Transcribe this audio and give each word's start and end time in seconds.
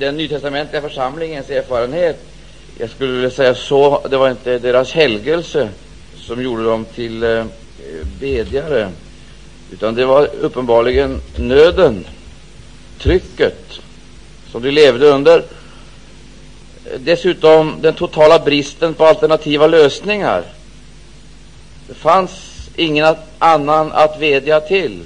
den 0.00 0.16
nytestamentliga 0.16 0.82
församlingens 0.82 1.50
erfarenhet. 1.50 2.24
Jag 2.78 2.90
skulle 2.90 3.12
vilja 3.12 3.30
säga 3.30 3.54
så, 3.54 4.06
det 4.10 4.16
var 4.16 4.30
inte 4.30 4.58
deras 4.58 4.92
helgelse 4.92 5.68
som 6.16 6.42
gjorde 6.42 6.64
dem 6.64 6.84
till 6.94 7.22
eh, 7.22 7.44
bedjare, 8.20 8.88
utan 9.72 9.94
det 9.94 10.04
var 10.04 10.30
uppenbarligen 10.40 11.20
nöden, 11.36 12.06
trycket 12.98 13.80
som 14.50 14.62
de 14.62 14.70
levde 14.70 15.06
under. 15.06 15.44
Dessutom 16.98 17.76
den 17.80 17.94
totala 17.94 18.38
bristen 18.38 18.94
på 18.94 19.04
alternativa 19.04 19.66
lösningar. 19.66 20.44
Det 21.88 21.94
fanns 21.94 22.30
ingen 22.76 23.16
annan 23.38 23.92
att 23.92 24.20
vädja 24.20 24.60
till, 24.60 25.02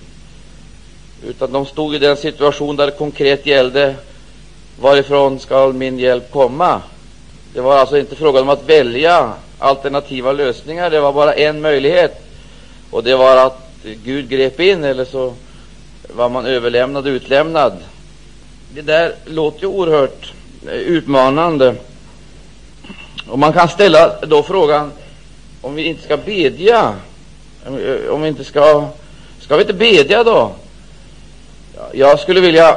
utan 1.27 1.53
de 1.53 1.67
stod 1.67 1.95
i 1.95 1.99
den 1.99 2.17
situation 2.17 2.77
där 2.77 2.87
det 2.87 2.93
konkret 2.93 3.47
gällde 3.47 3.95
varifrån 4.81 5.41
skall 5.41 5.73
min 5.73 5.99
hjälp 5.99 6.33
komma. 6.33 6.83
Det 7.55 7.61
var 7.61 7.77
alltså 7.77 7.99
inte 7.99 8.17
frågan 8.17 8.43
om 8.43 8.49
att 8.49 8.69
välja 8.69 9.33
alternativa 9.59 10.33
lösningar. 10.33 10.91
Det 10.91 11.01
var 11.01 11.13
bara 11.13 11.35
en 11.35 11.61
möjlighet, 11.61 12.23
och 12.91 13.05
det 13.05 13.17
var 13.17 13.37
att 13.47 13.69
Gud 14.05 14.29
grep 14.29 14.61
in, 14.61 14.85
eller 14.85 15.05
så 15.05 15.35
var 16.09 16.29
man 16.29 16.47
överlämnad 16.47 17.07
och 17.07 17.11
utlämnad. 17.11 17.73
Det 18.75 18.83
där 18.83 19.15
låter 19.25 19.61
ju 19.61 19.67
oerhört 19.67 20.33
eh, 20.67 20.73
utmanande. 20.73 21.75
Och 23.29 23.39
man 23.39 23.53
kan 23.53 23.69
ställa 23.69 24.21
då 24.27 24.43
frågan 24.43 24.93
om 25.61 25.75
vi 25.75 25.83
inte 25.83 26.03
ska 26.03 26.17
bedja. 26.17 26.95
Eh, 27.67 28.11
om 28.11 28.23
vi 28.23 28.29
inte 28.29 28.45
ska, 28.45 28.89
ska 29.41 29.57
vi 29.57 29.63
inte 29.63 29.75
bedja 29.75 30.25
då? 30.25 30.53
Jag 31.93 32.21
skulle 32.21 32.41
vilja 32.41 32.77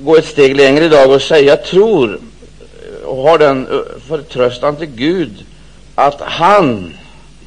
gå 0.00 0.16
ett 0.16 0.26
steg 0.26 0.56
längre 0.56 0.84
idag 0.84 1.10
och 1.10 1.22
säga 1.22 1.42
jag 1.42 1.64
tror 1.64 2.20
och 3.04 3.16
har 3.16 3.38
den 3.38 3.66
eh, 3.66 4.00
förtröstan 4.08 4.76
till 4.76 4.86
Gud 4.86 5.44
att 5.94 6.20
han 6.20 6.94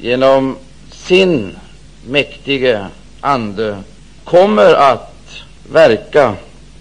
genom 0.00 0.56
sin 0.90 1.56
mäktige 2.06 2.86
Ande 3.20 3.78
kommer 4.24 4.74
att 4.74 5.14
verka 5.72 6.34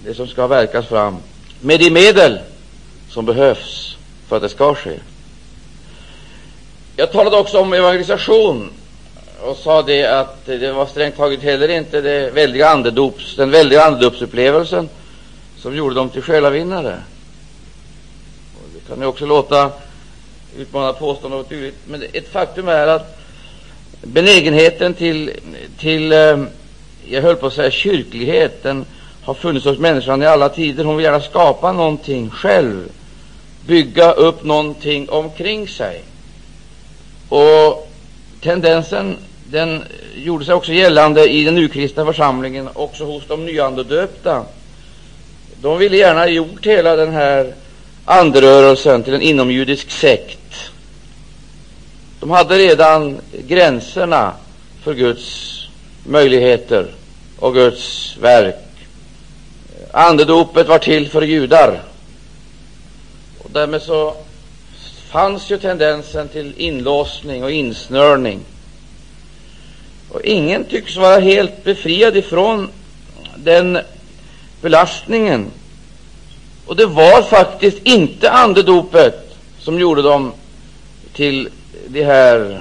det 0.06 0.14
som 0.14 0.28
ska 0.28 0.48
verkas 0.48 0.88
fram 0.88 1.18
med 1.62 1.80
de 1.80 1.90
medel 1.90 2.40
som 3.10 3.26
behövs 3.26 3.98
för 4.28 4.36
att 4.36 4.42
det 4.42 4.50
ska 4.50 4.76
ske. 4.76 5.00
Jag 6.96 7.12
talade 7.12 7.38
också 7.38 7.60
om 7.60 7.74
evangelisation 7.74 8.70
och 9.42 9.58
sa 9.58 9.82
det 9.82 10.06
att 10.06 10.46
det 10.46 10.72
var 10.72 10.86
strängt 10.86 11.18
taget 11.18 11.42
heller 11.42 11.70
inte 11.70 12.02
det 12.02 12.32
väldiga 12.32 12.70
andedops, 12.70 13.36
den 13.36 13.52
väldiga 13.52 13.84
andedopsupplevelsen 13.84 14.90
som 15.64 15.76
gjorde 15.76 15.96
dem 15.96 16.10
till 16.10 16.22
själavinnare. 16.22 17.00
Och 18.56 18.70
det 18.74 18.88
kan 18.88 19.02
ju 19.02 19.06
också 19.06 19.26
låta 19.26 19.72
utmanande 20.58 21.00
påstående 21.00 21.38
och 21.38 21.50
tydligt, 21.50 21.78
men 21.88 22.04
ett 22.14 22.32
faktum 22.32 22.68
är 22.68 22.88
att 22.88 23.20
benägenheten 24.02 24.94
till, 24.94 25.32
till 25.80 26.12
eh, 26.12 26.44
jag 27.06 27.22
höll 27.22 27.36
på 27.36 27.48
att 27.48 27.54
säga 27.54 27.72
kyrklighet, 27.72 28.64
den 28.64 28.86
har 29.24 29.34
funnits 29.34 29.66
hos 29.66 29.78
människan 29.78 30.24
i 30.24 30.26
alla 30.26 30.50
tider. 30.50 30.84
Hon 30.84 30.98
vill 30.98 31.04
gärna 31.04 31.22
skapa 31.22 31.72
någonting 31.72 32.30
själv, 32.30 32.90
bygga 33.66 34.12
upp 34.12 34.44
någonting 34.44 35.10
omkring 35.10 35.68
sig. 35.68 36.04
Och 37.30 37.90
tendensen 38.42 39.18
den 39.52 39.84
gjorde 40.16 40.46
sig 40.46 40.54
också 40.54 40.74
gällande 40.74 41.30
i 41.30 41.44
den 41.44 41.58
urkristna 41.58 42.06
församlingen, 42.06 42.70
också 42.74 43.06
hos 43.06 43.28
de 43.28 43.46
nyandedöpta. 43.46 44.46
De 45.64 45.78
ville 45.78 45.98
gärna 45.98 46.20
ha 46.20 46.28
gjort 46.28 46.66
hela 46.66 46.96
den 46.96 47.14
här 47.14 47.54
andrörelsen 48.06 49.04
till 49.04 49.14
en 49.14 49.22
inomjudisk 49.22 49.92
sekt. 49.92 50.72
De 52.20 52.32
hade 52.32 52.58
redan 52.58 53.22
gränserna 53.48 54.34
för 54.84 54.94
Guds 54.94 55.60
möjligheter 56.04 56.88
och 57.40 57.54
Guds 57.54 58.18
verk. 58.18 58.56
Andedopet 59.92 60.68
var 60.68 60.80
till 60.80 61.10
för 61.10 61.22
judar. 61.22 61.82
Och 63.44 63.50
därmed 63.52 63.82
så 63.82 64.16
fanns 65.10 65.50
ju 65.50 65.58
tendensen 65.58 66.28
till 66.28 66.54
inlåsning 66.58 67.44
och 67.44 67.52
insnörning. 67.52 68.40
Och 70.10 70.22
ingen 70.22 70.64
tycks 70.64 70.98
vara 70.98 71.20
helt 71.20 71.64
befriad 71.64 72.18
ifrån 72.18 72.70
den 73.36 73.80
belastningen. 74.64 75.52
Och 76.66 76.76
det 76.76 76.86
var 76.86 77.22
faktiskt 77.22 77.78
inte 77.84 78.32
andedopet 78.32 79.36
som 79.60 79.80
gjorde 79.80 80.02
dem 80.02 80.34
till 81.14 81.50
de 81.88 82.04
här 82.04 82.60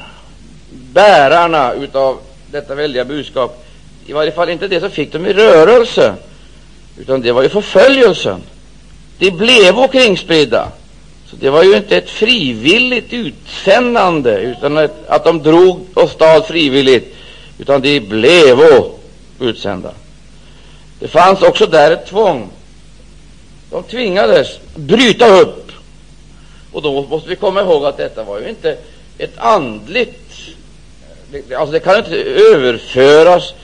bärarna 0.92 1.72
utav 1.72 2.18
detta 2.50 2.74
väldiga 2.74 3.04
budskap. 3.04 3.66
I 4.06 4.12
varje 4.12 4.32
fall 4.32 4.48
inte 4.48 4.68
det 4.68 4.80
som 4.80 4.90
fick 4.90 5.12
dem 5.12 5.26
i 5.26 5.32
rörelse, 5.32 6.14
utan 6.98 7.20
det 7.20 7.32
var 7.32 7.42
ju 7.42 7.48
förföljelsen. 7.48 8.42
De 9.18 9.30
blev 9.30 9.78
omkringspridda. 9.78 10.68
Så 11.30 11.36
det 11.36 11.50
var 11.50 11.62
ju 11.62 11.76
inte 11.76 11.96
ett 11.96 12.10
frivilligt 12.10 13.12
utsändande, 13.12 14.36
utan 14.38 14.76
ett, 14.76 15.08
att 15.08 15.24
de 15.24 15.42
drog 15.42 15.86
och 15.94 16.10
stal 16.10 16.42
frivilligt, 16.42 17.14
utan 17.58 17.80
de 17.80 18.00
blev 18.00 18.58
utsända. 19.40 19.90
Det 21.02 21.08
fanns 21.08 21.42
också 21.42 21.66
där 21.66 21.90
ett 21.90 22.06
tvång. 22.06 22.50
De 23.70 23.82
tvingades 23.82 24.48
bryta 24.74 25.40
upp. 25.40 25.72
Och 26.72 26.82
då 26.82 27.02
måste 27.02 27.28
vi 27.28 27.36
komma 27.36 27.60
ihåg 27.60 27.84
att 27.84 27.96
detta 27.96 28.24
var 28.24 28.40
ju 28.40 28.48
inte 28.48 28.76
ett 29.18 29.38
andligt 29.38 30.32
alltså 31.56 31.72
det 31.72 31.80
kan 31.80 31.98
inte 31.98 32.16
överföras 32.54 33.54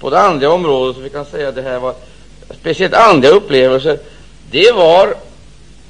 på 0.00 0.10
det 0.10 0.20
andliga 0.20 0.50
området, 0.50 0.96
så 0.96 1.02
vi 1.02 1.10
kan 1.10 1.24
säga 1.24 1.48
att 1.48 1.54
det 1.54 1.62
här 1.62 1.78
var 1.78 1.94
speciellt 2.60 2.94
andliga 2.94 3.32
upplevelser. 3.32 3.98
Det 4.50 4.72
var 4.72 5.14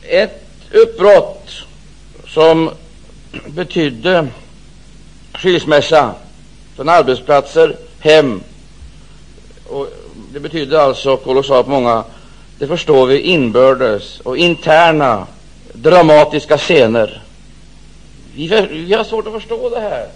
ett 0.02 0.44
uppbrott 0.72 1.50
som 2.28 2.70
betydde 3.46 4.28
skilsmässa 5.32 6.14
från 6.76 6.88
arbetsplatser, 6.88 7.76
hem. 8.00 8.40
Och 9.68 9.88
det 10.36 10.40
betydde 10.40 10.82
alltså 10.82 11.16
kolossalt 11.16 11.66
många, 11.66 12.04
det 12.58 12.66
förstår 12.66 13.06
vi, 13.06 13.20
inbördes 13.20 14.20
och 14.20 14.36
interna 14.36 15.26
dramatiska 15.72 16.58
scener. 16.58 17.22
Vi, 18.34 18.66
vi 18.70 18.94
har 18.94 19.04
svårt 19.04 19.26
att 19.26 19.32
förstå 19.32 19.68
det 19.68 19.80
här. 19.80 20.08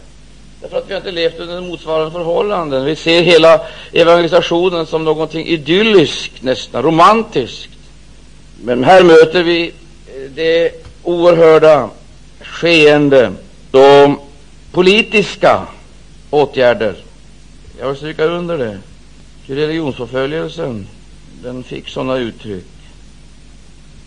Därför 0.60 0.78
att 0.78 0.88
vi 0.88 0.92
har 0.92 1.00
inte 1.00 1.10
levt 1.10 1.38
under 1.38 1.60
motsvarande 1.60 2.10
förhållanden. 2.10 2.84
Vi 2.84 2.97
ser 2.97 3.22
hela 3.22 3.60
evangelisationen 3.92 4.86
som 4.86 5.04
någonting 5.04 5.47
idylliskt, 5.47 6.42
nästan 6.42 6.82
romantiskt. 6.82 7.70
Men 8.62 8.84
här 8.84 9.03
möter 9.03 9.42
vi 9.42 9.66
eh, 9.66 9.72
det 10.34 10.84
oerhörda 11.03 11.88
skeende, 12.41 13.32
de 13.70 14.19
politiska 14.72 15.66
åtgärder. 16.30 16.94
Jag 17.78 17.86
vill 17.88 17.97
stryka 17.97 18.25
under 18.25 18.59
det. 18.59 18.78
Religionsförföljelsen, 19.54 20.86
den 21.42 21.62
fick 21.62 21.88
sådana 21.88 22.16
uttryck. 22.16 22.64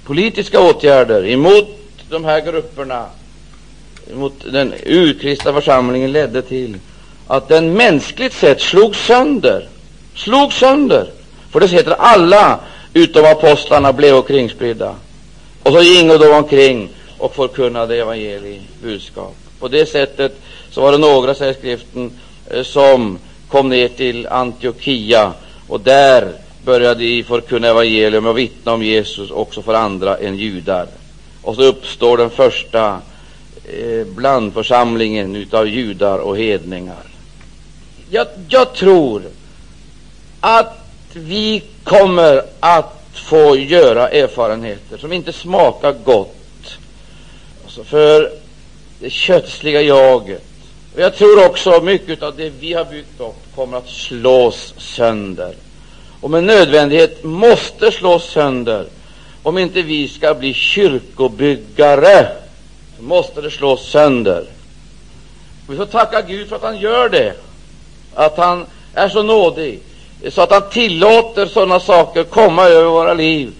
Politiska 0.03 0.61
åtgärder 0.61 1.25
emot 1.25 1.77
de 2.09 2.25
här 2.25 2.41
grupperna 2.41 3.05
mot 4.13 4.33
den 4.51 4.73
urkristna 4.85 5.53
församlingen 5.53 6.11
ledde 6.11 6.41
till 6.41 6.77
att 7.27 7.47
den 7.47 7.73
mänskligt 7.73 8.33
sett 8.33 8.61
slog 8.61 8.95
sönder, 8.95 9.67
slog 10.15 10.53
sönder. 10.53 11.11
För 11.51 11.59
det 11.59 11.67
heter 11.67 11.91
alla 11.91 12.59
utom 12.93 13.25
apostlarna 13.25 13.93
blev 13.93 14.15
omkringspridda. 14.15 14.95
Och 15.63 15.71
så 15.71 15.81
gingo 15.81 16.17
de 16.17 16.27
omkring 16.27 16.89
och 17.17 17.35
förkunnade 17.35 17.97
evangeliet 17.97 18.61
budskap. 18.81 19.35
På 19.59 19.67
det 19.67 19.85
sättet 19.85 20.41
så 20.71 20.81
var 20.81 20.91
det 20.91 20.97
några, 20.97 21.35
säger 21.35 21.53
skriften, 21.53 22.11
eh, 22.49 22.63
som 22.63 23.19
kom 23.53 23.69
ner 23.69 23.87
till 23.87 24.27
Antiochia 24.27 25.33
och 25.67 25.79
där 25.81 26.33
började 26.65 27.03
de 27.03 27.23
förkunna 27.23 27.67
evangelium 27.67 28.25
och 28.25 28.37
vittna 28.37 28.73
om 28.73 28.83
Jesus 28.83 29.31
också 29.31 29.61
för 29.61 29.73
andra 29.73 30.17
än 30.17 30.37
judar. 30.37 30.87
Och 31.41 31.55
så 31.55 31.63
uppstår 31.63 32.17
den 32.17 32.29
första 32.29 32.99
eh, 33.65 34.07
blandförsamlingen 34.07 35.35
utav 35.35 35.67
judar 35.67 36.19
och 36.19 36.37
hedningar. 36.37 37.03
Jag, 38.09 38.27
jag 38.49 38.73
tror 38.73 39.21
att 40.39 40.87
vi 41.13 41.63
kommer 41.83 42.41
att 42.59 43.01
få 43.13 43.57
göra 43.57 44.09
erfarenheter 44.09 44.97
som 44.97 45.13
inte 45.13 45.33
smakar 45.33 45.95
gott 46.03 46.77
alltså 47.63 47.83
för 47.83 48.31
det 48.99 49.09
kötsliga 49.09 49.81
jaget. 49.81 50.43
Jag 50.95 51.15
tror 51.15 51.45
också 51.45 51.81
mycket 51.81 52.23
av 52.23 52.35
det 52.35 52.49
vi 52.49 52.73
har 52.73 52.85
byggt 52.85 53.19
upp 53.19 53.55
kommer 53.55 53.77
att 53.77 53.89
slås 53.89 54.73
sönder 54.77 55.53
och 56.21 56.31
med 56.31 56.43
nödvändighet 56.43 57.23
måste 57.23 57.91
slås 57.91 58.31
sönder 58.31 58.85
om 59.43 59.57
inte 59.57 59.81
vi 59.81 60.07
ska 60.07 60.33
bli 60.33 60.53
kyrkobyggare, 60.53 62.27
så 62.97 63.03
måste 63.03 63.41
det 63.41 63.51
slås 63.51 63.91
sönder. 63.91 64.45
Vi 65.69 65.77
får 65.77 65.85
tacka 65.85 66.21
Gud 66.21 66.49
för 66.49 66.55
att 66.55 66.61
han 66.61 66.79
gör 66.79 67.09
det, 67.09 67.33
att 68.15 68.37
han 68.37 68.65
är 68.93 69.09
så 69.09 69.23
nådig, 69.23 69.79
så 70.29 70.41
att 70.41 70.51
han 70.51 70.69
tillåter 70.69 71.45
sådana 71.45 71.79
saker 71.79 72.23
komma 72.23 72.63
över 72.65 72.89
våra 72.89 73.13
liv, 73.13 73.51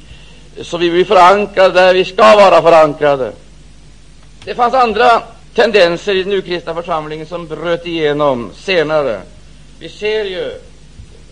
så 0.62 0.78
vi 0.78 0.92
blir 0.92 1.06
förankrade 1.06 1.74
där 1.74 1.94
vi 1.94 2.06
ska 2.06 2.36
vara 2.36 2.62
förankrade. 2.62 3.32
Det 4.46 4.56
fanns 4.56 4.74
andra 4.74 5.22
tendenser 5.54 6.16
i 6.16 6.24
den 6.24 6.34
urkristna 6.34 6.76
församlingen 6.76 7.26
som 7.26 7.48
bröt 7.48 7.86
igenom 7.86 8.52
senare. 8.56 9.22
Vi 9.80 9.90
ser 9.90 10.26
ju 10.26 10.52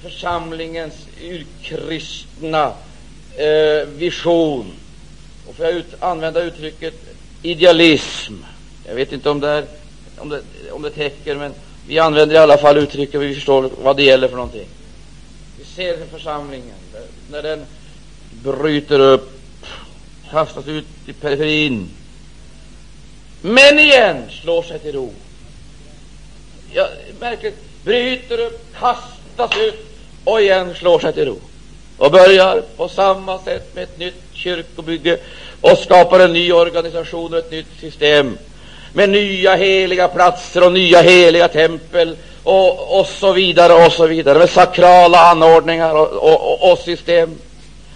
församlingens 0.04 0.94
urkristna 1.22 2.74
eh, 3.36 3.88
vision, 3.88 4.74
och 5.48 5.56
får 5.56 5.66
jag 5.66 5.76
ut, 5.76 5.96
använda 6.00 6.42
uttrycket 6.44 6.94
idealism. 7.42 8.34
Jag 8.88 8.96
vet 8.96 9.12
inte 9.12 9.30
om 9.30 9.40
det, 9.40 9.50
är, 9.50 9.66
om, 10.18 10.30
det, 10.30 10.42
om 10.72 10.82
det 10.82 10.90
täcker, 10.90 11.36
men 11.36 11.54
vi 11.88 12.00
använder 12.00 12.36
i 12.36 12.38
alla 12.38 12.58
fall 12.58 12.78
uttrycket, 12.78 13.22
vi 13.22 13.36
förstår 13.36 13.70
vad 13.84 13.98
det 13.98 14.04
gäller 14.04 14.28
för 14.28 14.36
någonting. 14.36 14.68
Vi 15.60 15.66
ser 15.66 15.98
församlingen, 16.12 16.76
när 17.32 17.42
den 17.42 17.66
bryter 18.44 19.00
upp, 19.00 19.38
kastas 20.32 20.68
ut 20.68 20.86
i 21.06 21.14
periferin, 21.14 21.90
men 23.42 23.80
igen 23.80 24.24
slår 24.42 24.64
sig 24.64 24.80
till 24.80 24.94
ro. 24.94 25.14
Ja, 26.74 26.88
märkligt. 27.20 27.58
Bryter 27.84 28.40
upp, 28.40 28.66
kastas 28.80 29.58
ut 29.58 29.86
och 30.24 30.42
igen 30.42 30.76
slår 30.76 31.00
sig 31.00 31.14
till 31.14 31.26
ro. 31.26 31.40
Och 31.98 32.12
börjar 32.12 32.62
på 32.78 32.90
samma 32.90 33.40
sätt 33.40 33.76
med 33.76 33.84
ett 33.84 34.00
nytt 34.00 34.24
kyrkobygge 34.34 35.18
och 35.62 35.78
skapar 35.78 36.20
en 36.20 36.34
ny 36.34 36.52
organisation 36.52 37.34
och 37.34 37.40
ett 37.40 37.52
nytt 37.52 37.80
system 37.80 38.38
med 38.94 39.10
nya 39.10 39.56
heliga 39.56 40.08
platser 40.08 40.66
och 40.66 40.72
nya 40.72 41.02
heliga 41.02 41.48
tempel 41.48 42.16
och, 42.44 43.00
och 43.00 43.08
så 43.08 43.34
vidare 43.34 43.86
och 43.86 43.92
så 43.92 44.08
vidare 44.08 44.40
med 44.40 44.50
sakrala 44.50 45.18
anordningar 45.18 45.96
och, 45.96 46.08
och, 46.08 46.52
och, 46.52 46.72
och 46.72 46.80
system. 46.80 47.36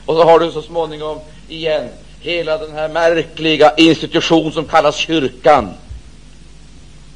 Och 0.05 0.15
så 0.15 0.23
har 0.23 0.39
du 0.39 0.51
så 0.51 0.61
småningom 0.61 1.19
igen 1.49 1.89
hela 2.25 2.57
den 2.57 2.73
här 2.73 2.89
märkliga 2.89 3.73
institution 3.77 4.51
som 4.51 4.65
kallas 4.65 4.95
kyrkan. 4.95 5.73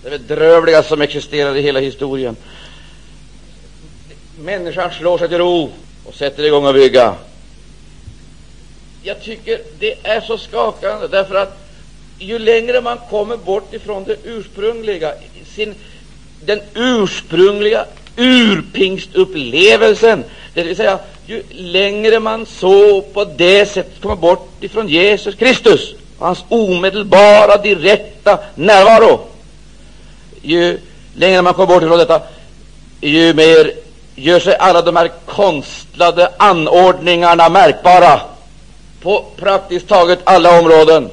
Det 0.03 0.09
bedrövliga 0.09 0.83
som 0.83 1.01
existerar 1.01 1.55
i 1.55 1.61
hela 1.61 1.79
historien. 1.79 2.35
Människan 4.39 4.91
slår 4.91 5.17
sig 5.17 5.29
till 5.29 5.37
ro 5.37 5.71
och 6.05 6.15
sätter 6.15 6.43
igång 6.43 6.65
att 6.65 6.75
bygga. 6.75 7.15
Jag 9.03 9.23
tycker 9.23 9.61
det 9.79 9.95
är 10.03 10.21
så 10.21 10.37
skakande, 10.37 11.07
därför 11.07 11.35
att 11.35 11.57
ju 12.19 12.39
längre 12.39 12.81
man 12.81 12.97
kommer 13.09 13.37
bort 13.37 13.73
ifrån 13.73 14.03
det 14.03 14.17
ursprungliga, 14.23 15.13
sin, 15.55 15.75
den 16.45 16.61
ursprungliga 16.73 17.85
urpingstupplevelsen, 18.15 20.23
det 20.63 20.67
vill 20.67 20.77
säga 20.77 20.99
ju 21.25 21.43
längre 21.49 22.19
man 22.19 22.45
så 22.45 23.01
på 23.01 23.25
det 23.25 23.65
sättet 23.65 24.01
kommer 24.01 24.15
bort 24.15 24.63
ifrån 24.63 24.87
Jesus 24.87 25.35
Kristus, 25.35 25.93
och 26.17 26.25
hans 26.25 26.43
omedelbara, 26.49 27.57
direkta 27.57 28.39
närvaro, 28.55 29.19
ju 30.41 30.79
längre 31.15 31.41
man 31.41 31.53
kommer 31.53 31.67
bort 31.67 31.83
ifrån 31.83 31.97
detta, 31.97 32.21
ju 33.01 33.33
mer 33.33 33.71
gör 34.15 34.39
sig 34.39 34.55
alla 34.55 34.81
de 34.81 34.95
här 34.95 35.11
konstlade 35.25 36.31
anordningarna 36.37 37.49
märkbara 37.49 38.21
på 39.01 39.25
praktiskt 39.37 39.87
taget 39.87 40.19
alla 40.23 40.59
områden. 40.59 41.09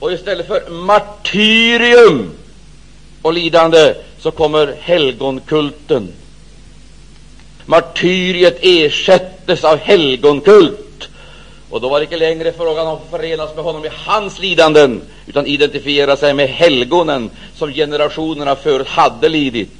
Och 0.00 0.12
istället 0.12 0.46
för 0.46 0.70
martyrium 0.70 2.30
och 3.22 3.32
lidande 3.32 3.94
så 4.20 4.30
kommer 4.30 4.74
helgonkulten. 4.80 6.08
Martyriet 7.66 8.58
ersättes 8.62 9.64
av 9.64 9.76
helgonkult. 9.76 11.08
Och 11.70 11.80
då 11.80 11.88
var 11.88 12.00
det 12.00 12.04
inte 12.04 12.16
längre 12.16 12.52
frågan 12.52 12.86
om 12.86 12.94
att 12.94 13.10
förenas 13.10 13.54
med 13.54 13.64
honom 13.64 13.84
i 13.84 13.90
hans 14.06 14.38
lidanden, 14.38 15.02
utan 15.26 15.46
identifiera 15.46 16.16
sig 16.16 16.34
med 16.34 16.48
helgonen 16.48 17.30
som 17.56 17.72
generationerna 17.72 18.56
förut 18.56 18.88
hade 18.88 19.28
lidit 19.28 19.70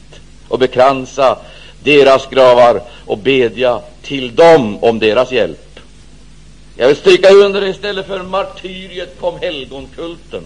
och 0.48 0.58
bekransa 0.58 1.38
deras 1.82 2.26
gravar 2.26 2.82
och 3.06 3.19
bedja 3.19 3.81
till 4.02 4.34
dem 4.34 4.84
om 4.84 4.98
deras 4.98 5.32
hjälp. 5.32 5.81
Jag 6.76 6.86
vill 6.86 6.96
stryka 6.96 7.31
under 7.31 7.64
istället 7.64 8.06
för 8.06 8.22
martyriet 8.22 9.20
kom 9.20 9.38
helgonkulten. 9.40 10.44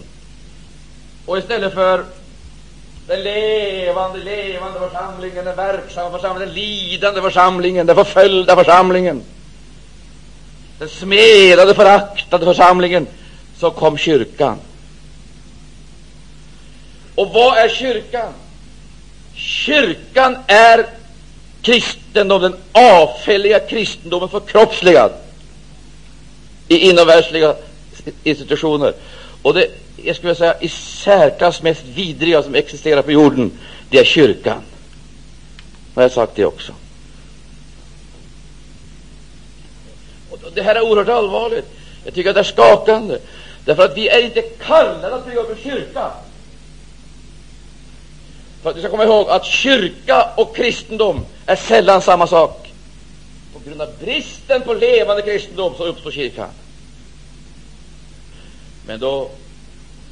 Och 1.25 1.37
istället 1.37 1.73
för 1.73 2.05
den 3.09 3.23
levande, 3.23 4.19
levande 4.19 4.79
församlingen, 4.79 5.45
den 5.45 5.55
verksamma 5.55 6.11
församlingen, 6.11 6.47
den 6.47 6.55
lidande 6.55 7.21
församlingen, 7.21 7.87
den 7.87 7.95
förföljda 7.95 8.55
församlingen, 8.55 9.23
den 10.79 10.89
smedade, 10.89 11.75
föraktade 11.75 12.45
församlingen, 12.45 13.07
så 13.57 13.71
kom 13.71 13.97
kyrkan. 13.97 14.57
Och 17.15 17.33
vad 17.33 17.57
är 17.57 17.69
kyrkan? 17.69 18.33
Kyrkan 19.35 20.37
är 20.47 20.85
kristendom, 21.61 22.41
den 22.41 22.55
avfälliga 22.71 23.59
kristendomen 23.59 24.29
förkroppsligad 24.29 25.11
i 26.67 26.89
inomvärldsliga 26.89 27.55
institutioner. 28.23 28.93
Och 29.41 29.53
det, 29.53 29.67
jag 30.03 30.15
skulle 30.15 30.35
säga, 30.35 30.59
i 30.59 30.69
särklass 30.69 31.61
mest 31.61 31.83
vidriga 31.85 32.43
som 32.43 32.55
existerar 32.55 33.01
på 33.01 33.11
jorden, 33.11 33.51
det 33.89 33.99
är 33.99 34.03
kyrkan. 34.03 34.61
Jag 35.95 36.01
har 36.01 36.09
sagt 36.09 36.35
det 36.35 36.45
också. 36.45 36.73
Och 40.29 40.39
det 40.53 40.61
här 40.61 40.75
är 40.75 40.81
oerhört 40.81 41.09
allvarligt. 41.09 41.65
Jag 42.05 42.13
tycker 42.13 42.29
att 42.29 42.35
det 42.35 42.39
är 42.39 42.43
skakande, 42.43 43.17
därför 43.65 43.85
att 43.85 43.97
vi 43.97 44.09
är 44.09 44.23
inte 44.23 44.41
kallade 44.41 45.15
att 45.15 45.25
bygga 45.25 45.39
upp 45.39 45.51
en 45.51 45.71
kyrka. 45.71 46.11
För 48.61 48.69
att 48.69 48.77
vi 48.77 48.81
ska 48.81 48.89
komma 48.89 49.03
ihåg 49.03 49.29
att 49.29 49.45
kyrka 49.45 50.33
och 50.37 50.55
kristendom 50.55 51.25
är 51.45 51.55
sällan 51.55 52.01
samma 52.01 52.27
sak. 52.27 52.71
På 53.53 53.59
grund 53.65 53.81
av 53.81 53.89
bristen 53.99 54.61
på 54.61 54.73
levande 54.73 55.21
kristendom 55.21 55.73
så 55.77 55.85
uppstår 55.85 56.11
kyrkan. 56.11 56.49
Men 58.85 58.99
då 58.99 59.31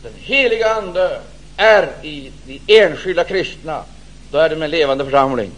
den 0.04 0.12
heliga 0.18 0.74
Ande 0.74 1.20
är 1.58 1.90
i 2.04 2.32
de 2.46 2.62
enskilda 2.68 3.24
kristna, 3.24 3.84
då 4.32 4.38
är 4.38 4.50
det 4.50 4.66
en 4.66 4.72
levande 4.72 5.06
församling. 5.06 5.52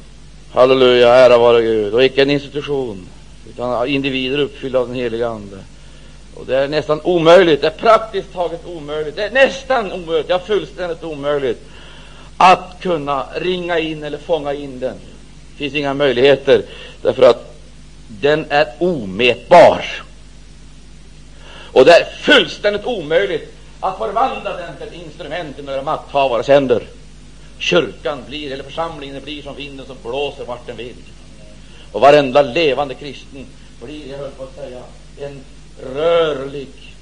Halleluja, 0.54 1.16
ära 1.16 1.38
vare 1.38 1.62
Gud. 1.62 1.94
Och 1.94 2.04
icke 2.04 2.22
en 2.22 2.30
institution, 2.30 3.08
utan 3.50 3.88
individer 3.88 4.40
uppfyllda 4.40 4.80
av 4.80 4.88
den 4.88 4.96
heliga 4.96 5.28
Ande. 5.28 5.58
Och 6.36 6.46
det 6.46 6.58
är 6.58 6.68
nästan 6.68 7.02
omöjligt, 7.04 7.62
det 7.62 7.68
är 7.68 7.72
praktiskt 7.72 8.34
taget 8.34 8.66
omöjligt, 8.66 9.16
det 9.16 9.24
är 9.24 9.32
nästan 9.32 9.92
omöjligt, 9.92 10.30
ja, 10.30 10.40
fullständigt 10.40 11.04
omöjligt 11.04 11.66
att 12.38 12.78
kunna 12.82 13.26
ringa 13.36 13.80
in 13.80 14.04
eller 14.04 14.18
fånga 14.18 14.54
in 14.54 14.80
den. 14.80 14.96
Det 15.52 15.58
finns 15.58 15.74
inga 15.74 15.94
möjligheter, 15.94 16.64
därför 17.02 17.24
att 17.24 17.56
den 18.08 18.46
är 18.50 18.68
omätbar. 18.78 19.86
Och 21.72 21.86
det 21.86 21.92
är 21.92 22.06
fullständigt 22.22 22.86
omöjligt 22.86 23.59
att 23.80 23.98
förvandla 23.98 24.58
den 24.58 24.78
till 24.78 24.88
ett 24.88 24.94
instrument 24.94 25.60
i 25.60 25.62
några 25.62 25.82
makthavares 25.82 26.48
händer. 26.48 26.88
Kyrkan 27.58 28.24
blir, 28.28 28.52
eller 28.52 28.64
församlingen 28.64 29.24
blir 29.24 29.44
som 29.44 29.56
vinden 29.56 29.86
som 29.86 29.98
blåser 30.04 30.46
vart 30.46 30.68
den 30.68 30.78
vill. 30.78 30.96
Och 31.92 32.02
varenda 32.02 32.42
levande 32.42 32.94
kristen 32.94 33.46
blir, 33.84 34.12
jag 34.12 34.18
höll 34.18 34.32
på 34.32 34.44
att 34.44 34.56
säga, 34.56 34.82
en 35.18 35.40
rörlig, 35.96 36.96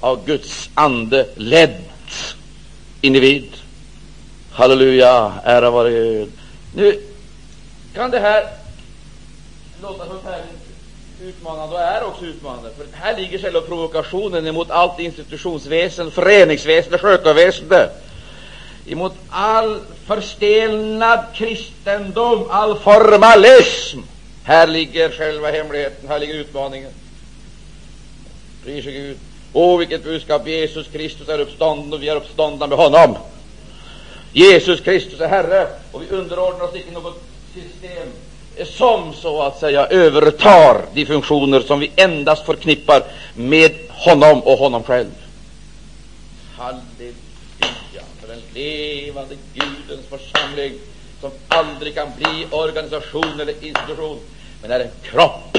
av 0.00 0.26
Guds 0.26 0.70
ande 0.74 1.26
ledd 1.36 1.84
individ. 3.00 3.52
Halleluja, 4.50 5.32
ära 5.44 5.70
vare 5.70 5.90
Gud. 5.90 6.32
Nu 6.74 7.02
kan 7.94 8.10
det 8.10 8.18
här 8.18 8.48
låta 9.82 10.06
förfärligt 10.06 10.57
utmanande 11.22 11.74
och 11.74 11.80
är 11.80 12.04
också 12.04 12.24
utmanande. 12.24 12.70
För 12.76 12.86
här 12.92 13.16
ligger 13.16 13.38
själva 13.38 13.60
provokationen 13.60 14.46
emot 14.46 14.70
allt 14.70 15.00
institutionsväsen, 15.00 16.10
föreningsväsende, 16.10 16.98
skötarväsende, 16.98 17.90
emot 18.86 19.14
all 19.28 19.80
förstelnad 20.06 21.20
kristendom, 21.34 22.46
all 22.50 22.78
formalism. 22.78 24.00
Här 24.44 24.66
ligger 24.66 25.10
själva 25.10 25.50
hemligheten, 25.50 26.08
här 26.08 26.18
ligger 26.18 26.34
utmaningen. 26.34 26.90
Prise 28.64 28.90
Gud. 28.90 29.16
Åh, 29.52 29.78
vilket 29.78 30.04
budskap! 30.04 30.46
Jesus 30.46 30.88
Kristus 30.88 31.28
är 31.28 31.38
uppstånden 31.38 31.92
och 31.92 32.02
vi 32.02 32.08
är 32.08 32.16
uppståndna 32.16 32.66
med 32.66 32.78
honom. 32.78 33.16
Jesus 34.32 34.80
Kristus 34.80 35.20
är 35.20 35.28
Herre 35.28 35.66
och 35.92 36.02
vi 36.02 36.08
underordnar 36.08 36.64
oss 36.64 36.74
icke 36.74 36.90
något 36.90 37.22
system 37.54 38.08
som 38.66 39.14
så 39.14 39.42
att 39.42 39.58
säga 39.58 39.86
övertar 39.86 40.84
de 40.94 41.06
funktioner 41.06 41.60
som 41.60 41.80
vi 41.80 41.90
endast 41.96 42.46
förknippar 42.46 43.02
med 43.34 43.72
honom 43.88 44.40
och 44.42 44.58
honom 44.58 44.82
själv. 44.82 45.10
Halleluja 46.56 47.14
för 48.20 48.28
den 48.28 48.42
levande 48.54 49.34
Gudens 49.54 50.06
församling 50.10 50.72
som 51.20 51.30
aldrig 51.48 51.94
kan 51.94 52.08
bli 52.16 52.46
organisation 52.50 53.40
eller 53.40 53.64
institution, 53.64 54.18
men 54.62 54.70
är 54.70 54.80
en 54.80 54.90
kropp 55.02 55.58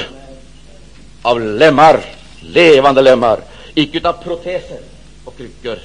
av 1.22 1.42
lemmar, 1.42 2.06
levande 2.42 3.02
lemmar, 3.02 3.40
icke 3.74 4.08
av 4.10 4.14
proteser 4.14 4.80
och 5.26 5.38
kryckor, 5.38 5.80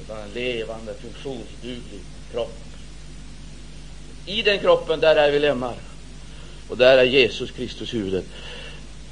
utan 0.00 0.18
en 0.18 0.30
levande, 0.34 0.94
funktionsduglig 0.94 2.00
kropp. 2.32 2.54
I 4.26 4.42
den 4.42 4.58
kroppen, 4.58 5.00
där 5.00 5.16
är 5.16 5.30
vi 5.30 5.38
lemmar, 5.38 5.74
och 6.68 6.76
där 6.76 6.98
är 6.98 7.04
Jesus 7.04 7.50
Kristus 7.50 7.94
huvudet. 7.94 8.24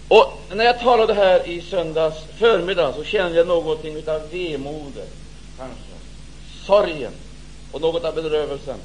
Och 0.08 0.42
när 0.54 0.64
jag 0.64 0.80
talade 0.80 1.14
här 1.14 1.48
i 1.48 1.60
söndags 1.60 2.16
förmiddag 2.38 2.92
så 2.92 3.04
kände 3.04 3.38
jag 3.38 3.46
någonting 3.46 3.96
av 4.08 4.30
vemodet, 4.30 5.12
kanske, 5.58 5.92
sorgen 6.66 7.12
och 7.72 7.80
något 7.80 8.04
av 8.04 8.14
bedrövelsen, 8.14 8.76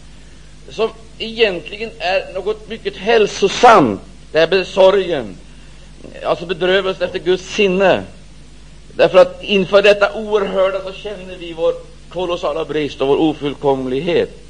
som 0.69 0.89
egentligen 1.17 1.91
är 1.99 2.33
något 2.33 2.69
mycket 2.69 2.97
hälsosamt, 2.97 4.01
det 4.31 4.39
här 4.39 4.47
med 4.47 4.67
sorgen, 4.67 5.37
alltså 6.23 6.45
bedrövelsen 6.45 7.03
efter 7.03 7.19
Guds 7.19 7.43
sinne. 7.43 8.03
Därför 8.93 9.17
att 9.17 9.43
inför 9.43 9.81
detta 9.81 10.13
oerhörda 10.13 10.83
så 10.83 10.93
känner 10.93 11.37
vi 11.37 11.53
vår 11.53 11.73
kolossala 12.09 12.65
brist 12.65 13.01
och 13.01 13.07
vår 13.07 13.17
ofullkomlighet. 13.17 14.44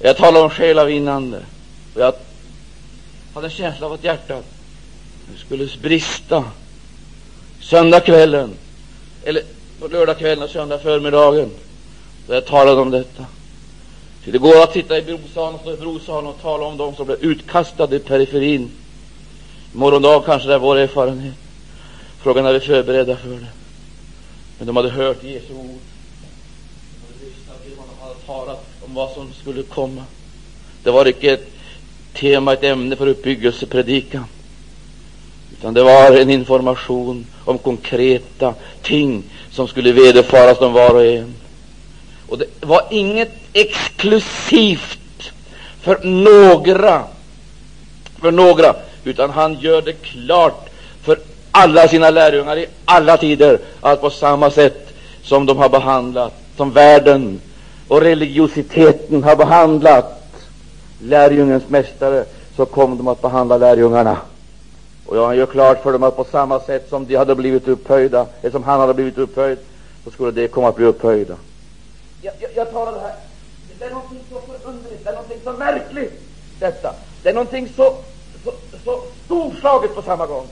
Jag 0.00 0.16
talar 0.16 0.42
om 0.42 0.50
själavinnande, 0.50 1.42
och 1.94 2.00
jag 2.00 2.14
hade 3.34 3.46
en 3.46 3.50
känsla 3.50 3.86
av 3.86 3.92
att 3.92 4.04
hjärtat 4.04 4.44
skulle 5.36 5.68
brista 5.82 6.44
söndagskvällen, 7.60 8.54
eller 9.24 9.42
på 9.80 9.88
lördagskvällen 9.88 10.44
och 10.44 10.50
söndag 10.50 10.78
förmiddagen, 10.78 11.50
då 12.26 12.34
jag 12.34 12.46
talade 12.46 12.80
om 12.80 12.90
detta. 12.90 13.26
Så 14.24 14.30
det 14.30 14.38
går 14.38 14.62
att 14.62 14.72
sitta 14.72 14.98
i 14.98 15.02
brosalen 15.02 15.54
och 15.54 15.60
stå 15.60 15.72
i 15.72 15.76
brosalen 15.76 16.30
och 16.30 16.40
tala 16.42 16.66
om 16.66 16.76
dem 16.76 16.94
som 16.94 17.06
blev 17.06 17.18
utkastade 17.20 17.96
i 17.96 17.98
periferin. 17.98 18.70
Morgondag 19.72 20.22
kanske 20.26 20.48
det 20.48 20.54
är 20.54 20.58
vår 20.58 20.76
erfarenhet. 20.76 21.34
Frågan 22.22 22.46
är 22.46 22.52
vi 22.52 22.60
förberedda 22.60 23.16
för 23.16 23.28
det. 23.28 23.46
Men 24.58 24.66
de 24.66 24.76
hade 24.76 24.90
hört 24.90 25.22
Jesu 25.22 25.54
ord. 25.54 25.80
De 26.90 27.06
hade 27.06 27.24
lyssnat 27.24 27.64
till 27.64 27.76
honom, 27.76 27.94
hade 28.00 28.14
talat 28.14 28.67
om 28.88 28.94
vad 28.94 29.10
som 29.10 29.32
skulle 29.40 29.62
komma. 29.62 30.04
Det 30.82 30.90
var 30.90 31.08
icke 31.08 31.32
ett 31.32 31.48
tema, 32.14 32.52
ett 32.52 32.64
ämne 32.64 32.96
för 32.96 33.06
uppbyggelsepredikan, 33.06 34.24
utan 35.52 35.74
det 35.74 35.82
var 35.82 36.16
en 36.16 36.30
information 36.30 37.26
om 37.44 37.58
konkreta 37.58 38.54
ting 38.82 39.22
som 39.50 39.68
skulle 39.68 39.92
vederfaras 39.92 40.58
dem 40.58 40.72
var 40.72 40.94
och 40.94 41.04
en. 41.04 41.34
Och 42.28 42.38
det 42.38 42.46
var 42.60 42.82
inget 42.90 43.32
exklusivt 43.52 45.32
för 45.80 45.98
några, 46.04 47.04
för 48.20 48.30
några, 48.30 48.74
utan 49.04 49.30
han 49.30 49.60
gör 49.60 49.82
det 49.82 49.92
klart 49.92 50.68
för 51.02 51.18
alla 51.50 51.88
sina 51.88 52.10
lärjungar 52.10 52.56
i 52.56 52.66
alla 52.84 53.16
tider 53.16 53.58
att 53.80 54.00
på 54.00 54.10
samma 54.10 54.50
sätt 54.50 54.94
som 55.22 55.46
de 55.46 55.56
har 55.58 55.68
behandlat, 55.68 56.34
som 56.56 56.72
världen 56.72 57.40
och 57.88 58.00
religiositeten 58.00 59.24
har 59.24 59.36
behandlat 59.36 60.22
lärjungens 61.02 61.68
mästare, 61.68 62.24
så 62.56 62.66
kom 62.66 62.96
de 62.96 63.08
att 63.08 63.22
behandla 63.22 63.56
lärjungarna. 63.56 64.16
Och 65.06 65.16
jag 65.16 65.36
gör 65.36 65.46
klart 65.46 65.82
för 65.82 65.92
dem 65.92 66.02
att 66.02 66.16
på 66.16 66.24
samma 66.24 66.60
sätt 66.60 66.88
som 66.88 67.06
de 67.06 67.16
hade 67.16 67.34
blivit 67.34 67.68
upphöjda, 67.68 68.26
eller 68.40 68.50
som 68.50 68.62
han 68.62 68.80
hade 68.80 68.94
blivit 68.94 69.18
upphöjd, 69.18 69.58
så 70.04 70.10
skulle 70.10 70.30
de 70.30 70.48
komma 70.48 70.68
att 70.68 70.76
bli 70.76 70.84
upphöjda. 70.84 71.36
Jag, 72.22 72.34
jag, 72.38 72.50
jag 72.54 72.72
talade 72.72 73.00
här, 73.00 73.14
det 73.78 73.84
är 73.84 73.90
någonting 73.90 74.20
så 74.30 74.40
förunderligt, 74.40 75.04
det 75.04 75.10
är 75.10 75.14
någonting 75.14 75.38
så 75.44 75.52
märkligt, 75.52 76.22
detta. 76.60 76.94
Det 77.22 77.28
är 77.28 77.34
någonting 77.34 77.68
så, 77.76 77.94
så, 78.44 78.52
så 78.84 79.00
storslaget 79.24 79.94
på 79.94 80.02
samma 80.02 80.26
gång. 80.26 80.46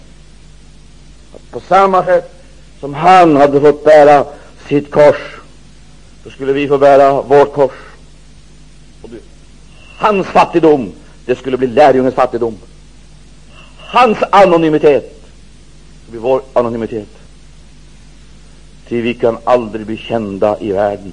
Att 1.34 1.50
på 1.50 1.60
samma 1.60 2.04
sätt 2.04 2.32
som 2.80 2.94
han 2.94 3.36
hade 3.36 3.60
fått 3.60 3.84
bära 3.84 4.24
sitt 4.68 4.90
kors, 4.90 5.36
så 6.26 6.32
skulle 6.32 6.52
vi 6.52 6.68
få 6.68 6.78
bära 6.78 7.22
vårt 7.22 7.52
kors. 7.52 7.72
Och 9.02 9.10
du, 9.10 9.20
hans 9.98 10.26
fattigdom, 10.26 10.92
det 11.26 11.36
skulle 11.36 11.56
bli 11.56 11.66
lärjungens 11.66 12.14
fattigdom. 12.14 12.58
Hans 13.78 14.18
anonymitet 14.30 15.22
skulle 16.02 16.10
bli 16.10 16.18
vår 16.18 16.42
anonymitet. 16.52 17.08
Ty 18.88 19.00
vi 19.02 19.14
kan 19.14 19.38
aldrig 19.44 19.86
bli 19.86 19.96
kända 19.96 20.60
i 20.60 20.72
världen. 20.72 21.12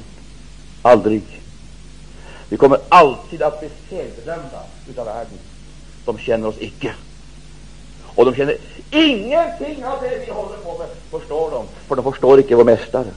Aldrig. 0.81 1.21
Vi 2.49 2.57
kommer 2.57 2.79
alltid 2.89 3.41
att 3.41 3.59
bli 3.59 3.69
felbedömda 3.89 4.63
utav 4.89 5.05
världen. 5.05 5.37
De 6.05 6.17
känner 6.17 6.47
oss 6.47 6.55
icke. 6.59 6.93
Och 8.15 8.25
de 8.25 8.35
känner 8.35 8.57
ingenting 8.91 9.85
av 9.85 10.01
det 10.01 10.25
vi 10.25 10.31
håller 10.31 10.57
på 10.57 10.77
med, 10.77 10.87
förstår 11.11 11.51
de, 11.51 11.65
för 11.87 11.95
de 11.95 12.03
förstår 12.03 12.39
icke 12.39 12.55
vår 12.55 12.63
Mästare. 12.63 13.11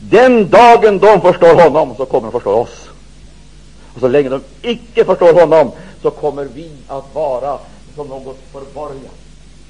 Den 0.00 0.50
dagen 0.50 0.98
de 0.98 1.20
förstår 1.20 1.54
honom, 1.62 1.94
så 1.96 2.06
kommer 2.06 2.26
de 2.26 2.32
förstå 2.32 2.50
oss. 2.50 2.88
Och 3.94 4.00
så 4.00 4.08
länge 4.08 4.28
de 4.28 4.40
icke 4.62 5.04
förstår 5.04 5.32
honom, 5.32 5.70
så 6.02 6.10
kommer 6.10 6.44
vi 6.54 6.70
att 6.88 7.14
vara 7.14 7.58
som 7.96 8.08
något 8.08 8.38
förborgat. 8.52 9.14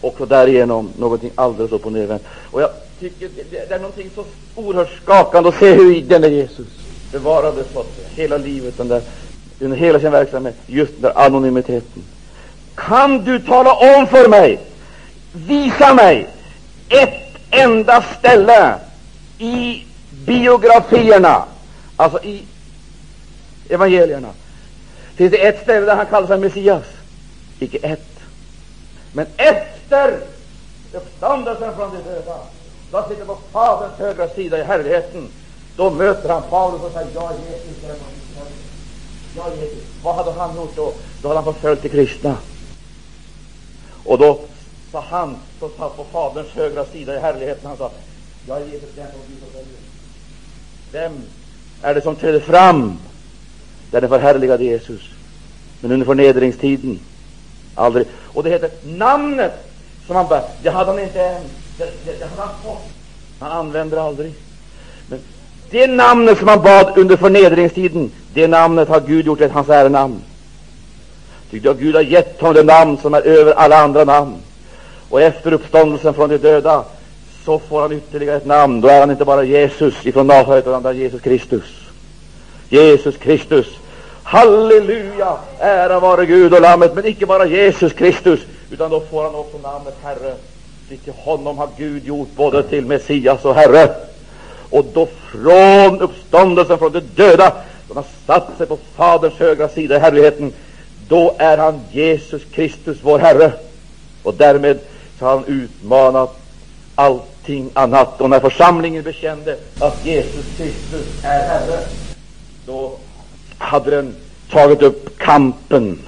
Också 0.01 0.27
därigenom 0.27 0.91
någonting 0.99 1.31
alldeles 1.35 1.73
upp 1.73 1.87
och 1.87 1.93
nervänt. 1.93 2.23
Och 2.51 2.63
jag 2.63 2.71
tycker 3.01 3.29
det, 3.37 3.69
det, 3.69 3.75
är 3.75 3.79
någonting 3.79 4.11
så 4.15 4.25
oerhört 4.55 5.03
skakande 5.03 5.49
att 5.49 5.59
se 5.59 5.75
hur 5.75 6.03
denne 6.03 6.29
Jesus 6.29 6.67
bevarade 7.13 7.65
fått 7.65 7.99
hela 8.15 8.37
livet, 8.37 8.77
den 8.77 8.89
där, 8.89 9.03
under 9.61 9.77
hela 9.77 10.01
sin 10.01 10.11
verksamhet, 10.11 10.57
just 10.67 10.93
den 10.93 11.03
där 11.03 11.19
anonymiteten. 11.19 12.03
Kan 12.75 13.25
du 13.25 13.39
tala 13.39 13.73
om 13.73 14.07
för 14.07 14.29
mig, 14.29 14.61
visa 15.33 15.95
mig 15.95 16.29
ett 16.89 17.41
enda 17.51 18.05
ställe 18.19 18.75
i 19.39 19.85
biografierna, 20.29 21.45
alltså 21.97 22.23
i 22.23 22.45
evangelierna, 23.69 24.29
finns 25.15 25.31
det 25.31 25.47
ett 25.47 25.63
ställe 25.63 25.87
där 25.87 25.97
han 25.97 26.07
kallar 26.07 26.27
sig 26.27 26.39
Messias? 26.39 26.85
Icke 27.59 27.79
ett. 27.79 28.21
Men 29.13 29.27
efter 29.37 30.21
uppståndelsen 30.93 31.77
från 31.77 31.91
de 31.95 32.11
döda, 32.11 32.39
då 32.93 33.05
sitter 33.09 33.25
på 33.25 33.39
Faderns 33.53 33.99
högra 33.99 34.29
sida 34.29 34.59
i 34.59 34.63
härligheten, 34.63 35.29
då 35.77 35.91
möter 35.91 36.29
han 36.29 36.43
Paulus 36.51 36.83
och 36.83 36.93
säger 36.93 37.11
ja, 37.15 37.33
Jesus, 37.51 37.85
är 39.37 39.57
Jesus. 39.57 39.85
Vad 40.03 40.15
hade 40.15 40.33
han 40.33 40.57
gjort 40.57 40.77
då? 40.77 40.93
Då 41.23 41.29
hade 41.29 41.41
han 41.41 41.55
förföljt 41.55 41.83
de 41.83 41.89
kristna. 41.89 42.37
Och 44.05 44.19
då 44.19 44.41
sa 44.93 45.01
han 45.01 45.37
som 45.59 45.71
satt 45.79 45.97
på 45.97 46.05
Faderns 46.05 46.49
högra 46.49 46.85
sida 46.85 47.17
i 47.17 47.19
härligheten, 47.19 47.67
han 47.67 47.77
sa, 47.77 47.91
är 48.49 48.61
Jesus, 48.61 48.89
den 48.95 49.07
som 49.11 49.21
du 49.27 49.47
förföljer. 49.47 49.88
Vem 50.93 51.13
är 51.83 51.95
det 51.95 52.01
som 52.01 52.17
träder 52.17 52.41
fram 52.41 52.99
där 53.91 54.01
den 54.01 54.11
förhärligade 54.11 54.65
Jesus? 54.65 55.01
Men 55.81 55.93
under 55.93 56.07
förnedringstiden, 56.07 57.01
aldrig. 57.75 58.07
Och 58.35 58.45
det 58.45 58.51
heter 58.51 58.71
namnet 58.85 59.53
som 60.07 60.17
han 60.17 60.29
bär, 60.29 60.43
det 60.63 60.71
hade 60.71 60.91
han 60.91 61.01
inte 61.01 61.21
än. 61.21 61.43
Det, 61.79 61.85
det, 62.05 62.19
det 62.19 62.25
hade 62.25 62.43
han 62.43 62.63
fått. 62.65 62.89
Han 63.41 63.53
använder 63.53 63.97
aldrig. 63.97 64.35
Men 65.09 65.19
det 65.71 65.87
namnet 65.87 66.39
som 66.39 66.49
han 66.49 66.63
bad 66.63 66.99
under 66.99 67.17
förnedringstiden, 67.17 68.11
det 68.35 68.49
namnet 68.49 68.89
har 68.89 69.01
Gud 69.01 69.27
gjort 69.27 69.39
till 69.39 69.51
hans 69.51 69.69
ärenamn. 69.69 70.23
Tyckte 71.51 71.75
Gud 71.75 71.95
har 71.95 72.03
gett 72.03 72.41
honom 72.41 72.55
det 72.55 72.63
namn 72.63 72.99
som 73.03 73.15
är 73.15 73.23
över 73.23 73.53
alla 73.53 73.79
andra 73.79 74.05
namn. 74.05 74.35
Och 75.09 75.23
efter 75.23 75.53
uppståndelsen 75.53 76.15
från 76.15 76.29
de 76.29 76.39
döda 76.39 76.85
så 77.49 77.59
får 77.59 77.81
han 77.81 77.93
ytterligare 77.93 78.37
ett 78.37 78.47
namn. 78.47 78.81
Då 78.81 78.89
är 78.89 79.01
han 79.01 79.11
inte 79.11 79.25
bara 79.25 79.45
Jesus 79.45 80.07
ifrån 80.07 80.27
Nasaret, 80.27 80.67
utan 80.67 80.85
han 80.85 80.87
är 80.87 80.93
Jesus 80.93 81.21
Kristus. 81.21 81.65
Jesus 82.69 83.17
Kristus. 83.17 83.67
Halleluja! 84.23 85.37
Ära 85.59 86.01
vare 86.01 86.27
Gud 86.27 86.55
och 86.55 86.61
Lammet, 86.61 86.95
men 86.95 87.07
icke 87.07 87.27
bara 87.27 87.47
Jesus 87.47 87.93
Kristus, 87.93 88.41
utan 88.71 88.91
då 88.91 89.01
får 89.01 89.23
han 89.23 89.35
också 89.35 89.59
namnet 89.59 89.97
Herre. 90.03 90.35
Till 90.89 91.13
honom 91.17 91.59
har 91.59 91.69
Gud 91.77 92.05
gjort 92.05 92.29
både 92.37 92.63
till 92.63 92.87
Messias 92.87 93.45
och 93.45 93.55
Herre. 93.55 93.95
Och 94.71 94.85
då 94.95 95.09
från 95.33 96.01
uppståndelsen 96.01 96.79
från 96.79 96.93
de 96.93 97.01
döda, 97.01 97.53
då 97.89 97.95
han 97.95 98.05
satt 98.27 98.59
sig 98.59 98.67
på 98.67 98.79
Faderns 98.97 99.35
högra 99.35 99.69
sida 99.69 99.97
i 99.97 99.99
härligheten, 99.99 100.53
då 101.09 101.35
är 101.39 101.59
han 101.59 101.81
Jesus 101.91 102.43
Kristus, 102.53 102.99
vår 103.03 103.19
Herre. 103.19 103.53
Och 104.23 104.35
därmed 104.35 104.79
så 105.19 105.25
har 105.25 105.37
han 105.37 105.45
utmanat 105.47 106.41
allt 106.95 107.28
allting 107.49 107.71
annat. 107.75 108.21
Och 108.21 108.31
när 108.31 108.41
församlingen 108.41 109.05
bekände 109.05 109.59
att 109.81 110.07
Jesus 110.07 110.47
Kristus 110.57 111.25
är 111.25 111.49
Herre, 111.49 111.81
då 112.67 112.99
hade 113.59 113.91
den 113.91 114.15
tagit 114.51 114.83
upp 114.83 115.19
kampen 115.19 115.99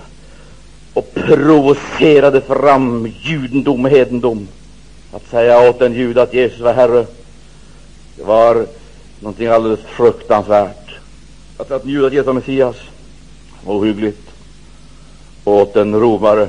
och 0.94 1.14
provocerade 1.14 2.40
fram 2.40 3.12
judendom 3.23 3.85
och 3.85 3.90
hedendom. 3.90 4.49
Att 5.12 5.30
säga 5.30 5.70
åt 5.70 5.82
en 5.82 5.94
jude 5.94 6.23
att 6.23 6.35
Jesus 6.35 6.61
var 6.61 6.73
Herre, 6.73 7.06
det 8.16 8.23
var 8.23 8.66
någonting 9.20 9.47
alldeles 9.47 9.80
fruktansvärt. 9.80 10.90
Att 11.56 11.68
säga 11.68 11.76
att 11.76 11.85
en 11.85 11.90
jude 11.90 12.06
att 12.06 12.12
Jesus 12.12 12.26
var 12.26 12.35
Messias, 12.35 12.76
var 13.64 13.75
ohyggligt. 13.75 14.30
Och 15.44 15.52
åt 15.52 15.76
en 15.76 15.94
romare 16.00 16.49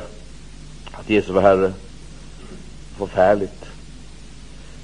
att 0.92 1.10
Jesus 1.10 1.30
var 1.30 1.42
Herre, 1.42 1.74
förfärligt. 2.98 3.61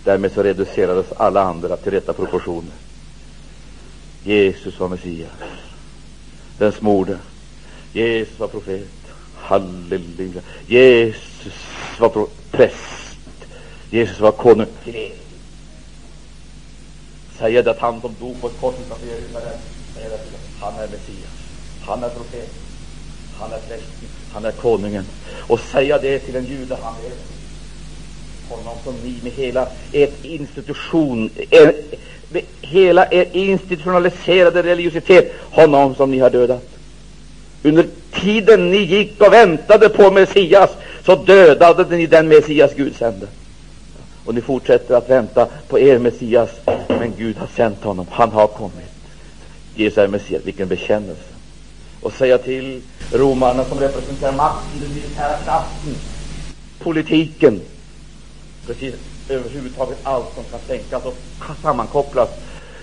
Därmed 0.08 0.34
så 0.34 0.44
reducerades 0.44 1.06
alla 1.18 1.42
andra 1.42 1.78
till 1.78 1.92
rätta 1.92 2.14
proportioner. 2.14 2.72
Jesus 4.24 4.80
var 4.80 4.88
Messias, 4.88 5.32
den 6.58 6.72
smorde. 6.72 7.18
Jesus 7.94 8.40
var 8.40 8.48
profet. 8.48 8.88
Halleluja. 9.36 10.42
Jesus 10.68 11.54
var 12.00 12.28
präst. 12.52 13.18
Jesus 13.90 14.20
var 14.20 14.32
konung. 14.32 14.68
Säger 17.38 17.64
det 17.64 17.72
att 17.72 17.80
han 17.80 18.02
som 18.02 18.16
dog 18.20 18.42
på 18.42 18.48
ett 18.48 18.60
kors 18.60 18.76
utanför 18.86 19.08
Jerusalem, 19.08 19.60
säger 19.96 20.10
det 20.10 20.20
han 20.60 20.74
är 20.74 20.88
Messias. 20.88 21.32
Han 21.86 22.04
är 22.04 22.10
profet. 22.10 22.54
Han 23.40 23.52
är 23.52 23.60
prästen. 23.60 24.10
Han 24.34 24.46
är 24.46 24.52
konungen. 24.52 25.06
Och 25.48 25.60
säga 25.60 26.00
det 26.00 26.20
till 26.20 26.36
en 26.36 26.46
jude, 26.46 26.78
han 26.82 26.96
är 26.96 27.37
honom 28.50 28.76
som 28.84 28.94
ni 29.04 29.16
med 29.24 29.32
hela 29.32 29.68
er 29.94 30.08
institution, 30.24 31.30
er, 31.52 31.72
med 32.30 32.42
hela 32.62 33.06
er 33.12 33.26
institutionaliserade 33.34 34.64
religiositet, 34.64 35.32
honom 35.52 35.96
som 35.96 36.12
ni 36.12 36.20
har 36.20 36.30
dödat. 36.30 36.64
Under 37.64 37.86
tiden 38.14 38.72
ni 38.72 38.78
gick 38.78 39.22
och 39.22 39.34
väntade 39.34 39.90
på 39.90 40.12
Messias, 40.12 40.70
så 41.06 41.16
dödade 41.16 41.98
ni 41.98 42.06
den 42.06 42.28
Messias 42.28 42.72
Gud 42.76 42.96
sände. 42.96 43.28
Och 44.26 44.36
ni 44.36 44.42
fortsätter 44.42 44.96
att 44.96 45.10
vänta 45.10 45.48
på 45.68 45.80
er 45.80 46.00
Messias, 46.00 46.50
men 46.88 47.14
Gud 47.18 47.38
har 47.38 47.48
sänt 47.56 47.84
honom. 47.84 48.06
Han 48.12 48.32
har 48.32 48.48
kommit. 48.48 48.92
Jesus 49.76 49.98
är 49.98 50.08
Messias. 50.08 50.42
Vilken 50.46 50.68
bekännelse! 50.68 51.22
Och 52.02 52.14
säga 52.14 52.38
till 52.38 52.82
romarna 53.12 53.64
som 53.64 53.80
representerar 53.80 54.32
makten, 54.32 54.80
den 54.82 54.94
militära 54.94 55.38
kraften, 55.46 55.96
politiken, 56.80 57.62
precis 58.68 58.96
överhuvudtaget 59.28 59.98
allt 60.04 60.34
som 60.36 60.44
kan 60.44 60.60
tänkas 60.60 61.04
och 61.06 61.18
sammankopplas 61.62 62.30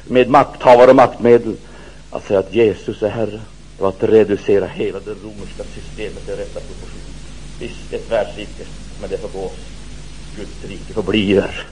med 0.05 0.31
makthavare 0.31 0.91
och 0.91 0.97
maktmedel, 0.97 1.57
att 2.11 2.27
säga 2.27 2.39
att 2.39 2.55
Jesus 2.55 3.03
är 3.03 3.09
Herre 3.09 3.41
var 3.79 3.89
att 3.89 4.03
reducera 4.03 4.67
hela 4.67 5.01
det 5.01 5.11
romerska 5.11 5.65
systemet 5.75 6.25
till 6.25 6.37
rätta 6.37 6.61
proportioner. 6.61 7.05
Visst, 7.59 7.93
ett 7.93 8.11
världsrike, 8.11 8.67
men 8.99 9.11
det 9.11 9.19
förgås. 9.19 9.59
Guds 10.37 10.65
rike 10.65 10.95
förblir. 10.95 11.67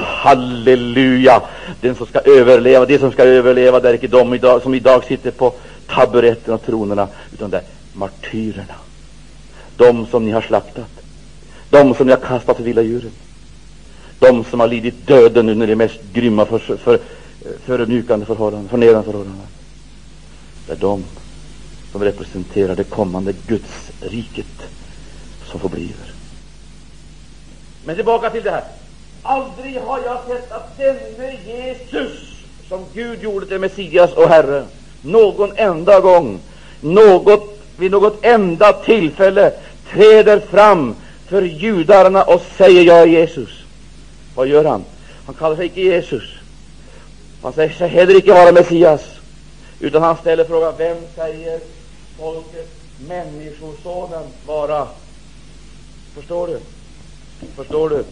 Halleluja! 0.00 1.42
Den 1.80 1.94
som 1.94 2.06
ska 2.06 2.20
överleva, 2.20 2.86
det 2.86 2.98
som 2.98 3.12
ska 3.12 3.24
överleva, 3.24 3.80
det 3.80 3.88
är 3.88 3.94
icke 3.94 4.06
de 4.06 4.34
idag, 4.34 4.62
som 4.62 4.74
idag 4.74 5.04
sitter 5.04 5.30
på 5.30 5.54
taburetterna 5.86 6.54
och 6.54 6.62
tronerna, 6.62 7.08
utan 7.32 7.50
det 7.50 7.56
är 7.56 7.64
martyrerna. 7.92 8.74
De 9.76 10.06
som 10.06 10.24
ni 10.24 10.30
har 10.30 10.40
slaktat, 10.40 10.90
de 11.70 11.94
som 11.94 12.06
ni 12.06 12.12
har 12.12 12.20
kastat 12.20 12.56
för 12.56 12.64
vilda 12.64 12.82
djuren, 12.82 13.12
de 14.18 14.44
som 14.44 14.60
har 14.60 14.68
lidit 14.68 15.06
döden 15.06 15.48
under 15.48 15.66
de 15.66 15.76
mest 15.76 16.00
grymma 16.12 16.44
för, 16.44 16.58
för, 16.58 16.98
förödmjukande 17.64 18.26
förhållanden, 18.26 18.68
förnedrande 18.68 19.04
förhållanden. 19.04 19.46
Det 20.66 20.72
är 20.72 20.76
de 20.76 21.04
som 21.92 22.04
representerar 22.04 22.76
det 22.76 22.84
kommande 22.84 23.34
Guds 23.46 23.90
riket 24.00 24.46
som 25.44 25.60
förbliver. 25.60 26.12
Men 27.84 27.96
tillbaka 27.96 28.30
till 28.30 28.42
det 28.42 28.50
här. 28.50 28.64
Aldrig 29.22 29.80
har 29.80 30.00
jag 30.04 30.18
sett 30.26 30.52
att 30.52 30.78
denne 30.78 31.38
Jesus, 31.46 32.18
som 32.68 32.84
Gud 32.94 33.22
gjorde 33.22 33.46
till 33.46 33.58
Messias 33.58 34.12
och 34.12 34.28
Herre, 34.28 34.64
någon 35.02 35.52
enda 35.56 36.00
gång, 36.00 36.38
något, 36.80 37.60
vid 37.76 37.90
något 37.90 38.24
enda 38.24 38.72
tillfälle 38.72 39.52
träder 39.90 40.40
fram 40.40 40.94
för 41.26 41.42
judarna 41.42 42.22
och 42.22 42.42
säger 42.56 42.82
jag 42.82 42.98
är 42.98 43.06
Jesus. 43.06 43.63
Vad 44.34 44.46
gör 44.46 44.64
han? 44.64 44.84
Han 45.26 45.34
kallar 45.34 45.56
sig 45.56 45.66
icke 45.66 45.80
Jesus. 45.80 46.22
Han 47.42 47.52
säger 47.52 47.72
sig 47.72 47.88
heller 47.88 48.16
icke 48.16 48.32
vara 48.32 48.52
Messias, 48.52 49.00
utan 49.80 50.02
han 50.02 50.16
ställer 50.16 50.44
frågan 50.44 50.74
vem 50.78 50.96
säger 51.14 51.60
folket 52.18 52.68
Människosonen 53.08 54.24
vara? 54.46 54.88
Förstår 56.14 56.46
du? 56.46 56.60
Förstår 57.56 57.90
du? 57.90 58.04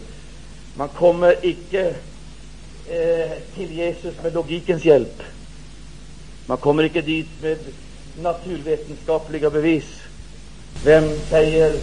Man 0.75 0.89
kommer 0.89 1.45
icke 1.45 1.95
eh, 2.87 3.31
till 3.55 3.71
Jesus 3.71 4.13
med 4.23 4.33
logikens 4.33 4.85
hjälp. 4.85 5.23
Man 6.45 6.57
kommer 6.57 6.83
icke 6.83 7.01
dit 7.01 7.29
med 7.41 7.57
naturvetenskapliga 8.21 9.49
bevis. 9.49 9.85
Vem 10.83 11.19
säger 11.29 11.75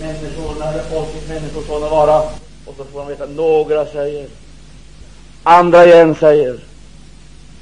människorna 0.00 0.72
eller 0.72 0.82
folket 0.82 1.28
människosonen 1.28 1.90
vara? 1.90 2.22
Och 2.66 2.74
så 2.76 2.84
får 2.84 2.98
man 2.98 3.08
veta 3.08 3.26
några 3.26 3.86
säger, 3.86 4.28
andra 5.42 5.86
igen 5.86 6.14
säger. 6.14 6.52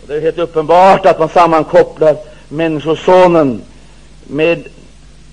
Och 0.03 0.09
det 0.09 0.17
är 0.17 0.21
helt 0.21 0.39
uppenbart 0.39 1.07
att 1.07 1.19
man 1.19 1.29
sammankopplar 1.29 2.17
Människosonen 2.49 3.63
med 4.27 4.69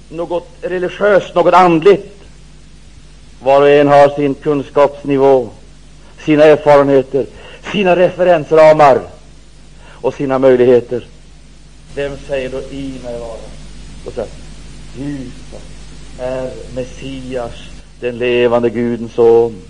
något 0.10 0.48
religiöst, 0.62 1.36
något 1.36 1.54
andligt. 1.54 2.14
Var 3.44 3.62
och 3.62 3.70
en 3.70 3.88
har 3.88 4.10
sin 4.10 4.34
kunskapsnivå, 4.34 5.50
sina 6.26 6.44
erfarenheter, 6.44 7.26
sina 7.72 7.96
referensramar 7.96 9.02
och 10.02 10.14
sina 10.14 10.40
möjligheter. 10.40 11.08
Vem 11.96 12.18
säger 12.28 12.50
då 12.50 12.62
i 12.62 13.00
mig 13.04 13.20
vara? 13.20 13.38
Och 14.06 14.14
så, 14.14 14.26
Jesus 14.96 15.62
är 16.20 16.52
Messias, 16.76 17.52
den 18.00 18.18
levande 18.18 18.70
Gudens 18.70 19.14
son. 19.14 19.62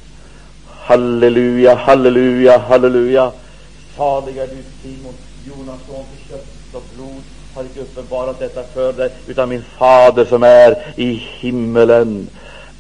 Halleluja, 0.67 1.75
halleluja, 1.75 2.57
halleluja. 2.57 3.31
Salig 3.97 4.37
är 4.37 4.47
du, 4.47 4.63
Simon, 4.81 5.13
Jonas 5.45 5.79
son 5.87 6.05
kött 6.29 6.45
och 6.73 6.83
blod 6.95 7.23
har 7.57 7.63
inte 7.63 7.79
uppenbarat 7.79 8.39
detta 8.39 8.63
för 8.63 8.93
dig, 8.93 9.09
utan 9.27 9.49
min 9.49 9.63
fader 9.77 10.25
som 10.25 10.43
är 10.43 10.75
i 10.95 11.13
himmelen. 11.13 12.27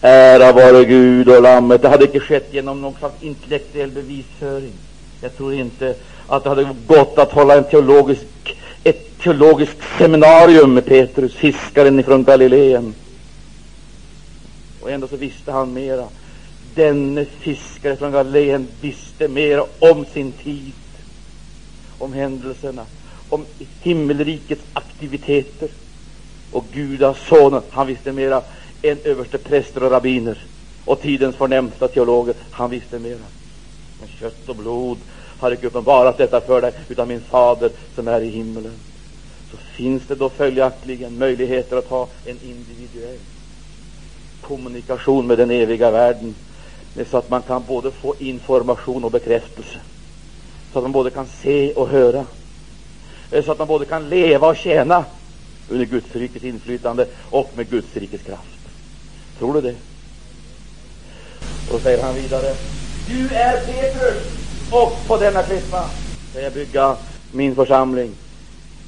Ära 0.01 0.51
vare 0.51 0.85
Gud 0.85 1.29
och 1.29 1.41
Lammet. 1.41 1.81
Det 1.81 1.89
hade 1.89 2.05
inte 2.05 2.19
skett 2.19 2.47
genom 2.51 2.81
någon 2.81 2.93
slags 2.99 3.23
intellektuell 3.23 3.91
bevisföring. 3.91 4.73
Jag 5.21 5.37
tror 5.37 5.53
inte 5.53 5.95
att 6.27 6.43
det 6.43 6.49
hade 6.49 6.67
gått 6.87 7.17
att 7.17 7.31
hålla 7.31 7.57
en 7.57 7.63
teologisk, 7.63 8.21
ett 8.83 9.19
teologiskt 9.23 9.77
seminarium 9.97 10.73
med 10.73 10.85
Petrus, 10.85 11.33
fiskaren 11.33 11.99
ifrån 11.99 12.23
Galileen. 12.23 12.93
Och 14.87 14.93
ändå 14.93 15.07
så 15.07 15.17
visste 15.17 15.51
han 15.51 15.73
mera. 15.73 16.07
Denne 16.75 17.25
fiskare 17.25 17.95
från 17.95 18.11
Galileen 18.11 18.67
visste 18.81 19.27
mera 19.27 19.65
om 19.79 20.05
sin 20.05 20.31
tid, 20.31 20.73
om 21.97 22.13
händelserna, 22.13 22.85
om 23.29 23.45
himmelrikets 23.81 24.61
aktiviteter. 24.73 25.69
Och 26.51 26.65
Gudasonen, 26.73 27.61
han 27.69 27.87
visste 27.87 28.11
mera 28.11 28.41
än 28.81 28.97
överste 29.03 29.37
präster 29.37 29.83
och 29.83 29.91
rabbiner 29.91 30.45
och 30.85 31.01
tidens 31.01 31.35
förnämsta 31.35 31.87
teologer. 31.87 32.35
Han 32.51 32.69
visste 32.69 32.99
mera. 32.99 33.27
Men 33.99 34.09
kött 34.19 34.49
och 34.49 34.55
blod 34.55 34.97
har 35.39 35.51
icke 35.51 35.67
uppenbarat 35.67 36.17
detta 36.17 36.41
för 36.41 36.61
dig, 36.61 36.71
utan 36.87 37.07
min 37.07 37.21
fader 37.21 37.71
som 37.95 38.07
är 38.07 38.21
i 38.21 38.29
himmelen. 38.29 38.79
Så 39.51 39.57
finns 39.57 40.03
det 40.07 40.15
då 40.15 40.29
följaktligen 40.29 41.17
möjligheter 41.17 41.77
att 41.77 41.89
ha 41.89 42.07
en 42.25 42.39
individuell 42.43 43.19
kommunikation 44.47 45.27
med 45.27 45.37
den 45.37 45.51
eviga 45.51 45.91
världen, 45.91 46.35
så 47.09 47.17
att 47.17 47.29
man 47.29 47.41
kan 47.41 47.63
både 47.67 47.91
få 47.91 48.15
information 48.19 49.03
och 49.03 49.11
bekräftelse, 49.11 49.79
så 50.73 50.79
att 50.79 50.83
man 50.83 50.91
både 50.91 51.09
kan 51.09 51.27
se 51.41 51.73
och 51.73 51.89
höra, 51.89 52.25
så 53.45 53.51
att 53.51 53.59
man 53.59 53.67
både 53.67 53.85
kan 53.85 54.09
leva 54.09 54.47
och 54.47 54.57
tjäna 54.57 55.05
under 55.69 55.85
Guds 55.85 56.15
rikets 56.15 56.45
inflytande 56.45 57.07
och 57.29 57.51
med 57.55 57.69
Guds 57.69 57.95
rikets 57.95 58.23
kraft. 58.23 58.59
Tror 59.39 59.53
du 59.53 59.61
det? 59.61 59.75
Och 61.67 61.73
då 61.73 61.79
säger 61.79 62.03
han 62.03 62.15
vidare, 62.15 62.55
du 63.07 63.35
är 63.35 63.65
Petrus, 63.65 64.23
och 64.71 65.07
på 65.07 65.17
denna 65.17 65.43
klippa 65.43 65.89
ska 66.31 66.41
jag 66.41 66.53
bygga 66.53 66.95
min 67.31 67.55
församling. 67.55 68.11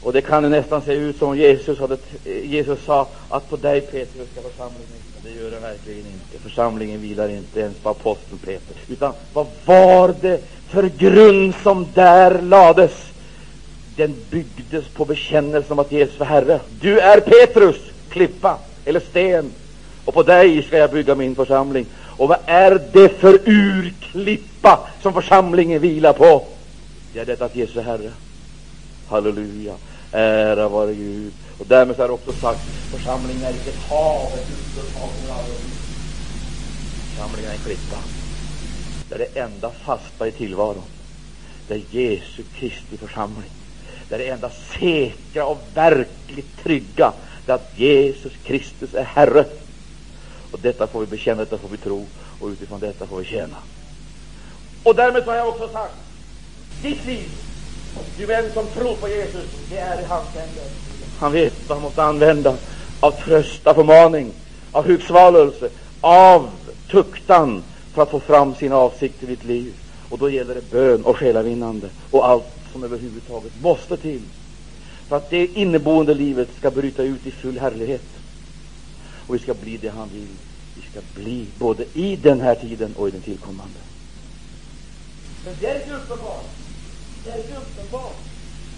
Och 0.01 0.13
det 0.13 0.21
kan 0.21 0.51
nästan 0.51 0.81
se 0.81 0.93
ut 0.93 1.17
som 1.17 1.37
Jesus, 1.37 1.79
hade, 1.79 1.97
Jesus 2.43 2.79
sa 2.85 3.07
att 3.29 3.49
på 3.49 3.55
dig 3.55 3.81
Petrus 3.81 4.27
ska 4.31 4.41
församlingen 4.41 4.99
det 5.23 5.29
gör 5.43 5.51
den 5.51 5.61
verkligen 5.61 5.99
inte. 6.05 6.43
Församlingen 6.43 7.01
vilar 7.01 7.29
inte 7.29 7.59
ens 7.59 7.77
på 7.77 7.89
aposteln 7.89 8.37
Peter. 8.37 8.75
Utan 8.87 9.13
vad 9.33 9.47
var 9.65 10.15
det 10.21 10.41
för 10.69 10.89
grund 10.97 11.53
som 11.63 11.87
där 11.93 12.41
lades? 12.41 12.91
Den 13.95 14.15
byggdes 14.29 14.85
på 14.93 15.05
bekännelsen 15.05 15.71
om 15.71 15.79
att 15.79 15.91
Jesus 15.91 16.19
var 16.19 16.25
Herre. 16.25 16.59
Du 16.81 16.99
är 16.99 17.19
Petrus, 17.19 17.75
klippa. 18.09 18.57
eller 18.85 18.99
sten, 18.99 19.51
och 20.05 20.13
på 20.13 20.23
dig 20.23 20.63
ska 20.63 20.77
jag 20.77 20.91
bygga 20.91 21.15
min 21.15 21.35
församling. 21.35 21.85
Och 22.17 22.27
vad 22.27 22.37
är 22.45 22.81
det 22.93 23.09
för 23.09 23.39
urklippa 23.45 24.79
som 25.01 25.13
församlingen 25.13 25.81
vilar 25.81 26.13
på? 26.13 26.47
Det 27.13 27.19
är 27.19 27.25
detta 27.25 27.45
att 27.45 27.55
Jesus 27.55 27.77
är 27.77 27.81
Herre. 27.81 28.11
Halleluja. 29.07 29.73
Ära 30.11 30.69
vare 30.69 30.93
Gud. 30.93 31.33
Och 31.59 31.65
därmed 31.67 31.99
är 31.99 32.07
det 32.07 32.13
också 32.13 32.33
sagt, 32.33 32.59
församlingen 32.91 33.43
är 33.43 33.49
inte 33.49 33.69
ett 33.69 33.89
hav, 33.89 34.31
ett 34.33 34.95
hav 34.95 35.43
Församlingen 37.09 37.51
är 37.51 37.55
en 37.55 37.59
klippa. 37.59 37.97
Det 39.09 39.15
är 39.15 39.19
det 39.19 39.39
enda 39.39 39.71
fasta 39.71 40.27
i 40.27 40.31
tillvaron. 40.31 40.83
Det 41.67 41.73
är 41.73 41.81
Jesu 41.89 42.43
Kristi 42.55 42.97
församling. 42.97 43.51
Det 44.09 44.15
är 44.15 44.19
det 44.19 44.27
enda 44.27 44.49
säkra 44.79 45.45
och 45.45 45.61
verkligt 45.73 46.63
trygga. 46.63 47.13
Det 47.45 47.51
är 47.51 47.55
att 47.55 47.79
Jesus 47.79 48.33
Kristus 48.43 48.93
är 48.93 49.03
Herre. 49.03 49.45
Och 50.51 50.59
detta 50.59 50.87
får 50.87 50.99
vi 50.99 51.05
bekänna, 51.05 51.37
detta 51.39 51.57
får 51.57 51.69
vi 51.69 51.77
tro, 51.77 52.05
och 52.39 52.47
utifrån 52.47 52.79
detta 52.79 53.07
får 53.07 53.17
vi 53.17 53.25
tjäna. 53.25 53.57
Och 54.83 54.95
därmed 54.95 55.23
har 55.23 55.35
jag 55.35 55.47
också 55.47 55.69
sagt, 55.69 55.93
ditt 56.81 57.05
liv, 57.05 57.29
du 58.17 58.25
vän 58.25 58.53
som 58.53 58.67
tror 58.67 58.95
på 58.95 59.09
Jesus, 59.09 59.45
det 59.69 59.77
är 59.77 60.01
i 60.01 60.05
hans 60.05 60.27
händer. 60.27 60.88
Han 61.19 61.31
vet 61.31 61.53
vad 61.67 61.77
han 61.77 61.83
måste 61.83 62.03
använda 62.03 62.57
av 62.99 63.11
tröst, 63.11 63.67
av 63.67 63.73
förmaning, 63.73 64.31
av 64.71 64.85
hugsvalelse, 64.85 65.69
av 66.01 66.49
tuktan 66.91 67.63
för 67.93 68.01
att 68.01 68.11
få 68.11 68.19
fram 68.19 68.55
sin 68.55 68.71
avsikt 68.73 69.23
i 69.23 69.25
ditt 69.25 69.43
liv. 69.43 69.73
Och 70.09 70.17
då 70.17 70.29
gäller 70.29 70.55
det 70.55 70.71
bön 70.71 71.03
och 71.03 71.17
själavinnande 71.17 71.89
och 72.11 72.27
allt 72.27 72.43
som 72.71 72.83
överhuvudtaget 72.83 73.61
måste 73.61 73.97
till 73.97 74.21
för 75.07 75.15
att 75.17 75.29
det 75.29 75.45
inneboende 75.45 76.13
livet 76.13 76.49
ska 76.57 76.71
bryta 76.71 77.03
ut 77.03 77.27
i 77.27 77.31
full 77.31 77.59
härlighet. 77.59 78.05
Och 79.27 79.35
vi 79.35 79.39
ska 79.39 79.53
bli 79.53 79.77
det 79.77 79.89
han 79.89 80.09
vill. 80.09 80.27
Vi 80.75 80.81
ska 80.91 80.99
bli 81.15 81.47
både 81.57 81.85
i 81.93 82.15
den 82.15 82.41
här 82.41 82.55
tiden 82.55 82.93
och 82.97 83.07
i 83.07 83.11
den 83.11 83.21
tillkommande. 83.21 83.79
Men 85.45 85.55
det 85.59 85.67
är 85.67 85.75
inte 85.75 85.95
uppenbart. 85.95 86.45
Det 87.23 87.29
är 87.29 87.37
inte 87.37 87.55
uppenbart. 87.55 88.17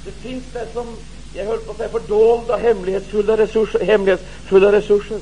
Det 0.05 0.11
finns 0.11 0.43
det 0.53 0.67
som 0.73 0.97
jag 1.33 1.45
höll 1.45 1.59
på 1.59 1.71
att 1.71 1.77
säga 1.77 1.89
fördolda, 1.89 2.57
hemlighetsfulla 2.57 3.37
resurser. 3.37 3.85
Hemlighetsfulla 3.85 4.71
resurser. 4.71 5.19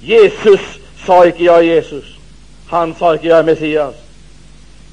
Jesus 0.00 0.60
sa 1.06 1.26
icke 1.26 1.44
jag 1.44 1.64
Jesus. 1.64 2.04
Han 2.66 2.94
sa 2.94 3.14
icke 3.14 3.26
jag 3.26 3.38
är 3.38 3.44
Messias. 3.44 3.94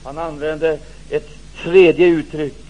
Han 0.03 0.17
använde 0.17 0.79
ett 1.09 1.29
tredje 1.63 2.07
uttryck 2.07 2.63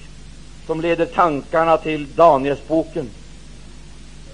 som 0.68 0.82
leder 0.82 1.06
tankarna 1.06 1.78
till 1.78 2.08
Danielsboken, 2.16 3.10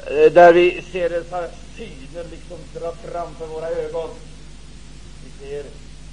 eh, 0.06 0.32
där 0.32 0.54
vi 0.54 0.82
ser 0.92 1.10
dessa 1.10 1.44
syner 1.78 2.26
liksom 2.32 2.58
dra 2.74 2.94
framför 3.12 3.48
våra 3.48 3.68
ögon. 3.70 4.10
Vi 5.24 5.48
ser 5.48 5.64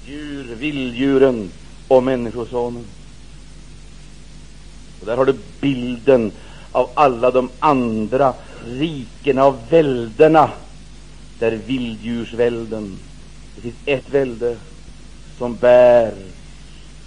djur, 0.06 0.54
vilddjuren 0.54 1.50
och 1.88 2.02
Människosonen. 2.02 2.84
Och 5.00 5.06
där 5.06 5.16
har 5.16 5.24
du 5.24 5.38
bilden 5.60 6.32
av 6.72 6.90
alla 6.94 7.30
de 7.30 7.50
andra 7.58 8.34
rikena 8.66 9.46
och 9.46 9.56
väldena, 9.70 10.50
där 11.38 11.52
vilddjursvälden. 11.52 12.98
Det 13.54 13.60
finns 13.60 13.74
ett 13.84 14.10
välde 14.10 14.56
som 15.38 15.56
bär 15.56 16.14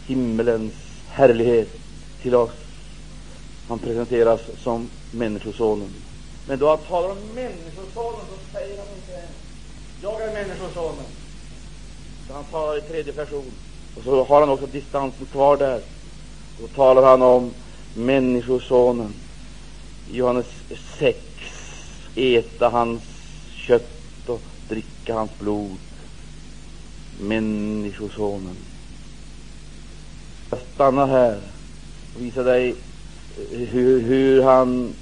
himmelens 0.05 0.73
härlighet 1.07 1.69
till 2.21 2.35
oss. 2.35 2.51
Han 3.67 3.79
presenteras 3.79 4.41
som 4.63 4.89
Människosonen. 5.11 5.93
Men 6.47 6.59
då 6.59 6.69
han 6.69 6.77
talar 6.77 7.09
om 7.09 7.17
Människosonen 7.35 8.19
så 8.29 8.57
säger 8.57 8.77
han 8.77 8.87
inte 8.95 9.27
jag 10.01 10.21
är 10.21 10.33
Människosonen. 10.33 11.05
Så 12.27 12.33
han 12.33 12.43
talar 12.43 12.77
i 12.77 12.81
tredje 12.81 13.13
person. 13.13 13.51
Och 13.97 14.03
så 14.03 14.23
har 14.23 14.39
han 14.39 14.49
också 14.49 14.65
distansen 14.65 15.25
kvar 15.25 15.57
där. 15.57 15.81
Då 16.59 16.67
talar 16.67 17.03
han 17.03 17.21
om 17.21 17.53
Människosonen. 17.95 19.13
Johannes 20.11 20.47
6. 20.99 21.17
Äta 22.15 22.69
hans 22.69 23.01
kött 23.55 24.29
och 24.29 24.41
dricka 24.69 25.13
hans 25.13 25.39
blod. 25.39 25.77
Människosonen. 27.19 28.55
Jag 30.49 30.59
stannar 30.73 31.07
här 31.07 31.39
och 32.15 32.21
visar 32.21 32.43
dig 32.43 32.69
eh, 32.69 33.59
hur, 33.59 34.01
hur 34.01 34.43
han 34.43 34.93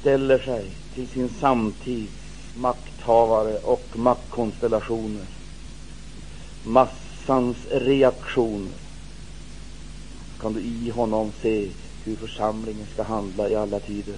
ställer 0.00 0.38
sig 0.38 0.70
till 0.94 1.08
sin 1.08 1.28
samtids 1.40 2.12
makthavare 2.56 3.58
och 3.58 3.86
maktkonstellationer. 3.94 5.26
Massans 6.64 7.56
reaktioner. 7.70 8.72
Kan 10.40 10.52
du 10.52 10.60
i 10.60 10.90
honom 10.90 11.32
se 11.42 11.68
hur 12.04 12.16
församlingen 12.16 12.86
ska 12.94 13.02
handla 13.02 13.48
i 13.48 13.54
alla 13.54 13.80
tider. 13.80 14.14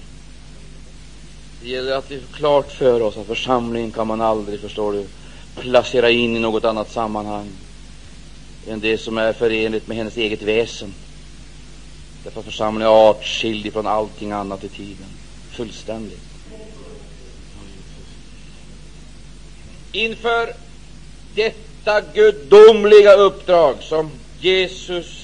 Det 1.60 1.68
gäller 1.68 1.92
att 1.92 2.10
vi 2.10 2.20
får 2.20 2.36
klart 2.36 2.72
för 2.72 3.00
oss 3.00 3.16
att 3.16 3.26
församlingen 3.26 3.92
kan 3.92 4.06
man 4.06 4.20
aldrig, 4.20 4.60
förstår 4.60 4.92
du, 4.92 5.06
placera 5.54 6.10
in 6.10 6.36
i 6.36 6.40
något 6.40 6.64
annat 6.64 6.90
sammanhang 6.90 7.52
än 8.66 8.80
det 8.80 8.98
som 8.98 9.18
är 9.18 9.32
förenligt 9.32 9.86
med 9.86 9.96
hennes 9.96 10.16
eget 10.16 10.42
väsen. 10.42 10.94
Därför 12.24 12.40
att 12.40 12.46
församlingen 12.46 12.88
är 12.88 13.10
artskild 13.10 13.72
från 13.72 13.86
allting 13.86 14.32
annat 14.32 14.64
i 14.64 14.68
tiden. 14.68 15.06
Fullständigt. 15.50 16.20
Inför 19.92 20.54
detta 21.34 22.00
gudomliga 22.00 23.14
uppdrag 23.14 23.82
som 23.82 24.10
Jesus 24.38 25.21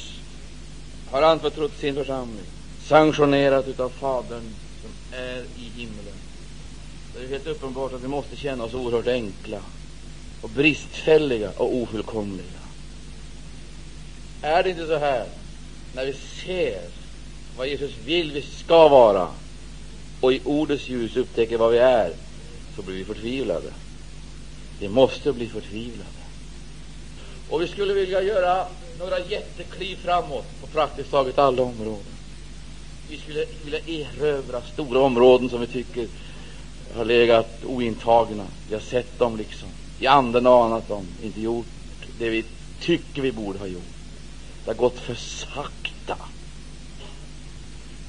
har 1.10 1.22
anförtrott 1.22 1.78
sin 1.78 1.94
församling, 1.94 2.44
sanktionerat 2.82 3.80
av 3.80 3.88
Fadern 3.88 4.54
som 4.82 5.18
är 5.18 5.44
i 5.56 5.70
himlen, 5.76 6.14
Det 7.14 7.24
är 7.24 7.28
helt 7.28 7.46
uppenbart 7.46 7.92
att 7.92 8.02
vi 8.02 8.08
måste 8.08 8.36
känna 8.36 8.64
oss 8.64 8.74
oerhört 8.74 9.06
enkla 9.06 9.60
och 10.42 10.50
bristfälliga 10.50 11.50
och 11.56 11.76
ofullkomliga. 11.76 12.46
Är 14.42 14.62
det 14.62 14.70
inte 14.70 14.86
så 14.86 14.98
här 14.98 15.26
när 15.94 16.06
vi 16.06 16.12
ser 16.44 16.82
vad 17.56 17.68
Jesus 17.68 17.92
vill 18.04 18.32
vi 18.32 18.42
ska 18.42 18.88
vara 18.88 19.28
och 20.20 20.32
i 20.32 20.40
ordets 20.44 20.88
ljus 20.88 21.16
upptäcker 21.16 21.58
vad 21.58 21.72
vi 21.72 21.78
är, 21.78 22.12
så 22.76 22.82
blir 22.82 22.96
vi 22.96 23.04
förtvivlade. 23.04 23.72
Vi 24.80 24.88
måste 24.88 25.32
bli 25.32 25.48
förtvivlade. 25.48 26.10
Och 27.48 27.62
vi 27.62 27.68
skulle 27.68 27.94
vilja 27.94 28.22
göra 28.22 28.66
några 28.98 29.18
jättekliv 29.18 29.96
framåt 29.96 30.46
på 30.60 30.66
praktiskt 30.66 31.10
taget 31.10 31.38
alla 31.38 31.62
områden. 31.62 32.12
Vi 33.08 33.18
skulle 33.18 33.44
vilja 33.64 33.80
erövra 33.86 34.62
stora 34.62 35.00
områden 35.00 35.50
som 35.50 35.60
vi 35.60 35.66
tycker 35.66 36.08
har 36.94 37.04
legat 37.04 37.64
ointagna. 37.64 38.46
Vi 38.68 38.74
har 38.74 38.80
sett 38.80 39.18
dem 39.18 39.36
liksom 39.36 39.68
i 39.98 40.06
anden 40.06 40.46
och 40.46 40.64
anat 40.64 40.88
dem, 40.88 41.06
inte 41.22 41.40
gjort 41.40 41.66
det 42.18 42.28
vi 42.28 42.44
tycker 42.80 43.22
vi 43.22 43.32
borde 43.32 43.58
ha 43.58 43.66
gjort. 43.66 43.82
Det 44.64 44.70
har 44.70 44.76
gått 44.76 44.98
för 44.98 45.14
sakta. 45.14 46.16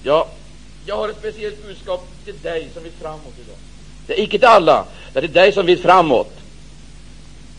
Ja, 0.04 0.30
jag 0.86 0.97
har 0.97 1.10
ett 1.10 1.17
speciellt 1.19 1.67
budskap 1.67 2.08
till 2.25 2.41
dig 2.41 2.69
som 2.73 2.84
vill 2.84 2.91
framåt 2.91 3.34
idag. 3.45 3.58
Det 4.08 4.19
är 4.19 4.23
icke 4.23 4.39
till 4.39 4.47
alla, 4.47 4.86
det 5.13 5.19
är 5.19 5.21
till 5.21 5.34
dig 5.34 5.52
som 5.52 5.65
vill 5.65 5.80
framåt. 5.80 6.38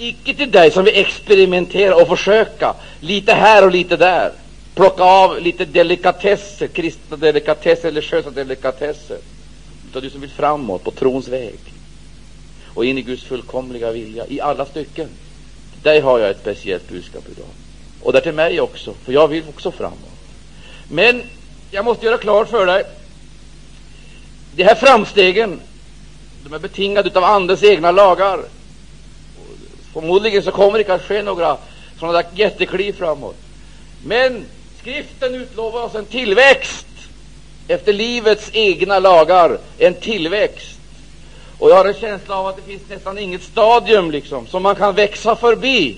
Icke 0.03 0.35
till 0.35 0.51
dig 0.51 0.71
som 0.71 0.85
vill 0.85 0.97
experimentera 0.97 1.97
och 1.97 2.09
försöka, 2.09 2.75
lite 3.01 3.33
här 3.33 3.65
och 3.65 3.71
lite 3.71 3.97
där. 3.97 4.33
Plocka 4.75 5.03
av 5.03 5.41
lite 5.41 5.65
delikatesser, 5.65 6.67
kristna 6.67 7.17
delikatesser, 7.17 7.83
religiösa 7.83 8.31
delikatesser. 8.31 9.19
Utan 9.91 10.03
du 10.03 10.11
som 10.11 10.21
vill 10.21 10.31
framåt 10.31 10.85
på 10.85 10.91
trons 10.91 11.29
väg 11.29 11.59
och 12.75 12.85
in 12.85 12.99
i 12.99 13.03
Guds 13.03 13.25
fullkomliga 13.25 13.91
vilja 13.91 14.27
i 14.27 14.41
alla 14.41 14.67
stycken. 14.67 15.09
Till 15.73 15.83
dig 15.83 16.01
har 16.01 16.19
jag 16.19 16.31
ett 16.31 16.41
speciellt 16.41 16.89
budskap 16.89 17.25
idag. 17.37 17.49
Och 18.03 18.13
där 18.13 18.21
till 18.21 18.35
mig 18.35 18.61
också, 18.61 18.95
för 19.05 19.13
jag 19.13 19.29
vill 19.29 19.43
också 19.49 19.71
framåt. 19.71 19.97
Men 20.91 21.23
jag 21.71 21.85
måste 21.85 22.07
göra 22.07 22.19
klart 22.19 22.49
för 22.49 22.67
dig, 22.67 22.85
de 24.55 24.65
här 24.65 24.75
framstegen, 24.75 25.61
de 26.45 26.55
är 26.55 26.59
betingade 26.59 27.19
av 27.19 27.25
Andens 27.25 27.63
egna 27.63 27.91
lagar. 27.91 28.41
Förmodligen 29.93 30.43
så 30.43 30.51
kommer 30.51 30.79
det 30.79 30.85
kanske 30.85 31.05
att 31.05 31.09
ske 31.09 31.23
några 31.23 31.57
sådana 31.99 32.23
där 32.23 32.27
jättekliv 32.35 32.93
framåt. 32.93 33.37
Men 34.05 34.45
skriften 34.81 35.35
utlovar 35.35 35.83
oss 35.83 35.95
en 35.95 36.05
tillväxt 36.05 36.87
efter 37.69 37.93
livets 37.93 38.51
egna 38.53 38.99
lagar, 38.99 39.59
en 39.79 39.95
tillväxt. 39.95 40.79
Och 41.59 41.71
jag 41.71 41.77
har 41.77 41.85
en 41.85 41.95
känsla 41.95 42.37
av 42.37 42.47
att 42.47 42.57
det 42.57 42.63
finns 42.63 42.83
nästan 42.89 43.19
inget 43.19 43.43
stadium 43.43 44.11
liksom 44.11 44.47
som 44.47 44.63
man 44.63 44.77
kan 44.77 44.95
växa 44.95 45.37
förbi, 45.37 45.97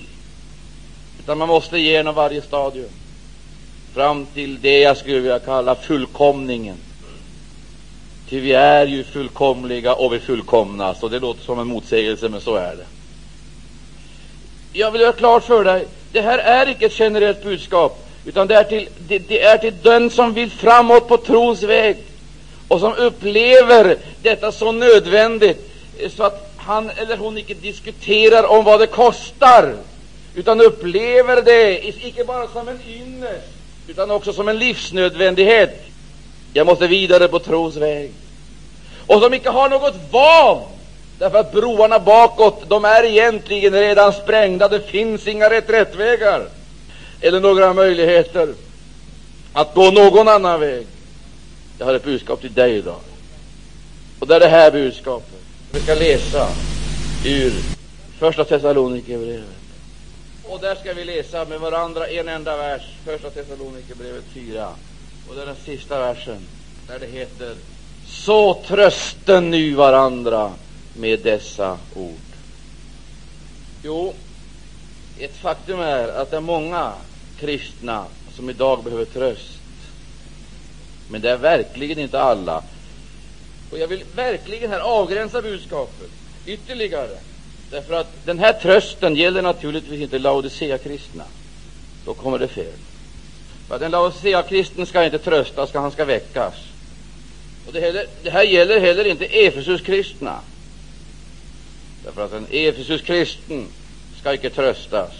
utan 1.19 1.37
man 1.37 1.47
måste 1.47 1.77
igenom 1.77 2.15
varje 2.15 2.41
stadium 2.41 2.89
fram 3.93 4.25
till 4.25 4.61
det 4.61 4.79
jag 4.79 4.97
skulle 4.97 5.19
vilja 5.19 5.39
kalla 5.39 5.75
fullkomningen, 5.75 6.77
Ty 8.29 8.39
vi 8.39 8.53
är 8.53 8.85
ju 8.85 9.03
fullkomliga 9.03 9.93
och 9.93 10.13
vi 10.13 10.19
fullkomnas. 10.19 11.03
Och 11.03 11.11
det 11.11 11.19
låter 11.19 11.43
som 11.43 11.59
en 11.59 11.67
motsägelse, 11.67 12.29
men 12.29 12.41
så 12.41 12.55
är 12.55 12.75
det. 12.75 12.85
Jag 14.75 14.91
vill 14.91 15.01
göra 15.01 15.13
klart 15.13 15.43
för 15.43 15.63
dig, 15.63 15.85
det 16.11 16.21
här 16.21 16.37
är 16.37 16.69
icke 16.69 16.85
ett 16.85 16.99
generellt 16.99 17.43
budskap, 17.43 18.07
utan 18.25 18.47
det 18.47 18.55
är 18.55 18.63
till, 18.63 18.89
det, 19.07 19.19
det 19.19 19.41
är 19.41 19.57
till 19.57 19.73
den 19.83 20.09
som 20.09 20.33
vill 20.33 20.51
framåt 20.51 21.07
på 21.07 21.17
trons 21.17 21.63
väg 21.63 21.97
och 22.67 22.79
som 22.79 22.93
upplever 22.93 23.97
detta 24.21 24.51
så 24.51 24.71
nödvändigt 24.71 25.71
eh, 25.99 26.09
så 26.09 26.23
att 26.23 26.53
han 26.57 26.89
eller 26.89 27.17
hon 27.17 27.37
icke 27.37 27.53
diskuterar 27.53 28.43
om 28.43 28.65
vad 28.65 28.79
det 28.79 28.87
kostar, 28.87 29.75
utan 30.35 30.61
upplever 30.61 31.41
det 31.41 31.87
icke 31.87 32.23
bara 32.23 32.47
som 32.47 32.67
en 32.67 32.79
ynnest, 32.87 33.47
utan 33.87 34.11
också 34.11 34.33
som 34.33 34.47
en 34.47 34.59
livsnödvändighet. 34.59 35.85
Jag 36.53 36.67
måste 36.67 36.87
vidare 36.87 37.27
på 37.27 37.39
trons 37.39 37.75
väg. 37.75 38.11
Och 39.07 39.21
som 39.21 39.33
icke 39.33 39.49
har 39.49 39.69
något 39.69 39.95
val, 40.11 40.61
därför 41.23 41.37
att 41.37 41.51
broarna 41.51 41.99
bakåt, 41.99 42.69
de 42.69 42.85
är 42.85 43.03
egentligen 43.03 43.73
redan 43.73 44.13
sprängda. 44.13 44.67
Det 44.67 44.79
finns 44.79 45.27
inga 45.27 45.49
reträttvägar 45.49 46.47
eller 47.21 47.39
några 47.39 47.73
möjligheter 47.73 48.53
att 49.53 49.73
gå 49.73 49.91
någon 49.91 50.27
annan 50.27 50.59
väg. 50.59 50.87
Jag 51.77 51.85
har 51.85 51.93
ett 51.93 52.03
budskap 52.03 52.41
till 52.41 52.53
dig 52.53 52.75
idag. 52.75 52.99
Och 54.19 54.27
det 54.27 54.35
är 54.35 54.39
det 54.39 54.47
här 54.47 54.71
budskapet. 54.71 55.39
Vi 55.71 55.79
ska 55.79 55.93
läsa 55.93 56.47
ur 57.25 57.53
Första 58.19 58.43
Thessalonikerbrevet. 58.43 59.43
Och 60.43 60.59
där 60.59 60.75
ska 60.75 60.93
vi 60.93 61.05
läsa 61.05 61.45
med 61.45 61.59
varandra 61.59 62.07
en 62.07 62.27
enda 62.27 62.57
vers, 62.57 62.81
Första 63.05 63.29
Thessalonikerbrevet 63.29 64.23
4. 64.33 64.67
Och 65.29 65.35
det 65.35 65.41
är 65.41 65.45
den 65.45 65.55
sista 65.65 65.99
versen, 65.99 66.47
där 66.87 66.99
det 66.99 67.07
heter 67.07 67.55
Så 68.07 68.53
trösten 68.67 69.51
nu 69.51 69.73
varandra 69.73 70.51
med 70.95 71.19
dessa 71.19 71.77
ord. 71.95 72.19
Jo, 73.83 74.13
ett 75.19 75.35
faktum 75.35 75.79
är 75.79 76.07
att 76.07 76.31
det 76.31 76.37
är 76.37 76.41
många 76.41 76.93
kristna 77.39 78.05
som 78.35 78.49
idag 78.49 78.83
behöver 78.83 79.05
tröst. 79.05 79.59
Men 81.07 81.21
det 81.21 81.31
är 81.31 81.37
verkligen 81.37 81.99
inte 81.99 82.21
alla. 82.21 82.63
Och 83.71 83.79
jag 83.79 83.87
vill 83.87 84.03
verkligen 84.15 84.71
här 84.71 84.79
avgränsa 84.79 85.41
budskapet 85.41 86.09
ytterligare. 86.45 87.17
Därför 87.71 87.93
att 87.93 88.25
den 88.25 88.39
här 88.39 88.53
trösten 88.53 89.15
gäller 89.15 89.41
naturligtvis 89.41 90.01
inte 90.01 90.19
Laodicea-kristna. 90.19 91.23
Då 92.05 92.13
kommer 92.13 92.39
det 92.39 92.47
fel. 92.47 92.73
För 93.67 93.75
att 93.75 93.81
en 93.81 93.91
Laodicea-kristen 93.91 94.85
ska 94.85 95.05
inte 95.05 95.19
tröstas, 95.19 95.73
han 95.73 95.91
ska 95.91 96.05
väckas. 96.05 96.53
Och 97.67 97.73
det, 97.73 97.79
heller, 97.79 98.05
det 98.23 98.29
här 98.29 98.43
gäller 98.43 98.79
heller 98.79 99.05
inte 99.05 99.25
Efesus-kristna. 99.25 100.39
Därför 102.03 102.25
att 102.25 102.33
en 102.33 102.47
Efesus-kristen 102.49 103.67
ska 104.19 104.33
icke 104.33 104.49
tröstas. 104.49 105.11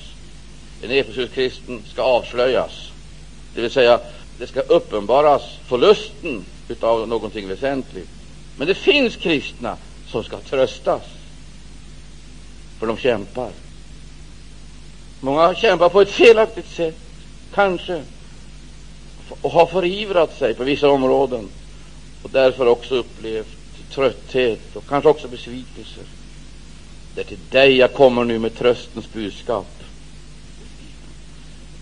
En 0.82 0.92
Efesus-kristen 0.92 1.84
ska 1.88 2.02
avslöjas. 2.02 2.92
Det 3.56 3.62
vill 3.62 3.72
säga, 3.72 4.00
det 4.38 4.48
ska 4.48 4.60
uppenbaras 4.60 5.42
förlusten 5.68 6.46
av 6.80 7.08
någonting 7.08 7.48
väsentligt. 7.48 8.10
Men 8.58 8.68
det 8.68 8.76
finns 8.76 9.16
kristna 9.16 9.78
som 10.08 10.24
ska 10.24 10.38
tröstas, 10.38 11.04
för 12.80 12.88
de 12.88 12.98
kämpar. 12.98 13.52
Många 15.20 15.56
kämpar 15.56 15.90
på 15.90 16.02
ett 16.02 16.12
felaktigt 16.12 16.70
sätt, 16.70 17.00
kanske, 17.54 18.04
och 19.42 19.52
har 19.52 19.66
förivrat 19.66 20.38
sig 20.38 20.54
på 20.54 20.64
vissa 20.64 20.90
områden 20.90 21.50
och 22.24 22.30
därför 22.30 22.66
också 22.68 22.96
upplevt 22.96 23.58
trötthet 23.90 24.76
och 24.76 24.88
kanske 24.88 25.10
också 25.10 25.28
besvikelser. 25.28 26.04
Det 27.16 27.22
är 27.22 27.26
till 27.26 27.38
dig 27.50 27.78
jag 27.78 27.94
kommer 27.94 28.24
nu 28.24 28.40
med 28.40 28.56
tröstens 28.56 29.14
budskap. 29.14 29.68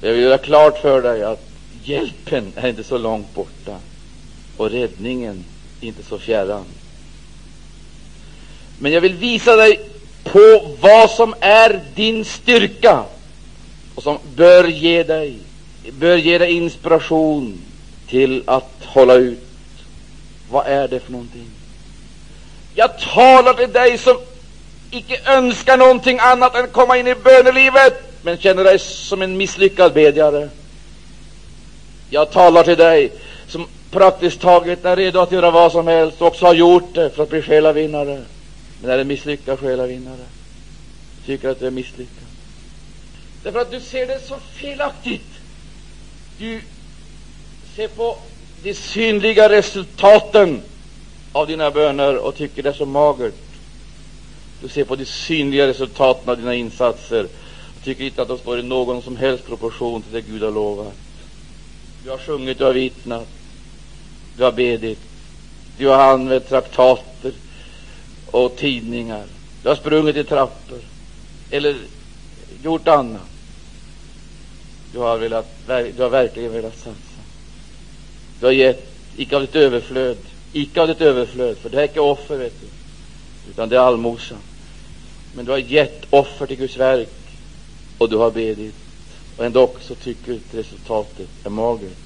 Jag 0.02 0.12
vill 0.12 0.22
göra 0.22 0.38
klart 0.38 0.78
för 0.82 1.02
dig 1.02 1.24
att 1.24 1.50
hjälpen 1.84 2.54
är 2.56 2.70
inte 2.70 2.84
så 2.84 2.98
långt 2.98 3.34
borta 3.34 3.78
och 4.58 4.70
räddningen 4.70 5.46
inte 5.82 6.04
så 6.04 6.20
fjärran. 6.20 6.66
Men 8.80 8.92
jag 8.92 9.02
vill 9.02 9.14
visa 9.14 9.56
dig 9.56 9.80
på 10.24 10.76
vad 10.82 11.10
som 11.10 11.36
är 11.40 11.82
din 11.96 12.26
styrka 12.26 13.04
och 13.96 14.04
som 14.04 14.18
bör 14.36 14.68
ge 14.68 15.04
dig, 15.04 15.38
bör 15.92 16.18
ge 16.18 16.38
dig 16.38 16.52
inspiration 16.52 17.62
till 18.08 18.44
att 18.46 18.72
hålla 18.86 19.16
ut. 19.16 19.48
Vad 20.50 20.68
är 20.68 20.88
det 20.88 21.00
för 21.00 21.12
någonting? 21.12 21.50
Jag 22.76 23.00
talar 23.00 23.54
till 23.54 23.72
dig 23.72 23.98
som 23.98 24.18
icke 24.92 25.20
önskar 25.26 25.78
någonting 25.78 26.20
annat 26.20 26.56
än 26.56 26.64
att 26.64 26.74
komma 26.74 26.98
in 26.98 27.08
i 27.08 27.16
bönelivet, 27.16 27.94
men 28.22 28.38
känner 28.38 28.64
dig 28.64 28.80
som 28.80 29.22
en 29.22 29.38
misslyckad 29.38 29.94
bedjare. 29.94 30.50
Jag 32.10 32.32
talar 32.32 32.64
till 32.64 32.78
dig 32.78 33.12
som 33.48 33.68
praktiskt 33.92 34.42
taget 34.42 34.86
är 34.86 34.96
redo 34.96 35.20
att 35.20 35.32
göra 35.32 35.52
vad 35.52 35.72
som 35.72 35.88
helst 35.88 36.22
och 36.22 36.28
också 36.28 36.46
har 36.46 36.54
gjort 36.54 36.96
det 36.96 37.10
för 37.10 37.24
att 37.24 37.30
bli 37.30 37.42
själavinnare, 37.42 38.24
men 38.82 38.92
är 38.92 38.98
en 38.98 39.08
misslyckad 39.08 39.60
själavinnare. 39.60 40.26
Tycker 41.26 41.50
att 41.50 41.60
du 41.60 41.68
är 41.68 41.72
misslyckad. 41.72 42.26
Därför 43.44 43.60
att 43.60 43.72
du 43.72 43.80
ser 43.80 44.08
det 44.08 44.20
så 44.28 44.36
felaktigt. 44.54 45.28
Du 46.38 46.62
ser 47.76 47.88
på 47.88 48.18
de 48.64 48.74
synliga 48.74 49.50
resultaten 49.50 50.62
av 51.32 51.48
dina 51.48 51.72
böner 51.72 52.18
och 52.18 52.36
tycker 52.36 52.64
det 52.64 52.70
är 52.70 52.74
så 52.74 52.86
magert. 52.86 53.34
Du 54.62 54.70
ser 54.70 54.84
på 54.84 54.96
de 54.96 55.06
synliga 55.06 55.68
resultaten 55.68 56.30
av 56.30 56.38
dina 56.38 56.56
insatser 56.56 57.28
Du 57.76 57.86
tycker 57.86 58.04
inte 58.04 58.22
att 58.22 58.28
de 58.28 58.38
står 58.38 58.60
i 58.60 58.64
någon 58.64 59.02
som 59.02 59.18
helst 59.18 59.46
proportion 59.46 60.02
till 60.02 60.14
det 60.14 60.22
Gud 60.22 60.44
har 60.44 60.52
lovat. 60.52 60.94
Du 62.04 62.10
har 62.10 62.18
sjungit, 62.18 62.58
du 62.58 62.64
har 62.64 62.74
vittnat, 62.74 63.28
du 64.38 64.44
har 64.44 64.52
bedit, 64.52 65.00
du 65.78 65.88
har 65.88 66.14
använt 66.14 66.50
traktater 66.50 67.32
och 68.32 68.56
tidningar, 68.56 69.26
du 69.64 69.70
har 69.70 69.76
sprungit 69.76 70.16
i 70.16 70.24
trappor 70.24 70.80
eller 71.52 71.76
gjort 72.64 72.88
annat. 72.88 73.22
Du 74.94 75.00
har, 75.00 75.18
velat, 75.18 75.68
du 75.68 76.02
har 76.02 76.10
verkligen 76.10 76.52
velat 76.52 76.78
satsa. 76.78 77.22
Du 78.40 78.46
har 78.46 78.54
gett, 78.54 78.94
icke 79.18 79.36
av 79.36 79.42
ditt 79.42 79.56
överflöd, 79.56 80.18
icke 80.54 80.82
av 80.82 80.88
ditt 80.88 81.02
överflöd, 81.02 81.58
för 81.58 81.70
det 81.70 81.82
är 81.82 81.86
icke 81.86 82.00
offer, 82.00 82.38
vet 82.38 82.62
du, 82.62 82.68
utan 83.52 83.70
det 83.70 83.76
är 83.76 83.80
allmosa. 83.80 84.36
Men 85.34 85.46
du 85.46 85.52
har 85.52 85.58
gett 85.58 86.06
offer 86.10 86.48
till 86.48 86.58
Guds 86.58 86.78
verk 86.78 87.10
och 87.98 88.10
du 88.10 88.18
har 88.18 88.32
bedit. 88.32 88.76
Och 89.38 89.46
ändå 89.46 89.70
så 89.82 89.96
tycker 89.96 90.32
du 90.32 90.38
att 90.38 90.66
resultatet 90.66 91.30
är 91.44 91.50
magert. 91.50 91.98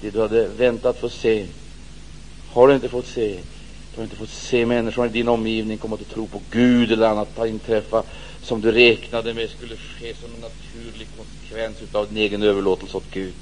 Det 0.00 0.10
du 0.10 0.20
hade 0.20 0.48
väntat 0.48 0.98
få 0.98 1.08
se 1.08 1.46
har 2.52 2.68
du 2.68 2.74
inte 2.74 2.88
fått 2.88 3.06
se. 3.06 3.38
Du 3.94 3.96
har 3.96 4.04
inte 4.04 4.16
fått 4.16 4.30
se 4.30 4.66
människor 4.66 5.06
i 5.06 5.08
din 5.08 5.28
omgivning 5.28 5.78
komma 5.78 5.94
att 6.00 6.10
tro 6.10 6.26
på 6.26 6.40
Gud 6.50 6.92
eller 6.92 7.06
annat 7.06 7.36
har 7.36 7.46
inträffa 7.46 8.02
som 8.42 8.60
du 8.60 8.72
räknade 8.72 9.34
med 9.34 9.50
skulle 9.50 9.76
ske 9.76 10.14
som 10.14 10.30
en 10.34 10.40
naturlig 10.40 11.08
konsekvens 11.16 11.76
av 11.92 12.08
din 12.08 12.16
egen 12.16 12.42
överlåtelse 12.42 12.96
åt 12.96 13.10
Gud. 13.10 13.34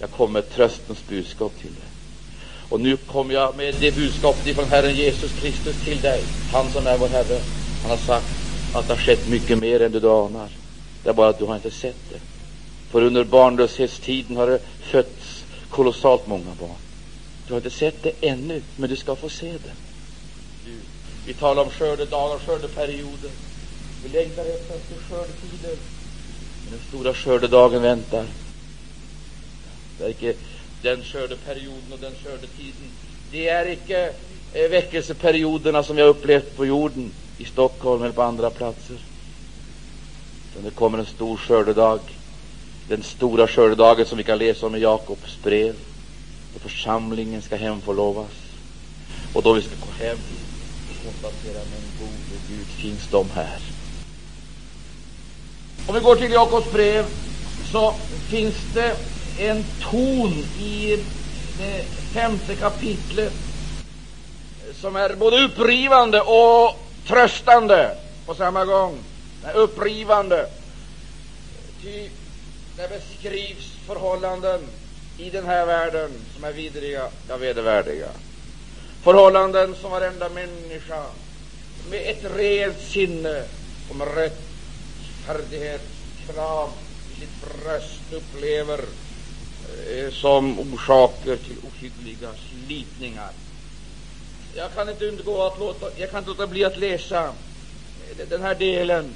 Jag 0.00 0.10
kommer 0.10 0.32
med 0.32 0.50
tröstens 0.50 1.06
budskap 1.08 1.52
till 1.60 1.74
dig. 1.74 1.88
Och 2.68 2.80
nu 2.80 2.96
kommer 2.96 3.34
jag 3.34 3.56
med 3.56 3.74
det 3.80 3.92
budskapet 3.92 4.54
från 4.54 4.68
Herren 4.68 4.94
Jesus 4.94 5.32
Kristus 5.32 5.76
till 5.84 6.00
dig, 6.00 6.24
han 6.50 6.70
som 6.70 6.86
är 6.86 6.98
vår 6.98 7.08
Herre. 7.08 7.40
Han 7.86 7.90
har 7.98 8.04
sagt 8.04 8.26
att 8.72 8.86
det 8.86 8.92
har 8.92 9.00
skett 9.00 9.26
mycket 9.26 9.58
mer 9.58 9.82
än 9.82 9.92
du 9.92 10.10
anar. 10.10 10.48
Det 11.02 11.08
är 11.08 11.14
bara 11.14 11.28
att 11.28 11.38
du 11.38 11.44
har 11.44 11.56
inte 11.56 11.70
sett 11.70 12.10
det. 12.10 12.20
För 12.90 13.02
under 13.02 13.24
barnlöshetstiden 13.24 14.36
har 14.36 14.46
det 14.46 14.60
fötts 14.80 15.44
kolossalt 15.70 16.26
många 16.26 16.54
barn. 16.60 16.80
Du 17.46 17.52
har 17.52 17.58
inte 17.58 17.70
sett 17.70 18.02
det 18.02 18.12
ännu, 18.20 18.62
men 18.76 18.90
du 18.90 18.96
ska 18.96 19.16
få 19.16 19.28
se 19.28 19.52
det. 19.52 19.72
Vi 21.26 21.34
talar 21.34 21.62
om 21.62 21.70
skördedagar, 21.70 22.38
skördeperioder. 22.38 23.30
Vi 24.02 24.08
längtar 24.08 24.44
efter 24.44 24.96
skördetider. 25.08 25.76
Men 26.64 26.70
den 26.70 26.80
stora 26.88 27.14
skördedagen 27.14 27.82
väntar. 27.82 28.26
Det 29.98 30.04
är 30.04 30.08
icke 30.08 30.34
den 30.82 31.02
skördeperioden 31.02 31.92
och 31.92 31.98
den 31.98 32.12
skördetiden. 32.24 32.90
Det 33.30 33.48
är 33.48 33.68
icke 33.68 34.12
eh, 34.52 34.70
väckelseperioderna 34.70 35.82
som 35.82 35.96
vi 35.96 36.02
har 36.02 36.08
upplevt 36.08 36.56
på 36.56 36.66
jorden 36.66 37.12
i 37.38 37.44
Stockholm 37.44 38.02
eller 38.02 38.12
på 38.12 38.22
andra 38.22 38.50
platser. 38.50 38.96
Utan 40.50 40.64
det 40.64 40.70
kommer 40.70 40.98
en 40.98 41.06
stor 41.06 41.36
skördedag. 41.36 42.00
Den 42.88 43.02
stora 43.02 43.48
skördedagen 43.48 44.06
som 44.06 44.18
vi 44.18 44.24
kan 44.24 44.38
läsa 44.38 44.66
om 44.66 44.76
i 44.76 44.78
Jakobs 44.78 45.38
brev. 45.42 45.74
Då 46.54 46.58
församlingen 46.58 47.42
ska 47.42 47.56
hemförlovas. 47.56 48.32
Och 49.32 49.42
då 49.42 49.52
vi 49.52 49.62
ska 49.62 49.70
gå 49.70 50.04
hem 50.04 50.18
och 50.90 51.04
konstatera, 51.04 51.62
men 51.70 51.82
gode 51.98 52.40
Gud, 52.48 52.66
finns 52.66 53.08
de 53.10 53.30
här? 53.34 53.58
Om 55.86 55.94
vi 55.94 56.00
går 56.00 56.16
till 56.16 56.32
Jakobs 56.32 56.72
brev 56.72 57.06
så 57.72 57.94
finns 58.28 58.54
det 58.74 58.96
en 59.38 59.64
ton 59.90 60.32
i 60.60 60.98
det 61.58 61.84
femte 62.12 62.54
kapitlet 62.54 63.32
som 64.80 64.96
är 64.96 65.14
både 65.14 65.44
upprivande 65.44 66.20
och 66.20 66.85
tröstande 67.06 67.96
på 68.26 68.34
samma 68.34 68.64
gång. 68.64 68.98
Den 69.42 69.50
är 69.50 69.54
upprivande. 69.54 70.46
Ty 71.82 72.08
det 72.76 72.88
beskrivs 72.88 73.72
förhållanden 73.86 74.60
i 75.18 75.30
den 75.30 75.46
här 75.46 75.66
världen 75.66 76.10
som 76.34 76.44
är 76.44 76.52
vidriga, 76.52 77.08
ja 77.28 77.36
vedervärdiga. 77.36 78.08
Förhållanden 79.02 79.74
som 79.80 79.90
varenda 79.90 80.28
människa 80.28 81.04
med 81.90 82.10
ett 82.10 82.24
rent 82.36 82.80
sinne 82.80 83.44
och 83.90 83.96
med 83.96 84.08
rättfärdighetskrav 84.14 86.70
i 87.12 87.14
sitt 87.20 87.40
bröst 87.40 88.12
upplever 88.12 88.80
eh, 89.90 90.10
som 90.10 90.60
orsaker 90.60 91.36
till 91.36 91.56
ohyggliga 91.62 92.30
slitningar. 92.50 93.30
Jag 94.56 94.74
kan 94.74 94.88
inte 94.88 95.06
undgå 95.06 95.42
att 95.42 95.58
låta, 95.58 95.86
jag 95.96 96.10
kan 96.10 96.18
inte 96.18 96.30
låta 96.30 96.46
bli 96.46 96.64
att 96.64 96.76
läsa 96.76 97.32
den 98.28 98.42
här 98.42 98.54
delen 98.54 99.14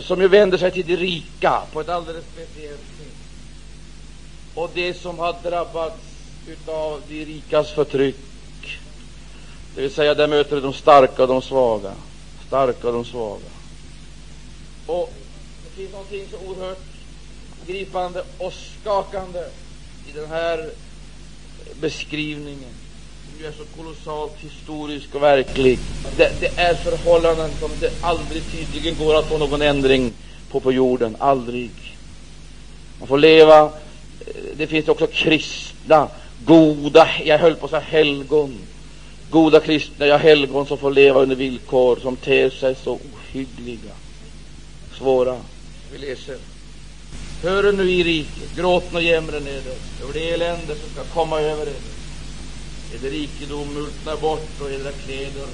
som 0.00 0.20
ju 0.20 0.28
vänder 0.28 0.58
sig 0.58 0.70
till 0.70 0.86
de 0.86 0.96
rika 0.96 1.62
på 1.72 1.80
ett 1.80 1.88
alldeles 1.88 2.24
speciellt 2.32 2.80
sätt. 2.80 3.16
Och 4.54 4.70
det 4.74 4.94
som 4.94 5.18
har 5.18 5.42
drabbats 5.42 6.02
av 6.66 7.02
de 7.08 7.24
rikas 7.24 7.70
förtryck, 7.70 8.16
det 9.74 9.80
vill 9.80 9.94
säga 9.94 10.14
där 10.14 10.28
möter 10.28 10.60
de 10.60 10.72
starka 10.72 11.22
och 11.22 11.28
de 11.28 11.42
svaga, 11.42 11.94
starka 12.46 12.86
och 12.86 12.92
de 12.92 13.04
svaga. 13.04 13.50
Och 14.86 15.14
det 15.64 15.70
finns 15.70 15.92
någonting 15.92 16.28
så 16.30 16.36
oerhört 16.36 16.82
gripande 17.66 18.24
och 18.38 18.52
skakande 18.52 19.44
i 20.06 20.12
den 20.12 20.28
här 20.28 20.70
beskrivningen 21.80 22.77
som 23.38 23.46
är 23.46 23.52
så 23.52 23.64
kolossalt 23.76 24.32
historisk 24.40 25.14
och 25.14 25.22
verklig. 25.22 25.78
Det, 26.16 26.32
det, 26.40 26.60
är 26.60 26.74
förhållanden 26.74 27.50
som 27.60 27.70
det 27.80 27.90
aldrig 28.00 28.42
tydligen 28.50 28.96
går 28.98 29.18
att 29.18 29.28
få 29.28 29.38
någon 29.38 29.62
ändring 29.62 30.12
på 30.50 30.60
på 30.60 30.72
jorden. 30.72 31.16
Aldrig. 31.18 31.70
Man 32.98 33.08
får 33.08 33.18
leva. 33.18 33.64
Eh, 33.64 33.70
det 34.56 34.66
finns 34.66 34.88
också 34.88 35.06
kristna, 35.06 36.08
goda, 36.44 37.08
jag 37.24 37.38
höll 37.38 37.54
på 37.54 37.64
att 37.64 37.70
säga 37.70 37.80
helgon. 37.80 38.58
Goda 39.30 39.60
kristna, 39.60 40.06
ja 40.06 40.16
helgon 40.16 40.66
som 40.66 40.78
får 40.78 40.90
leva 40.90 41.20
under 41.20 41.36
villkor 41.36 41.98
som 42.02 42.16
ter 42.16 42.50
sig 42.50 42.74
så 42.74 42.92
ohyggliga, 42.92 43.94
svåra. 44.98 45.36
Vi 45.92 45.98
läser. 45.98 46.36
Hör 47.42 47.72
nu 47.72 47.90
i 47.90 48.04
riket, 48.04 48.56
gråten 48.56 48.96
och 48.96 49.02
jämren 49.02 49.46
över 49.46 50.12
det 50.12 50.30
elände 50.30 50.74
som 50.74 50.90
ska 50.90 51.04
komma 51.14 51.40
över 51.40 51.66
er 51.66 51.97
eder 52.94 53.10
rikedom 53.10 53.74
multnar 53.74 54.16
bort 54.16 54.60
och 54.60 54.70
edra 54.70 54.92
kläder 54.92 55.46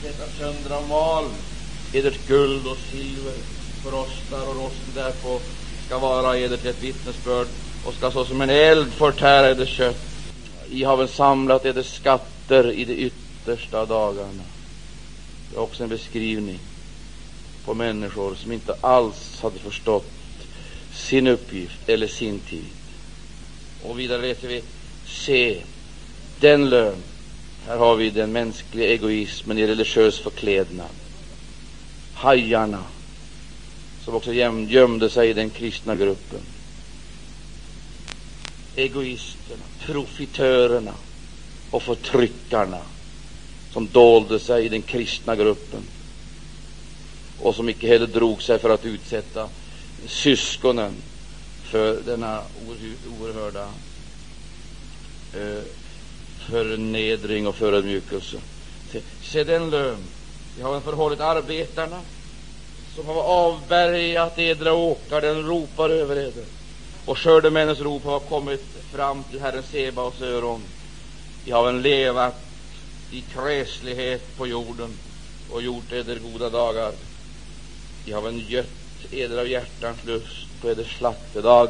tvättas 0.00 0.28
eh, 0.28 0.38
sönder 0.38 0.70
av 0.70 0.88
mal. 0.88 1.24
Edert 1.92 2.26
guld 2.26 2.66
och 2.66 2.78
silver 2.90 3.34
förrostar 3.82 4.48
och 4.48 4.56
rosten 4.56 4.94
därpå 4.94 5.40
ska 5.86 5.98
vara 5.98 6.38
eder 6.38 6.56
till 6.56 6.70
ett 6.70 6.82
vittnesbörd 6.82 7.46
och 7.84 7.94
ska 7.94 8.10
såsom 8.10 8.40
en 8.40 8.50
eld 8.50 8.92
förtära 8.92 9.50
eder 9.50 9.66
kött. 9.66 10.04
I 10.68 10.84
haven 10.84 11.08
samlat 11.08 11.64
eder 11.64 11.82
skatter 11.82 12.72
i 12.72 12.84
de 12.84 12.94
yttersta 12.94 13.86
dagarna. 13.86 14.42
Det 15.50 15.56
är 15.56 15.60
också 15.60 15.82
en 15.82 15.88
beskrivning 15.88 16.58
på 17.64 17.74
människor 17.74 18.34
som 18.34 18.52
inte 18.52 18.76
alls 18.80 19.40
hade 19.42 19.58
förstått 19.58 20.10
sin 20.92 21.26
uppgift 21.26 21.88
eller 21.88 22.06
sin 22.06 22.40
tid. 22.40 22.64
Och 23.82 23.98
vidare 23.98 24.22
läser 24.22 24.48
vi 24.48 24.62
Se, 25.06 25.62
den 26.40 26.70
lön. 26.70 26.96
Här 27.66 27.76
har 27.76 27.96
vi 27.96 28.10
den 28.10 28.32
mänskliga 28.32 28.88
egoismen 28.88 29.58
i 29.58 29.66
religiös 29.66 30.18
förklädnad. 30.18 30.90
Hajarna, 32.14 32.84
som 34.04 34.14
också 34.14 34.32
gömde 34.32 35.10
sig 35.10 35.30
i 35.30 35.32
den 35.32 35.50
kristna 35.50 35.96
gruppen. 35.96 36.40
Egoisterna, 38.76 39.62
profitörerna 39.86 40.94
och 41.70 41.82
förtryckarna 41.82 42.80
som 43.72 43.88
dolde 43.92 44.40
sig 44.40 44.66
i 44.66 44.68
den 44.68 44.82
kristna 44.82 45.36
gruppen 45.36 45.82
och 47.40 47.54
som 47.54 47.68
icke 47.68 47.88
heller 47.88 48.06
drog 48.06 48.42
sig 48.42 48.58
för 48.58 48.70
att 48.70 48.84
utsätta 48.84 49.48
syskonen 50.06 50.94
för 51.64 52.00
denna 52.06 52.42
oerhörda 53.20 53.68
eh, 55.34 55.62
förnedring 56.50 57.46
och 57.46 57.56
förödmjukelse. 57.56 58.36
Se, 58.92 59.00
se 59.22 59.44
den 59.44 59.70
lön 59.70 60.04
vi 60.56 60.62
har 60.62 60.80
förhållit 60.80 61.20
arbetarna 61.20 62.00
som 62.94 63.06
har 63.06 63.22
avbärgat 63.22 64.38
edra 64.38 64.72
åkar, 64.72 65.20
den 65.20 65.46
ropar 65.46 65.90
över 65.90 66.16
eder. 66.16 66.44
Och 67.04 67.18
skördemännens 67.18 67.80
rop 67.80 68.04
har 68.04 68.20
kommit 68.20 68.64
fram 68.92 69.24
till 69.24 69.40
Herren 69.40 69.62
Sebaos 69.62 70.20
öron. 70.20 70.62
Vi 71.44 71.50
har 71.50 71.68
en 71.68 71.82
levat 71.82 72.34
i 73.10 73.20
kräslighet 73.20 74.36
på 74.36 74.46
jorden 74.46 74.90
och 75.50 75.62
gjort 75.62 75.92
eder 75.92 76.18
goda 76.18 76.50
dagar. 76.50 76.92
Vi 78.04 78.12
har 78.12 78.28
en 78.28 78.38
gött 78.38 78.66
eder 79.10 79.38
av 79.38 79.48
hjärtans 79.48 80.04
lust 80.04 80.60
på 80.60 80.70
eders 80.70 80.98
slaktedag. 80.98 81.68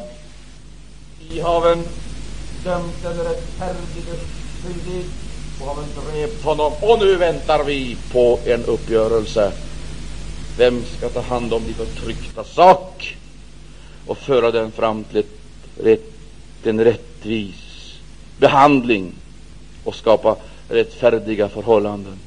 Vi 1.29 1.39
har 1.39 1.71
en 1.71 1.87
dömt 2.63 3.01
den 3.01 3.17
rättfärdige 3.17 4.19
skyldig 4.65 5.05
och 5.59 5.67
har 5.67 6.11
drept 6.11 6.43
honom. 6.43 6.73
Och 6.73 6.99
nu 6.99 7.15
väntar 7.15 7.63
vi 7.63 7.97
på 8.09 8.39
en 8.45 8.65
uppgörelse. 8.65 9.51
Vem 10.55 10.85
ska 10.97 11.09
ta 11.09 11.21
hand 11.21 11.53
om 11.53 11.65
din 11.65 11.75
förtryckta 11.75 12.43
sak 12.43 13.17
och 14.07 14.17
föra 14.17 14.51
den 14.51 14.71
fram 14.71 15.03
till 15.03 15.17
ett, 15.17 15.39
rätt, 15.77 16.11
en 16.63 16.83
rättvis 16.83 17.55
behandling 18.37 19.13
och 19.83 19.95
skapa 19.95 20.35
rättfärdiga 20.69 21.49
förhållanden? 21.49 22.19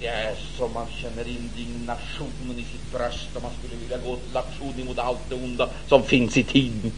Det 0.00 0.06
är 0.06 0.34
som 0.56 0.72
man 0.72 0.86
känner 1.02 1.28
indignationen 1.28 2.58
i 2.58 2.64
sitt 2.64 2.92
bröst 2.92 3.28
och 3.34 3.42
man 3.42 3.50
skulle 3.58 3.80
vilja 3.80 3.98
gå 3.98 4.16
till 4.16 4.36
aktion 4.36 4.84
mot 4.84 4.98
allt 4.98 5.28
det 5.28 5.34
onda 5.34 5.68
som 5.88 6.02
finns 6.02 6.36
i 6.36 6.42
tiden. 6.42 6.92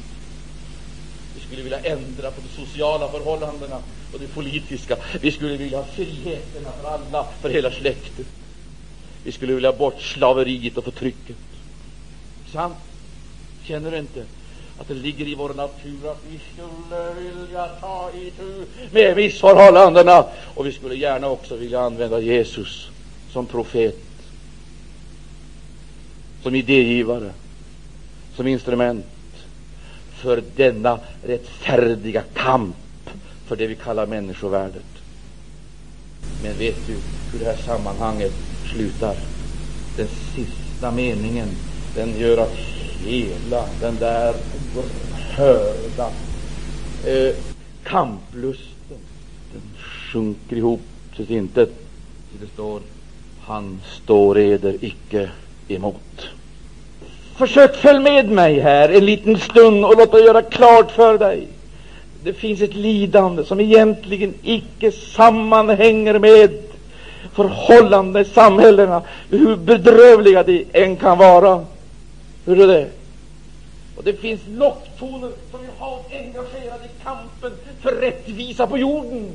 Vi 1.49 1.55
skulle 1.55 1.63
vilja 1.63 1.81
ändra 1.81 2.31
på 2.31 2.41
de 2.41 2.49
sociala 2.49 3.09
förhållandena 3.09 3.83
och 4.13 4.19
det 4.21 4.29
politiska. 4.29 4.97
Vi 5.21 5.33
skulle 5.33 5.57
vilja 5.57 5.79
ha 5.79 5.85
friheterna 5.85 6.73
för 6.83 6.89
alla, 6.89 7.27
för 7.41 7.51
hela 7.51 7.71
släktet. 7.71 8.27
Vi 9.25 9.33
skulle 9.33 9.55
vilja 9.55 9.71
ha 9.71 9.79
bort 9.79 10.01
slaveriet 10.03 10.77
och 10.77 10.85
förtrycket. 10.85 11.37
Sant? 12.53 12.77
Känner 13.65 13.91
du 13.91 13.99
inte 13.99 14.25
att 14.79 14.89
det 14.89 14.95
ligger 14.95 15.29
i 15.29 15.35
vår 15.35 15.55
natur 15.55 16.11
att 16.11 16.23
vi 16.31 16.41
skulle 16.53 17.15
vilja 17.15 17.67
ta 17.67 18.11
itu 18.15 18.65
med 18.91 19.17
missförhållandena 19.17 20.25
och 20.55 20.67
vi 20.67 20.73
skulle 20.73 20.95
gärna 20.95 21.29
också 21.29 21.57
vilja 21.57 21.81
använda 21.81 22.21
Jesus 22.21 22.89
som 23.33 23.47
profet, 23.47 23.99
som 26.43 26.55
idégivare, 26.55 27.33
som 28.37 28.47
instrument 28.47 29.07
för 30.17 30.43
denna 30.57 30.99
rättfärdiga 31.23 32.23
kamp 32.35 32.77
för 33.47 33.57
det 33.57 33.67
vi 33.67 33.75
kallar 33.75 34.07
människovärdet. 34.07 34.85
Men 36.43 36.59
vet 36.59 36.87
du 36.87 36.93
hur 37.33 37.39
det 37.39 37.45
här 37.45 37.57
sammanhanget 37.57 38.33
slutar? 38.73 39.17
Den 39.97 40.09
sista 40.35 40.91
meningen, 40.91 41.49
den 41.95 42.19
gör 42.19 42.39
att 42.39 42.57
hela 43.05 43.69
den 43.81 43.97
där 43.97 44.35
oerhörda 44.77 46.11
eh, 47.05 47.35
kamplusten, 47.85 48.99
den 49.53 49.63
sjunker 50.13 50.57
ihop 50.57 50.83
till 51.17 51.33
intet. 51.33 51.71
Det 52.41 52.47
står, 52.47 52.81
han 53.41 53.81
står 54.03 54.39
eder 54.39 54.85
icke 54.85 55.31
emot. 55.69 56.29
Försök 57.39 57.77
följ 57.77 57.99
med 57.99 58.29
mig 58.29 58.61
här 58.61 58.89
en 58.89 59.07
liten 59.07 59.39
stund 59.39 59.85
och 59.85 59.97
låt 59.97 60.13
mig 60.13 60.25
göra 60.25 60.43
klart 60.43 60.91
för 60.91 61.19
dig 61.19 61.49
det 62.27 62.33
finns 62.33 62.61
ett 62.61 62.75
lidande 62.75 63.45
som 63.45 63.61
egentligen 63.61 64.35
icke 64.43 64.93
sammanhänger 64.93 66.19
med 66.19 66.63
förhållandena 67.33 68.21
i 68.21 68.25
samhällena, 68.25 69.03
hur 69.31 69.57
bedrövliga 69.57 70.43
de 70.43 70.67
än 70.73 70.97
kan 70.97 71.19
vara. 71.19 71.65
Hur 72.45 72.61
är 72.61 72.67
det? 72.67 72.91
Och 73.97 74.05
det 74.05 74.13
finns 74.13 74.41
locktoner 74.49 75.31
som 75.51 75.61
vill 75.61 75.71
ha 75.79 75.97
oss 75.97 76.07
engagerade 76.13 76.85
i 76.85 77.03
kampen 77.05 77.53
för 77.81 77.93
rättvisa 77.93 78.67
på 78.67 78.79
jorden. 78.79 79.31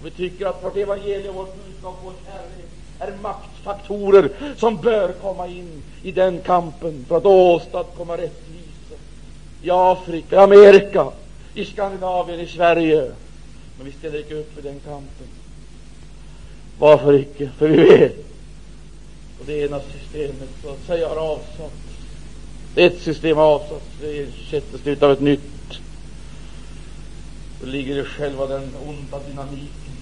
Och 0.00 0.06
vi 0.06 0.10
tycker 0.10 0.46
att 0.46 0.64
vårt 0.64 0.76
evangelium, 0.76 1.34
vårt 1.34 1.54
budskap, 1.64 2.00
vår 2.04 2.12
kärlek 2.26 2.63
är 2.98 3.16
maktfaktorer 3.22 4.30
som 4.56 4.76
bör 4.76 5.12
komma 5.12 5.46
in 5.46 5.82
i 6.02 6.12
den 6.12 6.40
kampen 6.40 7.04
för 7.08 7.16
att 7.16 7.26
åstadkomma 7.26 8.16
rättvisa 8.16 8.94
i 9.62 9.70
Afrika, 9.70 10.36
i 10.36 10.38
Amerika, 10.38 11.10
i 11.54 11.64
Skandinavien, 11.64 12.40
i 12.40 12.46
Sverige, 12.46 13.12
Men 13.76 13.86
vi 13.86 13.92
ställer 13.92 14.18
inte 14.18 14.34
upp 14.34 14.58
i 14.58 14.60
den 14.60 14.80
kampen. 14.80 15.26
Varför 16.78 17.14
icke? 17.14 17.50
För 17.58 17.68
vi 17.68 17.76
vet 17.76 18.24
och 19.44 19.46
det 19.46 19.60
ena 19.60 19.80
systemet 19.80 20.48
så 20.62 20.70
att 20.70 20.86
säga 20.86 21.08
har 21.08 21.16
avsatts. 21.16 21.74
Ett 22.74 23.02
system 23.02 23.36
har 23.36 23.44
avsatts, 23.44 23.86
det 24.00 24.18
ersätts 24.18 24.86
ut 24.86 25.02
av 25.02 25.12
ett 25.12 25.20
nytt. 25.20 25.80
Då 27.60 27.66
ligger 27.66 27.98
i 27.98 28.04
själva 28.04 28.46
den 28.46 28.72
onda 28.88 29.18
dynamiken. 29.28 29.92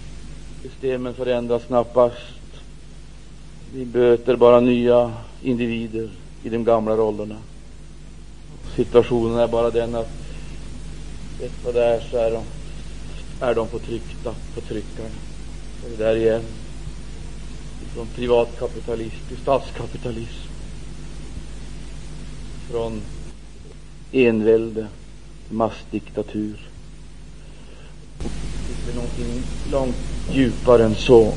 Systemen 0.62 1.14
förändras 1.14 1.64
knappast. 1.64 2.41
Vi 3.74 3.84
böter 3.84 4.36
bara 4.36 4.60
nya 4.60 5.12
individer 5.42 6.10
i 6.42 6.48
de 6.48 6.64
gamla 6.64 6.96
rollerna. 6.96 7.36
Situationen 8.76 9.38
är 9.38 9.48
bara 9.48 9.70
den 9.70 9.94
att 9.94 10.22
ett 11.40 11.52
vad 11.64 11.74
det 11.74 11.84
är 11.84 12.00
så 12.10 12.16
är 12.16 12.30
de, 12.30 12.44
är 13.40 13.54
de 13.54 13.68
förtryckta, 13.68 14.34
förtryckarna. 14.54 15.08
är 15.86 15.90
det 15.90 16.04
där 16.04 16.16
igen. 16.16 16.44
Från 17.94 18.06
privatkapitalism 18.06 19.28
till 19.28 19.36
statskapitalism. 19.36 20.48
Från 22.70 23.02
envälde 24.12 24.86
till 25.46 25.56
massdiktatur. 25.56 26.56
Det 28.84 28.90
är 28.90 28.94
någonting 28.94 29.42
långt 29.70 29.96
djupare 30.30 30.84
än 30.84 30.94
så. 30.94 31.32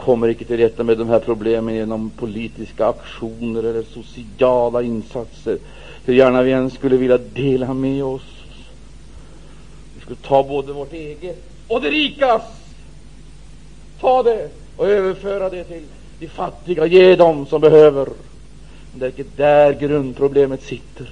Vi 0.00 0.04
kommer 0.04 0.28
icke 0.28 0.44
till 0.44 0.56
rätta 0.56 0.84
med 0.84 0.98
de 0.98 1.08
här 1.08 1.18
problemen 1.18 1.74
genom 1.74 2.10
politiska 2.10 2.86
aktioner 2.86 3.62
eller 3.62 3.82
sociala 3.82 4.82
insatser. 4.82 5.58
Hur 6.04 6.14
gärna 6.14 6.42
vi 6.42 6.52
än 6.52 6.70
skulle 6.70 6.96
vilja 6.96 7.18
dela 7.18 7.74
med 7.74 8.04
oss. 8.04 8.22
Vi 9.94 10.00
skulle 10.00 10.16
ta 10.16 10.42
både 10.42 10.72
vårt 10.72 10.92
eget 10.92 11.44
och 11.68 11.80
det 11.80 11.90
rikas. 11.90 12.42
Ta 14.00 14.22
det 14.22 14.48
och 14.76 14.88
överföra 14.88 15.50
det 15.50 15.64
till 15.64 15.84
de 16.18 16.28
fattiga. 16.28 16.86
Ge 16.86 17.16
dem 17.16 17.46
som 17.46 17.60
behöver. 17.60 18.08
Men 18.90 19.00
det 19.00 19.06
är 19.06 19.18
inte 19.18 19.42
där 19.42 19.72
grundproblemet 19.72 20.62
sitter. 20.62 21.10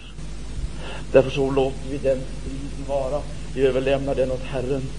Därför 1.12 1.30
så 1.30 1.50
låter 1.50 1.88
vi 1.88 1.98
den 1.98 2.26
striden 2.40 2.84
vara. 2.86 3.22
Vi 3.52 3.66
överlämnar 3.66 4.14
den 4.14 4.30
åt 4.30 4.42
Herren. 4.42 4.90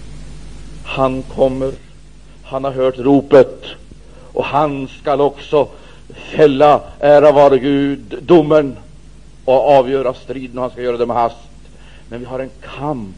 Han 0.82 1.22
kommer. 1.22 1.72
Han 2.50 2.64
har 2.64 2.70
hört 2.70 2.98
ropet 2.98 3.64
och 4.32 4.44
han 4.44 4.88
skall 4.88 5.20
också 5.20 5.68
fälla, 6.14 6.80
ära 7.00 7.32
vare 7.32 7.58
Gud, 7.58 8.18
domen 8.22 8.76
och 9.44 9.68
avgöra 9.68 10.14
striden 10.14 10.58
och 10.58 10.62
han 10.62 10.70
ska 10.70 10.82
göra 10.82 10.96
det 10.96 11.06
med 11.06 11.16
hast. 11.16 11.36
Men 12.08 12.20
vi 12.20 12.26
har 12.26 12.38
en 12.38 12.50
kamp. 12.76 13.16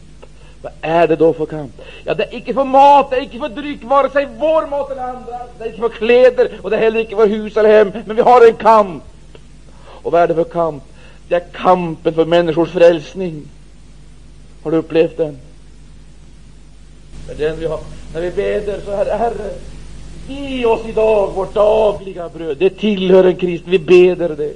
Vad 0.61 0.71
är 0.81 1.07
det 1.07 1.15
då 1.15 1.33
för 1.33 1.45
kamp? 1.45 1.81
Ja, 2.03 2.13
det 2.13 2.23
är 2.23 2.35
icke 2.35 2.53
för 2.53 2.63
mat, 2.63 3.09
det 3.09 3.15
är 3.15 3.21
icke 3.21 3.39
för 3.39 3.49
dryck, 3.49 3.83
vare 3.83 4.09
sig 4.09 4.27
vår 4.37 4.67
mat 4.67 4.91
eller 4.91 5.03
andra. 5.03 5.39
Det 5.57 5.63
är 5.63 5.69
icke 5.69 5.81
för 5.81 5.89
kläder 5.89 6.59
och 6.61 6.69
det 6.69 6.77
är 6.77 6.81
heller 6.81 6.99
icke 6.99 7.15
för 7.15 7.27
hus 7.27 7.57
eller 7.57 7.69
hem. 7.69 7.91
Men 8.05 8.15
vi 8.15 8.21
har 8.21 8.47
en 8.47 8.55
kamp. 8.55 9.03
Och 9.77 10.11
vad 10.11 10.21
är 10.21 10.27
det 10.27 10.35
för 10.35 10.43
kamp? 10.43 10.83
Det 11.27 11.35
är 11.35 11.43
kampen 11.53 12.13
för 12.13 12.25
människors 12.25 12.69
frälsning. 12.69 13.47
Har 14.63 14.71
du 14.71 14.77
upplevt 14.77 15.17
den? 15.17 15.39
Det 17.27 17.33
är 17.33 17.49
den 17.49 17.59
vi 17.59 17.65
har. 17.65 17.79
När 18.13 18.21
vi 18.21 18.31
beder 18.31 18.81
så 18.85 18.91
här, 18.91 19.17
Herre, 19.17 19.53
ge 20.27 20.65
oss 20.65 20.81
idag 20.87 21.31
vårt 21.31 21.53
dagliga 21.53 22.29
bröd. 22.29 22.57
Det 22.57 22.69
tillhör 22.69 23.23
en 23.23 23.35
kristen. 23.35 23.71
Vi 23.71 23.79
beder 23.79 24.29
det. 24.29 24.53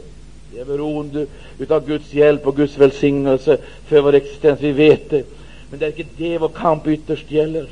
Vi 0.51 0.60
är 0.60 0.66
beroende 0.66 1.26
utav 1.58 1.88
Guds 1.88 2.14
hjälp 2.14 2.47
och 2.47 2.55
Guds 2.55 2.78
välsignelse 2.78 3.58
för 3.86 4.01
vår 4.01 4.16
existens. 4.16 4.62
Vi 4.62 4.72
vet 4.72 5.10
det. 5.10 5.24
Men 5.70 5.80
det 5.80 5.86
är 5.86 5.99
inte 5.99 6.12
det 6.18 6.38
vår 6.38 6.49
kamp 6.49 6.88
ytterst 6.88 7.32
gäller. 7.32 7.70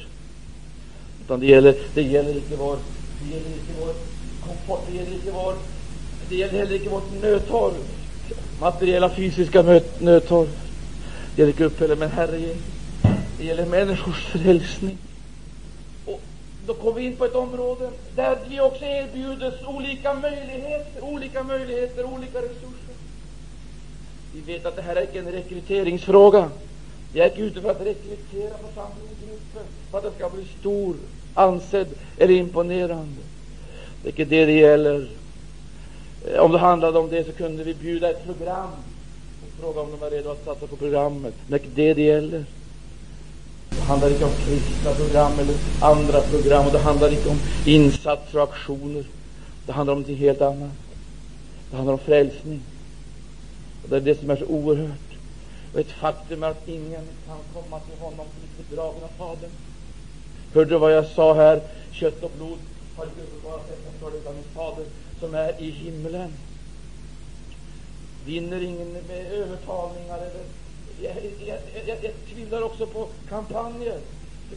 Utan 1.25 1.39
det 1.39 1.45
gäller, 1.45 1.75
det 1.93 2.01
gäller 2.01 2.36
inte 2.36 2.55
vår, 2.55 2.77
det 3.19 3.36
gäller 3.36 3.49
inte 3.49 3.73
vår 3.79 3.93
komfort, 4.47 4.88
det 4.91 4.97
gäller 4.97 5.13
inte 5.13 5.31
vår, 5.31 5.53
det 6.29 6.36
gäller 6.36 6.59
heller 6.59 6.75
inte 6.75 6.89
vårt 6.89 7.21
nödtorg, 7.21 7.73
materiella 8.59 9.09
fysiska 9.09 9.81
nödtorg. 9.99 10.49
Det 11.36 11.41
gäller 11.41 11.51
inte 11.51 11.63
uppfälle, 11.63 11.95
men 11.95 12.09
Herre 12.09 12.55
det 13.38 13.45
gäller 13.45 13.65
människors 13.65 14.25
frälsning. 14.25 14.97
Då 16.68 16.74
kommer 16.74 16.93
vi 16.93 17.05
in 17.05 17.16
på 17.16 17.26
ett 17.26 17.36
område 17.36 17.89
där 18.16 18.38
vi 18.47 18.59
också 18.59 18.86
erbjuds 18.86 19.63
olika 19.68 20.13
möjligheter, 20.13 21.03
olika 21.03 21.43
möjligheter, 21.43 22.03
olika 22.05 22.38
resurser. 22.38 22.95
Vi 24.34 24.41
vet 24.41 24.66
att 24.66 24.76
det 24.76 24.82
här 24.82 24.95
är 24.95 25.01
inte 25.01 25.20
en 25.20 25.32
rekryteringsfråga. 25.32 26.49
Jag 27.13 27.26
är 27.26 27.30
inte 27.30 27.41
ute 27.41 27.61
för 27.61 27.72
att 27.72 27.82
rekrytera 27.82 28.57
församlingsgrupper 28.57 29.63
för 29.91 29.97
att 29.97 30.03
den 30.03 30.13
ska 30.13 30.30
bli 30.30 30.45
stor, 30.59 30.95
ansedd 31.34 31.88
eller 32.18 32.34
imponerande. 32.34 33.22
Det 34.03 34.07
är 34.07 34.11
inte 34.11 34.26
det 34.26 34.45
det 34.45 34.59
gäller. 34.59 35.09
Eh, 36.28 36.39
om 36.39 36.51
det 36.51 36.57
handlade 36.59 36.99
om 36.99 37.09
det 37.09 37.24
så 37.24 37.32
kunde 37.32 37.63
vi 37.63 37.74
bjuda 37.74 38.09
ett 38.09 38.26
program 38.26 38.70
och 39.41 39.61
fråga 39.61 39.82
om 39.82 39.91
de 39.91 40.05
är 40.05 40.09
redo 40.09 40.30
att 40.30 40.45
satsa 40.45 40.68
på 40.68 40.76
programmet. 40.76 41.34
Men 41.47 41.59
det 41.59 41.66
är 41.66 41.70
inte 41.70 41.82
det 41.82 41.93
det 41.93 42.01
gäller. 42.01 42.45
Det 43.86 43.89
handlar 43.89 44.09
inte 44.09 44.25
om 44.25 44.33
kristna 44.33 44.93
program 44.93 45.39
eller 45.39 45.57
andra 45.79 46.21
program 46.21 46.65
och 46.65 46.71
det 46.71 46.79
handlar 46.79 47.13
inte 47.13 47.29
om 47.29 47.39
insatser 47.63 48.38
och 48.38 48.43
aktioner. 48.43 49.05
Det 49.65 49.71
handlar 49.71 49.93
om 49.93 50.01
något 50.01 50.17
helt 50.17 50.41
annat. 50.41 50.71
Det 51.69 51.75
handlar 51.75 51.93
om 51.93 51.99
frälsning. 51.99 52.61
Och 53.83 53.89
det 53.89 53.95
är 53.95 54.01
det 54.01 54.19
som 54.19 54.29
är 54.29 54.36
så 54.36 54.45
oerhört. 54.45 55.09
Och 55.73 55.79
ett 55.79 55.91
faktum 55.91 56.43
är 56.43 56.47
att 56.47 56.67
ingen 56.67 57.07
kan 57.27 57.38
komma 57.53 57.79
till 57.79 57.99
honom 57.99 58.25
som 58.33 58.43
inte 58.43 58.69
bedragen 58.69 59.03
av 59.03 59.09
Fadern. 59.17 59.51
Hörde 60.53 60.69
du 60.69 60.77
vad 60.77 60.93
jag 60.93 61.05
sa 61.05 61.33
här? 61.33 61.61
Kött 61.91 62.23
och 62.23 62.31
blod 62.38 62.57
har 62.97 63.05
inte 63.05 63.21
uppenbarat 63.21 63.67
detta 63.67 63.99
för 63.99 64.11
dig, 64.11 64.19
utan 64.19 64.36
min 64.36 64.43
Fader 64.43 64.86
som 65.19 65.36
är 65.36 65.61
i 65.61 65.69
himlen. 65.69 66.33
Vinner 68.25 68.63
ingen 68.63 68.91
med 68.91 69.31
övertalningar 69.31 70.17
eller 70.17 70.43
jag, 71.01 71.13
jag, 71.47 71.57
jag, 71.85 71.97
jag 72.01 72.11
tvivlar 72.33 72.61
också 72.61 72.85
på 72.85 73.07
kampanjer. 73.29 73.97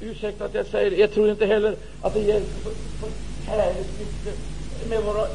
Ursäkta 0.01 0.45
att 0.45 0.55
jag 0.55 0.67
säger 0.67 0.91
det. 0.91 0.97
Jag 0.97 1.13
tror 1.13 1.31
inte 1.31 1.47
heller 1.47 1.77
att 2.03 2.15
det 2.15 2.21
hjälper 2.21 2.71
så, 3.01 3.07
härligt 3.45 3.99
mycket 3.99 4.39
med 4.89 5.03
våra 5.03 5.27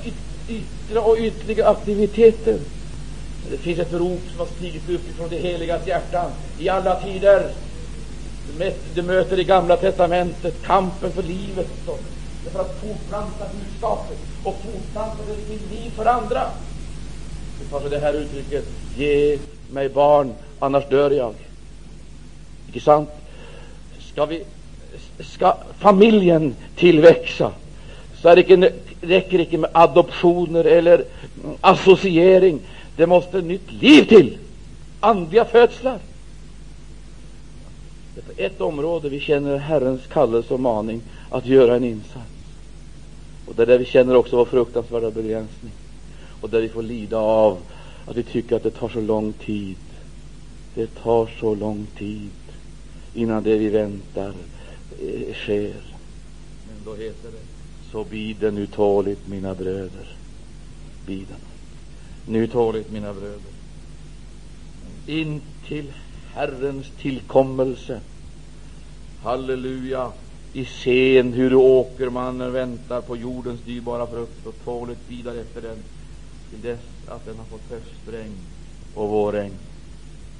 yttre 0.48 1.00
och 1.00 1.18
ytliga 1.18 1.68
aktiviteter. 1.68 2.60
Det 3.50 3.58
finns 3.58 3.80
ett 3.80 3.94
rop 3.94 4.22
som 4.30 4.40
har 4.40 4.46
stigit 4.46 4.90
upp 4.90 5.10
ifrån 5.10 5.30
det 5.30 5.38
heligas 5.38 5.88
hjärtan 5.88 6.32
i 6.58 6.70
alla 6.70 7.02
tider. 7.02 7.52
Du 8.94 9.02
möter 9.02 9.40
i 9.40 9.44
Gamla 9.44 9.78
testamentet 9.78 10.62
kampen 10.62 11.12
för 11.12 11.24
livet, 11.24 11.68
för 12.52 12.60
att 12.60 12.82
fortplanta 12.82 13.46
budskapet 13.54 14.18
och 14.44 14.62
fortplanta 14.64 15.24
det 15.28 15.36
till 15.36 15.70
liv 15.70 15.92
för 15.96 16.06
andra. 16.06 16.50
Det 17.60 17.66
tar 17.66 17.82
sig 17.82 17.90
det 17.90 18.00
här 18.00 18.14
uttrycket 18.14 18.66
Ge 18.96 19.40
mig 19.72 19.90
barn, 19.90 20.34
annars 20.64 20.90
dör 20.90 21.12
jag. 21.12 21.34
Icke 22.70 22.80
sant? 22.80 23.10
Ska, 24.00 24.26
vi, 24.26 24.44
ska 25.20 25.58
familjen 25.80 26.56
tillväxa 26.76 27.52
så 28.22 28.30
är 28.30 28.36
det 28.36 28.42
icke, 28.42 28.72
räcker 29.02 29.38
det 29.38 29.44
icke 29.44 29.58
med 29.58 29.70
adoptioner 29.74 30.64
eller 30.64 30.94
mm, 30.96 31.56
associering. 31.62 32.60
Det 32.96 33.08
måste 33.08 33.42
nytt 33.42 33.72
liv 33.72 34.04
till, 34.04 34.38
andliga 35.00 35.46
födslar. 35.46 36.00
Det 38.16 38.22
är 38.22 38.26
på 38.26 38.42
ett 38.42 38.62
område 38.62 39.10
vi 39.10 39.20
känner 39.20 39.58
Herrens 39.58 40.02
kallelse 40.08 40.54
och 40.54 40.60
maning 40.60 41.02
att 41.30 41.46
göra 41.46 41.76
en 41.76 41.84
insats. 41.84 42.34
Och 43.48 43.56
det 43.56 43.62
är 43.62 43.68
där 43.68 43.78
vi 43.78 43.86
känner 43.86 44.16
också 44.16 44.36
vår 44.36 44.46
fruktansvärda 44.46 45.12
begränsning. 45.12 45.72
Och 46.42 46.50
där 46.50 46.62
vi 46.62 46.70
får 46.70 46.84
lida 46.84 47.18
av 47.18 47.58
att 48.06 48.18
vi 48.18 48.24
tycker 48.24 48.56
att 48.56 48.64
det 48.64 48.72
tar 48.72 48.90
så 48.90 49.02
lång 49.02 49.34
tid. 49.34 49.78
Det 50.76 50.96
tar 50.96 51.30
så 51.40 51.56
lång 51.56 51.88
tid 51.98 52.32
innan 53.14 53.44
det 53.44 53.58
vi 53.58 53.70
väntar 53.70 54.34
eh, 55.00 55.34
sker. 55.34 55.82
Men 56.68 56.78
då 56.86 56.96
heter 56.96 57.32
det 57.32 57.54
så 57.92 58.04
biden 58.04 58.56
nu 58.56 58.68
tåligt, 58.68 59.28
mina 59.28 59.56
bröder. 59.56 60.16
Biden. 61.06 61.38
Nu 62.26 62.48
tåligt, 62.48 62.92
mina 62.92 63.14
bröder. 63.14 63.54
In 65.06 65.42
till 65.68 65.94
Herrens 66.34 66.88
tillkommelse. 67.02 68.02
Halleluja! 69.22 70.12
I 70.54 70.66
sen 70.66 71.34
hur 71.34 71.54
åkermannen 71.54 72.54
väntar 72.54 73.02
på 73.02 73.18
jordens 73.18 73.62
dyrbara 73.62 74.08
frukt 74.08 74.46
och 74.46 74.56
tåligt 74.64 75.08
bidar 75.08 75.36
efter 75.36 75.62
den 75.62 75.78
till 76.50 76.62
dess 76.62 76.80
att 77.08 77.26
den 77.26 77.38
har 77.38 77.46
fått 77.46 77.70
höstregn 77.70 78.38
och 78.94 79.10
vårregn. 79.10 79.54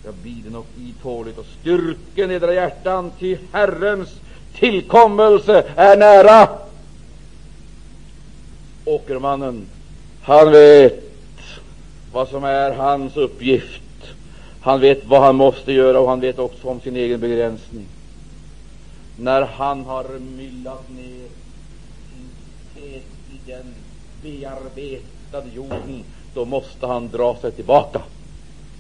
Jag 0.06 0.14
biden 0.14 0.56
och 0.56 0.68
itåligt 0.78 1.38
och 1.38 1.46
styrken 1.62 2.32
edra 2.32 2.54
hjärtan, 2.54 3.12
till 3.20 3.38
Herrens 3.52 4.10
tillkommelse 4.56 5.66
är 5.76 5.98
nära. 5.98 6.50
Åkermannen, 8.86 9.68
han 10.22 10.52
vet 10.52 11.04
vad 12.12 12.28
som 12.30 12.44
är 12.44 12.72
hans 12.72 13.18
uppgift. 13.18 13.82
Han 14.62 14.80
vet 14.80 15.06
vad 15.06 15.22
han 15.22 15.36
måste 15.36 15.72
göra 15.72 16.00
och 16.00 16.10
han 16.10 16.20
vet 16.20 16.40
också 16.40 16.68
om 16.68 16.80
sin 16.80 16.96
egen 16.96 17.20
begränsning. 17.20 17.86
när 19.18 19.42
han 19.42 19.86
har 19.86 20.20
myllat 20.20 20.90
ner 20.90 21.28
sin 22.10 22.30
sed 22.76 23.02
i 23.32 23.52
den 23.52 23.74
bearbetade 24.22 25.50
jorden, 25.56 26.04
då 26.34 26.46
måste 26.46 26.88
han 26.88 27.10
dra 27.10 27.36
sig 27.36 27.52
tillbaka. 27.52 28.02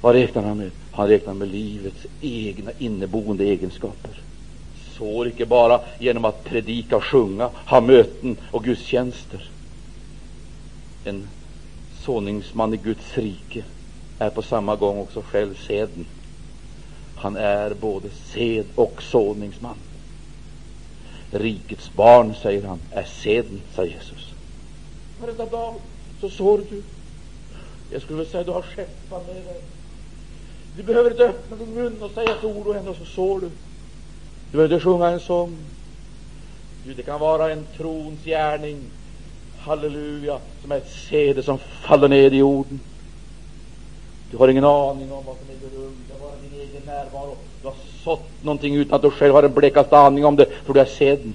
Vad 0.01 0.15
räknar 0.15 0.43
han 0.43 0.57
med? 0.57 0.71
Han 0.93 1.07
räknar 1.07 1.33
med 1.33 1.47
livets 1.47 2.05
egna 2.21 2.71
inneboende 2.77 3.43
egenskaper. 3.43 4.21
Sår 4.97 5.27
icke 5.27 5.45
bara 5.45 5.81
genom 5.99 6.25
att 6.25 6.43
predika 6.43 6.97
och 6.97 7.03
sjunga, 7.03 7.49
ha 7.65 7.81
möten 7.81 8.37
och 8.51 8.63
gudstjänster. 8.63 9.49
En 11.05 11.27
såningsman 12.05 12.73
i 12.73 12.77
Guds 12.77 13.17
rike 13.17 13.63
är 14.19 14.29
på 14.29 14.41
samma 14.41 14.75
gång 14.75 14.97
också 14.99 15.21
själv 15.21 15.55
seden. 15.67 16.05
Han 17.15 17.35
är 17.35 17.73
både 17.73 18.09
sed 18.09 18.65
och 18.75 19.03
såningsman. 19.03 19.77
Rikets 21.31 21.93
barn, 21.93 22.33
säger 22.41 22.63
han, 22.63 22.79
är 22.91 23.03
seden, 23.03 23.61
säger 23.75 23.93
Jesus. 23.93 24.33
Varenda 25.21 25.45
dag 25.45 25.75
så 26.21 26.29
sår 26.29 26.61
du. 26.69 26.83
Jag 27.91 28.01
skulle 28.01 28.17
vilja 28.17 28.31
säga 28.31 28.43
du 28.43 28.51
har 28.51 28.61
skeppat 28.61 29.27
med 29.27 29.35
dig. 29.35 29.61
Du 30.77 30.83
behöver 30.83 31.11
inte 31.11 31.23
öppna 31.23 31.57
din 31.57 31.73
mun 31.73 32.01
och 32.01 32.11
säga 32.11 32.31
ett 32.31 32.43
ord 32.43 32.67
och 32.67 32.75
ändå 32.75 32.93
så 32.93 33.05
sår 33.05 33.39
du. 33.39 33.49
Du 34.51 34.57
behöver 34.57 34.75
inte 34.75 34.83
sjunga 34.83 35.07
en 35.07 35.19
sång. 35.19 35.57
Du, 36.85 36.93
det 36.93 37.03
kan 37.03 37.19
vara 37.19 37.51
en 37.51 37.65
trons 37.77 38.23
gärning, 38.25 38.77
halleluja, 39.59 40.39
som 40.61 40.71
är 40.71 40.77
ett 40.77 40.91
sede 41.09 41.43
som 41.43 41.57
faller 41.57 42.07
ned 42.07 42.33
i 42.33 42.37
jorden. 42.37 42.79
Du 44.31 44.37
har 44.37 44.47
ingen 44.47 44.65
aning 44.65 45.11
om 45.11 45.25
vad 45.25 45.35
som 45.37 45.45
äger 45.49 45.77
rum. 45.77 45.95
Det 46.07 46.13
är 46.13 46.19
bara 46.19 46.31
din 46.41 46.61
egen 46.61 46.81
närvaro. 46.85 47.35
Du 47.61 47.67
har 47.67 47.75
sått 48.03 48.43
någonting 48.43 48.75
utan 48.75 48.95
att 48.95 49.01
du 49.01 49.09
själv 49.09 49.33
har 49.33 49.43
en 49.43 49.53
blekaste 49.53 49.97
aning 49.97 50.25
om 50.25 50.35
det, 50.35 50.45
för 50.65 50.73
du 50.73 50.79
är 50.79 50.85
seden. 50.85 51.33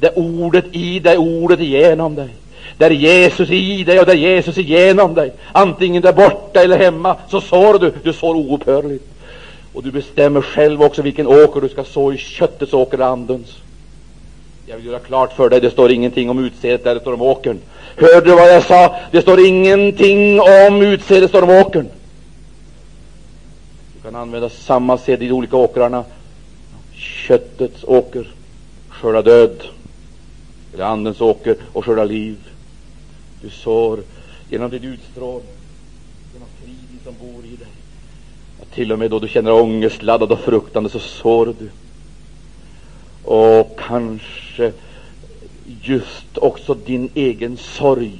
Det 0.00 0.06
är 0.06 0.18
ordet 0.18 0.64
i 0.72 0.98
dig, 0.98 1.18
ordet 1.18 1.60
igenom 1.60 2.14
dig. 2.14 2.30
Där 2.78 2.90
är 2.90 2.94
Jesus 2.94 3.50
i 3.50 3.84
dig 3.84 4.00
och 4.00 4.06
där 4.06 4.12
är 4.12 4.16
Jesus 4.16 4.58
igenom 4.58 5.14
dig. 5.14 5.32
Antingen 5.52 6.02
där 6.02 6.12
borta 6.12 6.62
eller 6.62 6.78
hemma 6.78 7.16
så 7.28 7.40
sår 7.40 7.78
du. 7.78 7.92
Du 8.02 8.12
sår 8.12 8.34
oupphörligt. 8.34 9.04
Och 9.72 9.82
du 9.82 9.90
bestämmer 9.90 10.40
själv 10.40 10.82
också 10.82 11.02
vilken 11.02 11.26
åker 11.26 11.60
du 11.60 11.68
ska 11.68 11.84
så 11.84 12.12
i, 12.12 12.16
köttets 12.16 12.72
åker 12.72 12.94
eller 12.94 13.06
andens. 13.06 13.56
Jag 14.66 14.76
vill 14.76 14.86
göra 14.86 14.98
klart 14.98 15.32
för 15.32 15.50
dig, 15.50 15.60
det 15.60 15.70
står 15.70 15.90
ingenting 15.90 16.30
om 16.30 16.44
utsädet 16.44 16.84
där, 16.84 16.94
det 16.94 17.00
står 17.00 17.12
om 17.12 17.22
åkern. 17.22 17.58
Hörde 17.96 18.30
du 18.30 18.34
vad 18.34 18.54
jag 18.54 18.62
sa? 18.62 18.96
Det 19.10 19.22
står 19.22 19.40
ingenting 19.40 20.40
om 20.40 20.82
utsädet, 20.82 21.22
det 21.22 21.28
står 21.28 21.42
om 21.42 21.50
åkern. 21.50 21.88
Du 23.96 24.02
kan 24.02 24.16
använda 24.16 24.48
samma 24.48 24.98
sed 24.98 25.22
i 25.22 25.28
de 25.28 25.32
olika 25.32 25.56
åkrarna. 25.56 26.04
Köttets 26.94 27.84
åker, 27.84 28.28
skörda 28.88 29.22
död. 29.22 29.62
Eller 30.74 30.84
andens 30.84 31.20
åker 31.20 31.56
och 31.72 31.84
skörda 31.84 32.04
liv. 32.04 32.36
Du 33.42 33.50
sår 33.50 34.00
genom 34.50 34.70
din 34.70 34.84
utstrålning, 34.84 35.52
genom 36.32 36.48
friden 36.62 37.00
som 37.04 37.14
bor 37.20 37.44
i 37.44 37.56
dig. 37.56 37.68
Och 38.60 38.70
till 38.70 38.92
och 38.92 38.98
med 38.98 39.10
då 39.10 39.18
du 39.18 39.28
känner 39.28 39.52
ångestladdad 39.52 40.32
och 40.32 40.40
fruktande 40.40 40.90
så 40.90 40.98
sår 40.98 41.54
du. 41.58 41.70
Och 43.30 43.80
kanske 43.86 44.72
just 45.82 46.38
också 46.38 46.74
din 46.74 47.10
egen 47.14 47.56
sorg 47.56 48.18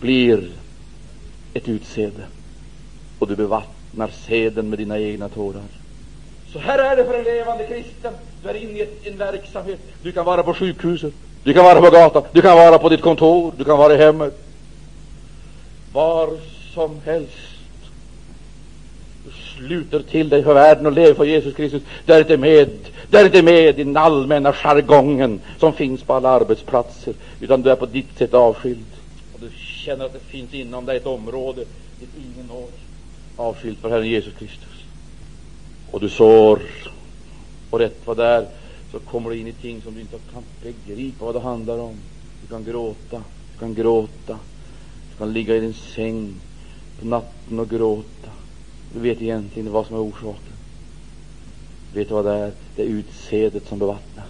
blir 0.00 0.50
ett 1.54 1.68
utsäde 1.68 2.26
och 3.18 3.28
du 3.28 3.36
bevattnar 3.36 4.08
seden 4.26 4.68
med 4.68 4.78
dina 4.78 4.98
egna 4.98 5.28
tårar. 5.28 5.62
Så 6.52 6.58
här 6.58 6.78
är 6.78 6.96
det 6.96 7.04
för 7.04 7.18
en 7.18 7.24
levande 7.24 7.66
kristen. 7.66 8.14
Du 8.42 8.48
är 8.48 8.54
inne 8.54 8.78
i 8.78 8.88
en 9.04 9.16
verksamhet. 9.16 9.80
Du 10.02 10.12
kan 10.12 10.24
vara 10.24 10.42
på 10.42 10.54
sjukhuset, 10.54 11.14
du 11.44 11.52
kan 11.52 11.64
vara 11.64 11.80
på 11.80 11.90
gatan, 11.90 12.22
du 12.32 12.42
kan 12.42 12.56
vara 12.56 12.78
på 12.78 12.88
ditt 12.88 13.00
kontor, 13.00 13.52
du 13.56 13.64
kan 13.64 13.78
vara 13.78 13.94
i 13.94 13.96
hemmet. 13.96 14.38
Var 15.92 16.30
som 16.74 17.00
helst. 17.04 17.36
Du 19.24 19.30
sluter 19.56 20.00
till 20.00 20.28
dig 20.28 20.42
för 20.42 20.54
världen 20.54 20.86
och 20.86 20.92
lever 20.92 21.14
för 21.14 21.24
Jesus 21.24 21.54
Kristus. 21.54 21.82
Du 22.06 22.12
är 22.12 22.20
inte 22.20 22.36
med, 22.36 22.70
där 23.10 23.20
är 23.20 23.24
inte 23.24 23.42
med 23.42 23.78
i 23.78 23.84
den 23.84 23.96
allmänna 23.96 24.52
jargongen 24.52 25.40
som 25.58 25.72
finns 25.72 26.02
på 26.02 26.14
alla 26.14 26.28
arbetsplatser, 26.28 27.14
utan 27.40 27.62
du 27.62 27.70
är 27.70 27.76
på 27.76 27.86
ditt 27.86 28.18
sätt 28.18 28.34
avskild. 28.34 28.84
Och 29.34 29.40
du 29.40 29.50
känner 29.58 30.04
att 30.04 30.12
det 30.12 30.18
finns 30.18 30.54
inom 30.54 30.86
dig 30.86 30.96
ett 30.96 31.06
område 31.06 31.64
dit 32.00 32.08
ingen 32.16 32.46
når, 32.46 32.68
avskilt 33.36 33.78
för 33.78 33.90
Herren 33.90 34.08
Jesus 34.08 34.34
Kristus. 34.38 34.68
Och 35.90 36.00
du 36.00 36.08
sår, 36.08 36.60
och 37.70 37.78
rätt 37.78 38.00
vad 38.04 38.16
det 38.16 38.24
är 38.24 38.46
så 38.92 38.98
kommer 38.98 39.30
du 39.30 39.36
in 39.36 39.46
i 39.46 39.52
ting 39.52 39.82
som 39.82 39.94
du 39.94 40.00
inte 40.00 40.16
kan 40.32 40.42
begripa 40.62 41.24
vad 41.24 41.34
det 41.34 41.40
handlar 41.40 41.78
om. 41.78 41.94
Du 42.42 42.48
kan 42.48 42.64
gråta, 42.64 43.22
du 43.52 43.58
kan 43.58 43.74
gråta, 43.74 44.38
du 45.12 45.18
kan 45.18 45.32
ligga 45.32 45.56
i 45.56 45.60
din 45.60 45.74
säng 45.74 46.34
på 47.00 47.06
natten 47.06 47.60
och 47.60 47.70
gråta. 47.70 48.30
Du 48.94 49.00
vet 49.00 49.22
egentligen 49.22 49.72
vad 49.72 49.86
som 49.86 49.96
är 49.96 50.00
orsaken. 50.00 50.52
Vet 51.94 52.08
du 52.08 52.14
vad 52.14 52.24
det 52.24 52.32
är? 52.32 52.52
Det 52.76 52.82
är 52.82 52.86
utsädet 52.86 53.68
som 53.68 53.78
bevattnas. 53.78 54.26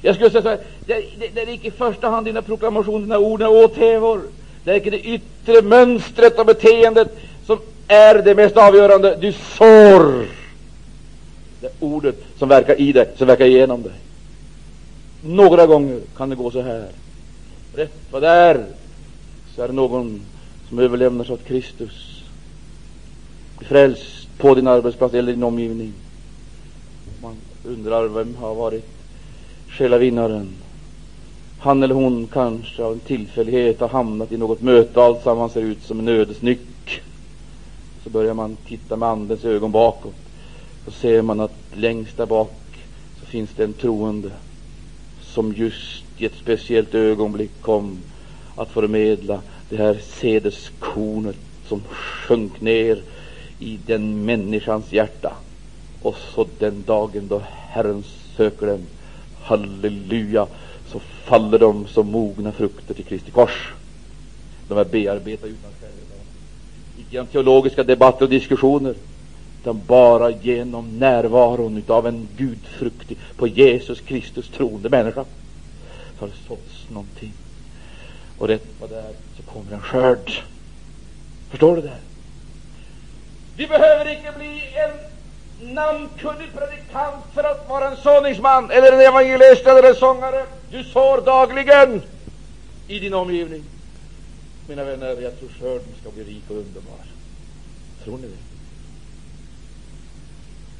Jag 0.00 0.14
skulle 0.14 0.30
säga 0.30 0.42
så 0.42 0.48
här, 0.48 0.60
det, 0.86 1.04
det, 1.18 1.28
det 1.34 1.40
är 1.40 1.48
inte 1.48 1.66
i 1.66 1.70
första 1.70 2.08
hand 2.08 2.26
dina 2.26 2.42
proklamationer, 2.42 3.00
dina 3.00 3.18
ord, 3.18 3.40
dina 3.40 3.50
åthävor. 3.50 4.22
Det 4.64 4.70
är 4.70 4.74
inte 4.74 4.90
det 4.90 5.00
yttre 5.00 5.62
mönstret 5.62 6.38
och 6.38 6.46
beteendet 6.46 7.18
som 7.46 7.58
är 7.88 8.22
det 8.22 8.34
mest 8.34 8.56
avgörande. 8.56 9.16
Du 9.20 9.32
sår 9.32 10.26
det 11.62 11.68
är 11.68 11.72
ordet 11.80 12.24
som 12.38 12.48
verkar 12.48 12.80
i 12.80 12.92
dig, 12.92 13.08
som 13.16 13.26
verkar 13.26 13.46
igenom 13.46 13.82
dig. 13.82 13.92
Några 15.24 15.66
gånger 15.66 16.00
kan 16.16 16.30
det 16.30 16.36
gå 16.36 16.50
så 16.50 16.60
här. 16.60 16.88
Rätt 17.74 17.92
vad 18.10 18.22
det 18.22 18.28
är 18.28 18.64
så 19.54 19.62
är 19.62 19.68
det 19.68 19.74
någon 19.74 20.20
som 20.68 20.78
överlämnar 20.78 21.24
sig 21.24 21.34
åt 21.34 21.44
Kristus. 21.44 22.22
Blir 23.58 23.68
frälst 23.68 24.38
på 24.38 24.54
din 24.54 24.66
arbetsplats 24.66 25.14
eller 25.14 25.32
din 25.32 25.42
omgivning. 25.42 25.92
Man 27.22 27.36
undrar 27.64 28.08
vem 28.08 28.34
har 28.34 28.54
varit 28.54 28.88
själavinnaren. 29.68 30.48
Han 31.58 31.82
eller 31.82 31.94
hon 31.94 32.26
kanske 32.26 32.82
av 32.82 32.92
en 32.92 33.00
tillfällighet 33.00 33.80
har 33.80 33.88
hamnat 33.88 34.32
i 34.32 34.36
något 34.36 34.62
möte 34.62 35.00
och 35.00 35.06
alltsammans 35.06 35.52
ser 35.52 35.62
ut 35.62 35.82
som 35.82 35.98
en 35.98 36.08
ödesnyck. 36.08 37.02
Så 38.04 38.10
börjar 38.10 38.34
man 38.34 38.56
titta 38.66 38.96
med 38.96 39.08
andens 39.08 39.44
ögon 39.44 39.72
bakåt 39.72 40.14
så 40.84 40.90
ser 40.90 41.22
man 41.22 41.40
att 41.40 41.56
längst 41.74 42.16
där 42.16 42.26
bak 42.26 42.52
så 43.20 43.26
finns 43.26 43.50
det 43.56 43.64
en 43.64 43.72
troende 43.72 44.30
som 45.20 45.52
just 45.52 46.04
i 46.16 46.24
ett 46.24 46.36
speciellt 46.40 46.94
ögonblick 46.94 47.50
kom 47.60 47.98
att 48.56 48.70
förmedla 48.70 49.40
det 49.68 49.76
här 49.76 49.98
sädeskornet 50.20 51.36
som 51.68 51.82
sjönk 51.90 52.60
ner 52.60 53.02
i 53.58 53.78
den 53.86 54.24
människans 54.24 54.92
hjärta. 54.92 55.32
Och 56.02 56.16
så 56.34 56.46
den 56.58 56.82
dagen 56.86 57.28
då 57.28 57.42
Herren 57.48 58.04
söker 58.36 58.66
dem, 58.66 58.86
halleluja, 59.42 60.46
så 60.92 60.98
faller 60.98 61.58
de 61.58 61.86
som 61.86 62.10
mogna 62.10 62.52
frukter 62.52 62.94
till 62.94 63.04
Kristi 63.04 63.30
kors. 63.30 63.72
De 64.68 64.78
är 64.78 64.84
bearbetade 64.84 65.52
utan 65.52 65.70
själva. 65.80 66.14
Icke 66.98 67.08
genom 67.10 67.26
teologiska 67.26 67.84
debatter 67.84 68.24
och 68.24 68.30
diskussioner, 68.30 68.94
utan 69.62 69.82
bara 69.86 70.30
genom 70.30 70.98
närvaron 70.98 71.82
av 71.88 72.06
en 72.06 72.28
gudfruktig, 72.36 73.18
på 73.36 73.46
Jesus 73.46 74.00
Kristus 74.00 74.48
troende 74.48 74.88
människa 74.88 75.24
så 76.18 76.24
har 76.24 76.28
det 76.28 76.48
såtts 76.48 76.90
någonting. 76.90 77.32
Och 78.38 78.48
rätt 78.48 78.66
vad 78.80 78.90
det 78.90 78.98
är 78.98 79.12
så 79.36 79.42
kommer 79.42 79.72
en 79.72 79.80
skörd. 79.80 80.32
Förstår 81.50 81.76
du 81.76 81.82
det? 81.82 81.96
Vi 83.56 83.66
behöver 83.66 84.16
inte 84.16 84.32
bli 84.38 84.62
en 84.74 85.74
namnkunnig 85.74 86.48
predikant 86.52 87.24
för 87.34 87.44
att 87.44 87.68
vara 87.68 87.90
en 87.90 87.96
såningsman 87.96 88.70
eller 88.70 88.92
en 88.92 89.00
evangelist 89.00 89.66
eller 89.66 89.88
en 89.88 89.94
sångare. 89.94 90.46
Du 90.70 90.84
sår 90.84 91.20
dagligen 91.24 92.02
i 92.88 92.98
din 92.98 93.14
omgivning. 93.14 93.64
Mina 94.68 94.84
vänner, 94.84 95.20
jag 95.20 95.38
tror 95.38 95.48
skörden 95.48 95.94
ska 96.00 96.10
bli 96.10 96.24
rik 96.24 96.44
och 96.48 96.56
underbar. 96.56 97.04
Tror 98.04 98.16
ni 98.16 98.22
det? 98.22 98.51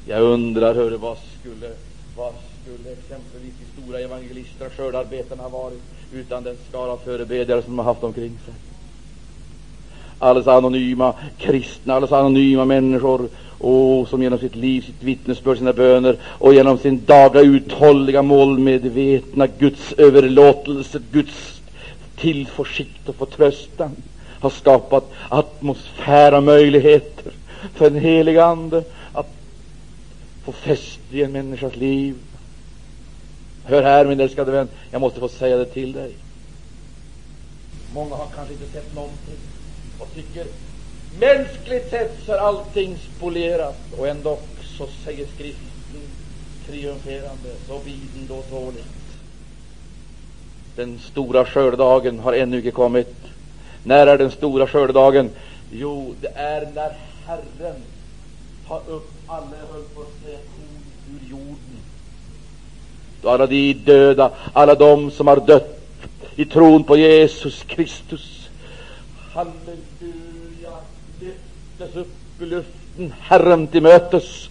Jag 0.05 0.21
undrar, 0.21 0.75
hörru, 0.75 0.97
vad 0.97 1.17
skulle, 1.39 1.71
vad 2.17 2.33
skulle 2.61 2.91
exempelvis 2.91 3.53
de 3.59 3.81
stora 3.81 3.99
evangelisterna 3.99 4.65
och 4.67 4.73
skördarbetarna 4.73 5.43
ha 5.43 5.49
varit 5.49 5.81
utan 6.13 6.43
den 6.43 6.57
skara 6.69 6.97
förebedjare 6.97 7.61
som 7.61 7.71
de 7.71 7.79
har 7.79 7.85
haft 7.85 8.03
omkring 8.03 8.37
sig? 8.45 8.53
Alldeles 10.19 10.47
anonyma 10.47 11.13
kristna, 11.37 11.93
alldeles 11.93 12.11
anonyma 12.11 12.65
människor 12.65 13.29
och 13.57 14.07
som 14.07 14.23
genom 14.23 14.39
sitt 14.39 14.55
liv, 14.55 14.81
sitt 14.81 15.03
vittnesbörd, 15.03 15.57
sina 15.57 15.73
böner 15.73 16.17
och 16.23 16.53
genom 16.53 16.77
sin 16.77 17.05
dagliga 17.05 17.43
uthålliga 17.43 18.21
målmedvetna 18.21 19.47
Guds 19.47 19.93
överlåtelse, 19.93 20.99
Guds 21.11 21.61
tillförsikt 22.15 23.09
och 23.09 23.15
förtröstan 23.15 23.95
har 24.39 24.49
skapat 24.49 25.11
atmosfär 25.29 26.33
och 26.33 26.43
möjligheter 26.43 27.31
för 27.73 27.87
en 27.87 27.95
helig 27.95 28.37
Ande 28.37 28.83
få 30.43 30.51
fäste 30.51 31.17
i 31.17 31.23
en 31.23 31.31
människas 31.31 31.75
liv. 31.75 32.15
Hör 33.63 33.83
här, 33.83 34.05
min 34.05 34.19
älskade 34.19 34.51
vän, 34.51 34.67
jag 34.91 35.01
måste 35.01 35.19
få 35.19 35.29
säga 35.29 35.57
det 35.57 35.65
till 35.65 35.93
dig. 35.93 36.15
Många 37.93 38.15
har 38.15 38.27
kanske 38.35 38.53
inte 38.53 38.71
sett 38.71 38.95
någonting 38.95 39.39
och 39.99 40.13
tycker 40.15 40.45
mänskligt 41.19 41.89
sett 41.89 42.17
så 42.25 42.31
är 42.33 42.37
allting 42.37 42.97
spolierat 42.97 43.79
och 43.97 44.07
ändå 44.07 44.39
så 44.77 44.87
säger 45.05 45.27
skriften 45.35 45.73
triumferande, 46.67 47.49
så 47.67 47.79
viden 47.79 48.27
då 48.27 48.41
tåligt. 48.41 48.85
Den 50.75 50.99
stora 50.99 51.45
skördedagen 51.45 52.19
har 52.19 52.33
ännu 52.33 52.57
icke 52.57 52.71
kommit. 52.71 53.15
När 53.83 54.07
är 54.07 54.17
den 54.17 54.31
stora 54.31 54.67
skördedagen? 54.67 55.29
Jo, 55.71 56.15
det 56.21 56.27
är 56.27 56.71
när 56.75 56.97
Herren 57.25 57.83
tar 58.67 58.81
upp 58.87 59.11
alla, 59.27 59.57
höll 59.71 59.83
på 59.83 60.01
att 60.01 60.23
säga, 60.25 60.37
korn 60.37 60.83
ur 61.09 61.29
jorden 61.29 61.79
och 63.23 63.33
alla 63.33 63.47
de 63.47 63.73
döda, 63.73 64.31
alla 64.53 64.75
de 64.75 65.11
som 65.11 65.27
har 65.27 65.37
dött 65.37 65.79
i 66.35 66.45
tron 66.45 66.83
på 66.83 66.97
Jesus 66.97 67.63
Kristus, 67.67 68.49
halleluja, 69.33 70.77
lyftes 71.19 71.95
upp 71.95 72.41
i 72.41 72.45
luften 72.45 73.13
Herren 73.19 73.67
till 73.67 73.83
mötes 73.83 74.49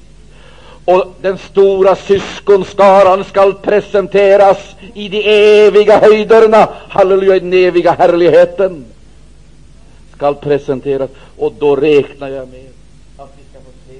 och 0.84 1.14
den 1.20 1.38
stora 1.38 1.96
syskonskaran 1.96 3.24
skall 3.24 3.54
presenteras 3.54 4.58
i 4.94 5.08
de 5.08 5.22
eviga 5.66 5.98
höjderna, 5.98 6.68
halleluja, 6.88 7.36
i 7.36 7.40
den 7.40 7.52
eviga 7.52 7.92
härligheten 7.92 8.84
skall 10.16 10.34
presenteras. 10.34 11.10
Och 11.38 11.52
då 11.58 11.76
räknar 11.76 12.28
jag 12.28 12.48
med 12.48 12.68
att 13.16 13.34
vi 13.36 13.44
ska 13.50 13.58
få 13.58 13.70
se 13.88 13.98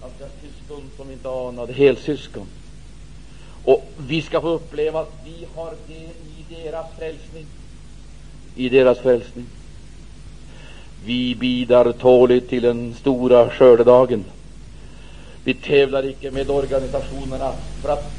att 0.00 0.18
det 0.18 0.24
är 0.24 0.30
syskon 0.42 0.82
som 0.96 1.10
inte 1.10 1.28
anade, 1.28 1.72
helsyskon. 1.72 2.46
Och 3.64 3.84
vi 3.96 4.22
ska 4.22 4.40
få 4.40 4.48
uppleva 4.48 5.00
att 5.00 5.12
vi 5.24 5.46
har 5.54 5.74
det 5.86 5.94
i 5.94 6.64
deras 6.64 6.86
frälsning. 6.98 7.46
I 8.54 8.68
deras 8.68 8.98
frälsning. 8.98 9.46
Vi 11.04 11.34
bidar 11.34 11.92
tåligt 11.92 12.48
till 12.48 12.62
den 12.62 12.94
stora 12.94 13.50
skördedagen. 13.50 14.24
Vi 15.44 15.54
tävlar 15.54 16.06
icke 16.06 16.30
med 16.30 16.50
organisationerna 16.50 17.52
för 17.82 17.88
att, 17.88 18.12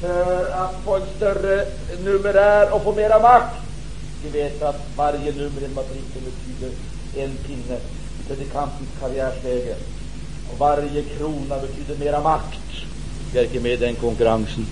för 0.00 0.50
att 0.50 0.84
få 0.84 0.96
en 0.96 1.06
större 1.16 1.66
numerär 1.98 2.74
och 2.74 2.82
få 2.82 2.94
mera 2.94 3.18
makt. 3.18 3.60
Vi 4.22 4.30
vet 4.30 4.62
att 4.62 4.88
varje 4.96 5.32
nummer 5.32 5.60
i 5.60 5.64
en 5.64 5.74
matrikel 5.74 6.22
betyder 6.22 6.70
en 7.16 7.36
pinne 7.36 7.78
i 8.18 8.22
predikantens 8.28 8.90
karriärstege. 9.00 9.76
Och 10.52 10.58
varje 10.58 11.02
krona 11.02 11.58
betyder 11.58 11.96
mera 11.96 12.20
makt. 12.20 12.60
Vi 13.32 13.38
är 13.38 13.44
icke 13.44 13.60
med 13.60 13.72
i 13.72 13.76
den 13.76 13.96
konkurrensen. 13.96 14.66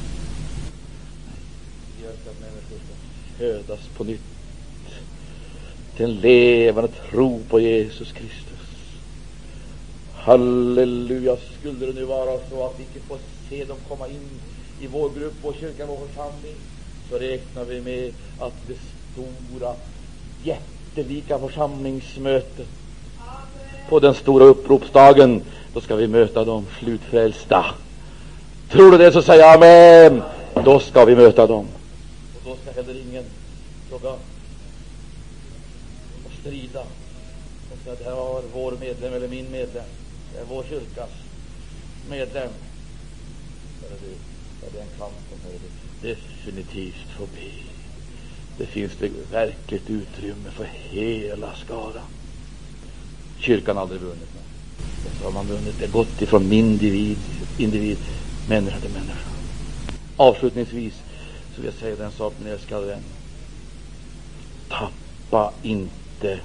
Vi 2.12 2.18
önskar 2.18 2.30
att 2.30 2.40
människor 2.40 2.76
ska 2.84 3.38
födas 3.38 3.88
på 3.96 4.04
nytt 4.04 4.20
till 5.96 6.04
en 6.04 6.14
levande 6.14 6.90
tro 7.10 7.40
på 7.48 7.60
Jesus 7.60 8.12
Kristus. 8.12 8.58
Halleluja. 10.14 11.36
Skulle 11.60 11.86
det 11.86 11.92
nu 11.92 12.04
vara 12.04 12.38
så 12.50 12.66
att 12.66 12.74
vi 12.78 12.82
inte 12.82 13.08
får 13.08 13.18
se 13.50 13.64
dem 13.64 13.76
komma 13.88 14.08
in 14.08 14.28
i 14.80 14.86
vår 14.86 15.10
grupp, 15.18 15.34
vår 15.42 15.52
kyrka, 15.52 15.86
vår 15.86 16.06
församling, 16.06 16.54
så 17.10 17.18
räknar 17.18 17.64
vi 17.64 17.80
med 17.80 18.12
att 18.38 18.54
det 18.66 18.76
stora, 19.12 19.74
jättelika 20.44 21.38
församlingsmötet 21.38 22.68
på 23.88 24.00
den 24.00 24.14
stora 24.14 24.44
uppropsdagen, 24.44 25.42
då 25.74 25.80
ska 25.80 25.96
vi 25.96 26.06
möta 26.06 26.44
de 26.44 26.66
slutfrälsta. 26.78 27.64
Tror 28.70 28.90
du 28.90 28.98
det, 28.98 29.12
så 29.12 29.22
säg 29.22 29.42
amen. 29.42 30.22
Då 30.64 30.78
ska 30.78 31.04
vi 31.04 31.16
möta 31.16 31.46
dem. 31.46 31.68
Då 32.44 32.56
ska 32.56 32.72
heller 32.72 33.00
ingen 33.00 33.24
fråga 33.88 34.10
och 36.24 36.32
strida 36.40 36.80
och 37.72 37.78
säga 37.84 37.96
det 37.96 38.04
här 38.04 38.14
var 38.14 38.42
vår 38.52 38.76
medlem 38.80 39.14
eller 39.14 39.28
min 39.28 39.50
medlem. 39.50 39.84
Det 40.32 40.38
är 40.38 40.44
vår 40.44 40.64
kyrkas 40.68 41.10
medlem. 42.10 42.50
Det 44.60 44.78
är 44.78 44.82
en 44.82 44.88
kamp 44.98 45.14
som 45.30 45.38
du, 46.02 46.08
definitivt 46.08 47.08
förbi. 47.16 47.52
Det 48.58 48.66
finns 48.66 48.92
det 48.98 49.10
verkligt 49.32 49.90
utrymme 49.90 50.50
för 50.50 50.64
hela 50.64 51.54
skaran. 51.56 52.08
Kyrkan 53.38 53.76
har 53.76 53.82
aldrig 53.82 54.00
vunnit. 54.00 54.28
något. 54.34 55.18
så 55.18 55.24
har 55.24 55.32
man 55.32 55.46
vunnit 55.46 55.78
det 55.78 55.86
gått 55.86 56.22
ifrån 56.22 56.52
individ, 56.52 57.18
individ, 57.58 57.98
människa 58.48 58.80
till 58.80 58.90
människa. 58.90 59.28
Avslutningsvis 60.16 60.94
så 61.54 61.62
vill 61.62 61.70
jag 61.74 61.80
säga 61.80 61.96
den 61.96 62.12
sak, 62.12 62.34
min 62.38 62.52
älskade 62.52 62.86
vän. 62.86 63.02
Tappa 64.68 65.52
inte 65.62 66.38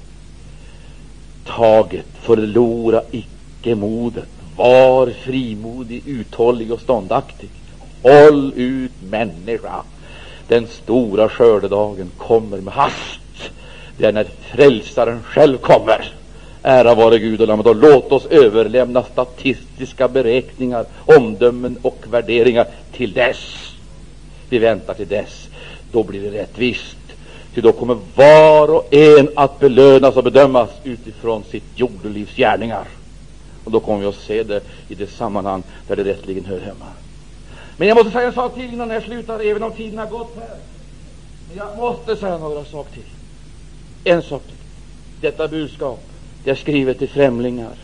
taget, 1.45 2.05
förlora 2.21 3.01
icke 3.11 3.27
icke 3.67 3.75
modet. 3.75 4.27
Var 4.57 5.07
frimodig, 5.07 6.03
uthållig 6.05 6.71
och 6.71 6.81
ståndaktig. 6.81 7.49
Håll 8.03 8.53
ut 8.55 8.91
människa. 9.09 9.83
Den 10.47 10.67
stora 10.67 11.29
skördedagen 11.29 12.11
kommer 12.17 12.57
med 12.57 12.73
hast. 12.73 13.51
Det 13.97 14.05
är 14.05 14.11
när 14.11 14.27
frälsaren 14.51 15.23
själv 15.23 15.57
kommer. 15.57 16.13
Ära 16.63 16.95
vare 16.95 17.19
Gud 17.19 17.41
och 17.41 17.47
Lammet. 17.47 17.65
Och 17.65 17.75
låt 17.75 18.11
oss 18.11 18.25
överlämna 18.25 19.03
statistiska 19.03 20.07
beräkningar, 20.07 20.85
omdömen 21.05 21.77
och 21.81 22.05
värderingar 22.09 22.67
till 22.91 23.13
dess. 23.13 23.66
Vi 24.49 24.59
väntar 24.59 24.93
till 24.93 25.07
dess. 25.07 25.49
Då 25.91 26.03
blir 26.03 26.31
det 26.31 26.41
rättvist. 26.41 26.97
Ty 27.53 27.61
då 27.61 27.71
kommer 27.71 27.97
var 28.15 28.75
och 28.75 28.93
en 28.93 29.29
att 29.35 29.59
belönas 29.59 30.15
och 30.15 30.23
bedömas 30.23 30.69
utifrån 30.83 31.43
sitt 31.43 31.63
jordelivs 31.75 32.35
gärningar. 32.35 32.87
Och 33.63 33.71
då 33.71 33.79
kommer 33.79 33.99
vi 33.99 34.05
att 34.05 34.15
se 34.15 34.43
det 34.43 34.61
i 34.87 34.95
det 34.95 35.07
sammanhang 35.07 35.63
där 35.87 35.95
det 35.95 36.03
rättligen 36.03 36.45
hör 36.45 36.59
hemma. 36.59 36.85
Men 37.77 37.87
jag 37.87 37.97
måste 37.97 38.11
säga 38.11 38.27
en 38.27 38.33
sak 38.33 38.53
till 38.53 38.73
innan 38.73 38.89
jag 38.89 39.03
slutar, 39.03 39.39
även 39.39 39.63
om 39.63 39.71
tiden 39.71 39.99
har 39.99 40.07
gått 40.07 40.35
här. 40.39 40.57
Men 41.47 41.57
jag 41.57 41.77
måste 41.77 42.15
säga 42.15 42.37
några 42.37 42.65
saker 42.65 42.93
till. 42.93 43.03
En 44.03 44.21
sak 44.21 44.43
till. 44.43 44.55
Detta 45.21 45.47
budskap, 45.47 46.03
det 46.43 46.51
är 46.51 46.55
skrivet 46.55 46.99
till 46.99 47.09
främlingar 47.09 47.75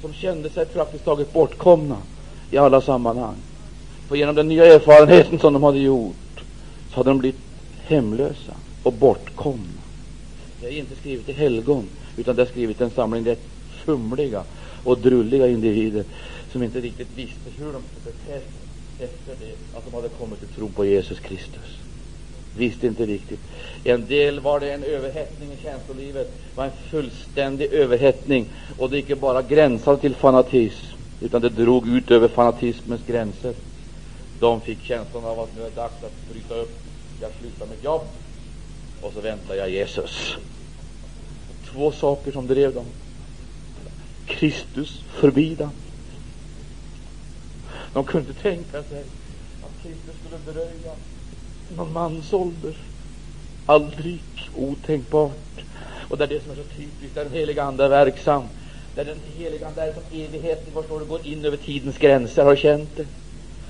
som 0.00 0.12
kände 0.12 0.50
sig 0.50 0.66
praktiskt 0.66 1.04
taget 1.04 1.32
bortkomna 1.32 1.96
i 2.50 2.58
alla 2.58 2.80
sammanhang. 2.80 3.36
För 4.08 4.16
genom 4.16 4.34
den 4.34 4.48
nya 4.48 4.66
erfarenheten 4.66 5.38
som 5.38 5.52
de 5.52 5.62
hade 5.62 5.78
gjort 5.78 6.16
så 6.90 6.96
hade 6.96 7.10
de 7.10 7.18
blivit 7.18 7.40
hemlösa 7.86 8.54
och 8.82 8.92
bortkomna. 8.92 9.80
Det 10.60 10.66
är 10.66 10.70
inte 10.70 10.96
skrivet 10.96 11.28
i 11.28 11.32
helgon, 11.32 11.88
utan 12.16 12.36
det 12.36 12.42
är 12.42 12.46
skrivet 12.46 12.80
en 12.80 12.90
samling 12.90 13.26
rätt 13.26 13.42
fumliga 13.84 14.44
och 14.82 14.98
drulliga 14.98 15.48
individer 15.48 16.04
som 16.52 16.62
inte 16.62 16.80
riktigt 16.80 17.08
visste 17.16 17.50
hur 17.56 17.72
de 17.72 17.82
skulle 17.82 18.04
bete 18.04 18.40
sig 18.40 18.48
efter 18.98 19.46
det 19.46 19.78
att 19.78 19.84
de 19.84 19.94
hade 19.94 20.08
kommit 20.08 20.38
till 20.38 20.48
tro 20.48 20.68
på 20.68 20.84
Jesus 20.84 21.20
Kristus. 21.20 21.78
Visste 22.56 22.86
inte 22.86 23.06
riktigt. 23.06 23.40
En 23.84 24.06
del 24.06 24.40
var 24.40 24.60
det 24.60 24.72
en 24.72 24.82
överhettning 24.82 25.52
i 25.52 25.56
känslolivet, 25.62 26.40
var 26.54 26.64
en 26.64 26.70
fullständig 26.90 27.72
överhettning 27.72 28.46
och 28.78 28.90
det 28.90 28.98
icke 28.98 29.16
bara 29.16 29.42
gränsade 29.42 29.98
till 29.98 30.14
fanatism, 30.14 30.96
utan 31.20 31.42
det 31.42 31.48
drog 31.48 31.88
ut 31.88 32.10
över 32.10 32.28
fanatismens 32.28 33.00
gränser. 33.06 33.54
De 34.44 34.60
fick 34.60 34.82
känslan 34.82 35.24
av 35.24 35.40
att 35.40 35.56
nu 35.56 35.62
är 35.62 35.70
det 35.70 35.76
dags 35.76 36.04
att 36.04 36.32
bryta 36.32 36.54
upp. 36.54 36.78
Jag 37.20 37.30
slutar 37.40 37.66
mitt 37.66 37.84
jobb 37.84 38.02
och 39.00 39.12
så 39.12 39.20
väntar 39.20 39.54
jag 39.54 39.70
Jesus. 39.70 40.36
Två 41.72 41.92
saker 41.92 42.32
som 42.32 42.46
drev 42.46 42.74
dem. 42.74 42.84
Kristus 44.26 45.02
förbidan. 45.14 45.70
De 47.92 48.04
kunde 48.04 48.28
inte 48.28 48.42
tänka 48.42 48.82
sig 48.82 49.04
att 49.62 49.82
Kristus 49.82 50.14
skulle 50.20 50.54
dröja 50.54 50.92
någon 51.76 51.92
mans 51.92 52.32
ålder. 52.32 52.76
Aldrig 53.66 54.22
otänkbart. 54.56 55.64
Och 56.08 56.18
det 56.18 56.24
är 56.24 56.28
det 56.28 56.42
som 56.42 56.50
är 56.50 56.56
så 56.56 56.62
typiskt, 56.62 57.14
där 57.14 57.24
den 57.24 57.32
heliga 57.32 57.62
Ande 57.62 57.84
är 57.84 57.88
verksam. 57.88 58.44
Där 58.94 59.04
den 59.04 59.18
heliga 59.36 59.66
Ande 59.66 59.82
är 59.82 59.92
som 59.92 60.02
evigheten, 60.12 60.72
förstår 60.72 61.00
du, 61.00 61.06
går 61.06 61.26
in 61.26 61.44
över 61.44 61.56
tidens 61.56 61.98
gränser. 61.98 62.44
Har 62.44 62.50
du 62.50 62.60
känt 62.60 62.96
det? 62.96 63.06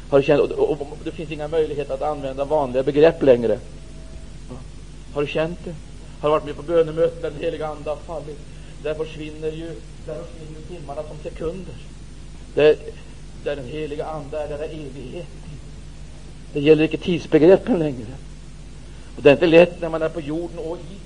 Har 0.08 0.18
du 0.18 0.24
känt, 0.24 0.40
och, 0.40 0.70
och, 0.70 0.80
och, 0.80 0.98
det 1.04 1.10
finns 1.10 1.30
inga 1.30 1.48
möjligheter 1.48 1.94
att 1.94 2.02
använda 2.02 2.44
vanliga 2.44 2.82
begrepp 2.82 3.22
längre. 3.22 3.58
Har 5.14 5.22
du 5.22 5.28
känt 5.28 5.58
det? 5.64 5.74
Har 6.20 6.28
du 6.28 6.32
varit 6.32 6.44
med 6.44 6.56
på 6.56 6.62
bönemöten 6.62 7.22
där 7.22 7.30
den 7.30 7.40
heliga 7.40 7.66
Ande 7.66 7.90
har 7.90 7.96
fallit? 7.96 8.38
Där 8.82 8.94
försvinner 8.94 9.50
ju, 9.50 9.70
där 10.06 10.22
försvinner 10.22 10.60
timmarna 10.68 11.02
som 11.02 11.16
sekunder. 11.22 11.74
Där, 12.54 12.76
där 13.44 13.56
den 13.56 13.64
heliga 13.64 14.06
Ande 14.06 14.38
är, 14.38 14.48
där 14.48 14.58
är 14.58 14.64
evigheten. 14.64 15.26
Det 16.52 16.60
gäller 16.60 16.84
inte 16.84 16.96
tidsbegreppen 16.96 17.78
längre. 17.78 18.12
Och 19.16 19.22
det 19.22 19.28
är 19.28 19.32
inte 19.32 19.46
lätt 19.46 19.80
när 19.80 19.88
man 19.88 20.02
är 20.02 20.08
på 20.08 20.20
jorden 20.20 20.58
och 20.58 20.76
i 20.76 20.80
tiden 20.80 21.04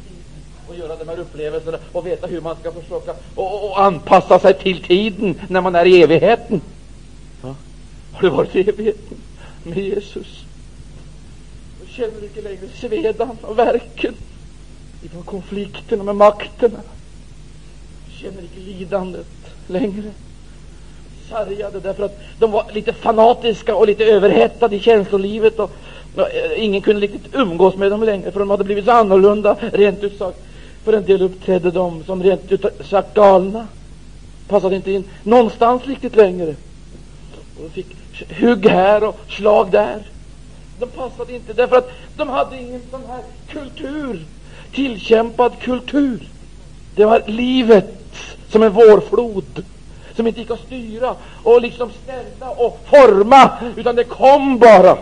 och 0.69 0.77
göra 0.77 0.97
de 0.97 1.09
här 1.09 1.19
upplevelserna 1.19 1.79
och 1.93 2.07
veta 2.07 2.27
hur 2.27 2.41
man 2.41 2.57
ska 2.57 2.73
försöka 2.73 3.15
och, 3.35 3.55
och, 3.55 3.71
och 3.71 3.81
anpassa 3.81 4.39
sig 4.39 4.55
till 4.55 4.83
tiden 4.83 5.41
när 5.49 5.61
man 5.61 5.75
är 5.75 5.85
i 5.85 6.03
evigheten. 6.03 6.61
Har 8.19 8.23
du 8.23 8.37
varit 8.37 8.57
i 8.57 8.61
evigheten 8.61 9.17
med 9.63 9.79
Jesus. 9.79 10.45
Och 11.83 11.89
känner 11.89 12.21
du 12.21 12.27
inte 12.27 12.43
längre 12.43 12.69
svedan 12.81 13.37
och 13.43 13.59
verken 13.59 14.15
ifrån 15.03 15.23
konflikterna 15.23 16.05
med 16.05 16.17
makterna. 16.17 16.79
Du 18.07 18.21
känner 18.21 18.43
inte 18.43 18.61
lidandet 18.61 19.27
längre. 19.67 20.11
Sargade 21.31 21.81
därför 21.81 22.05
att 22.05 22.21
de 22.39 22.51
var 22.51 22.67
lite 22.73 22.93
fanatiska 22.93 23.77
och 23.77 23.87
lite 23.87 24.05
överhettade 24.05 24.77
i 24.77 24.81
känslolivet 24.81 25.59
och, 25.59 25.71
och 26.15 26.31
eh, 26.31 26.65
ingen 26.65 26.83
kunde 26.83 27.01
riktigt 27.03 27.35
umgås 27.35 27.77
med 27.77 27.91
dem 27.91 28.03
längre 28.03 28.33
för 28.33 28.41
de 28.41 28.51
hade 28.51 28.65
blivit 28.65 28.85
så 28.85 28.91
annorlunda 28.91 29.57
rent 29.73 30.05
ut 30.05 30.19
sagt. 30.19 30.39
För 30.85 30.93
en 30.93 31.05
del 31.05 31.23
uppträdde 31.23 31.71
de 31.71 32.05
som 32.05 32.23
rent 32.23 32.53
ut 32.53 32.65
sagt 32.85 33.15
galna. 33.15 33.67
Passade 34.49 34.77
inte 34.77 34.93
in 34.93 35.05
någonstans 35.23 35.87
riktigt 35.87 36.17
längre. 36.17 36.55
Och 37.57 37.63
de 37.63 37.71
fick 37.71 37.87
hugg 38.41 38.67
här 38.67 39.05
och 39.05 39.21
slag 39.29 39.71
där. 39.71 40.03
De 40.79 40.87
passade 40.87 41.35
inte 41.35 41.53
därför 41.53 41.77
att 41.77 41.91
de 42.17 42.29
hade 42.29 42.57
ingen 42.57 42.83
sån 42.91 43.03
här 43.09 43.23
kultur, 43.49 44.25
tillkämpad 44.73 45.53
kultur. 45.61 46.29
Det 46.95 47.05
var 47.05 47.23
livet 47.27 47.95
som 48.49 48.63
en 48.63 48.73
vårflod 48.73 49.65
som 50.17 50.27
inte 50.27 50.41
gick 50.41 50.51
att 50.51 50.67
styra 50.67 51.15
och 51.43 51.63
liksom 51.63 51.91
ställa 52.05 52.51
och 52.51 52.81
forma, 52.91 53.51
utan 53.77 53.97
det 53.97 54.05
kom 54.05 54.59
bara. 54.59 54.99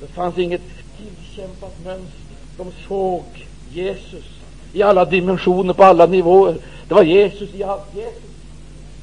Det 0.00 0.06
fanns 0.14 0.38
inget 0.38 0.62
tillkämpat 0.96 1.84
mönster. 1.84 2.18
De 2.56 2.72
såg 2.88 3.24
Jesus 3.72 4.24
i 4.72 4.82
alla 4.82 5.04
dimensioner, 5.04 5.74
på 5.74 5.84
alla 5.84 6.06
nivåer. 6.06 6.56
Det 6.88 6.94
var 6.94 7.02
Jesus 7.02 7.54
i 7.54 7.64
allt. 7.64 7.94
Jesus. 7.94 8.23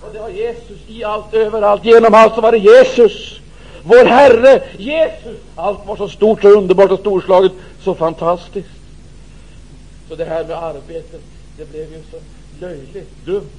Och 0.02 0.14
det 0.14 0.20
var 0.20 0.30
Jesus 0.30 0.80
i 0.88 1.04
allt, 1.04 1.34
överallt, 1.34 1.86
genom 1.86 2.14
allt 2.14 2.36
så 2.36 2.42
var 2.42 2.52
det 2.52 2.58
Jesus. 2.58 3.40
Vår 3.84 4.06
Herre, 4.06 4.64
Jesus. 4.78 5.38
Allt 5.56 5.86
var 5.86 5.96
så 5.96 6.10
stort, 6.10 6.42
så 6.42 6.48
underbart 6.50 6.92
och 6.92 7.00
storslaget, 7.00 7.52
så 7.84 7.96
fantastiskt. 7.96 8.70
Så 10.10 10.16
det 10.16 10.26
här 10.26 10.46
med 10.46 10.58
arbetet, 10.58 11.22
det 11.58 11.72
blev 11.72 11.92
ju 11.92 12.02
så 12.12 12.18
löjligt 12.60 13.26
dumt 13.26 13.50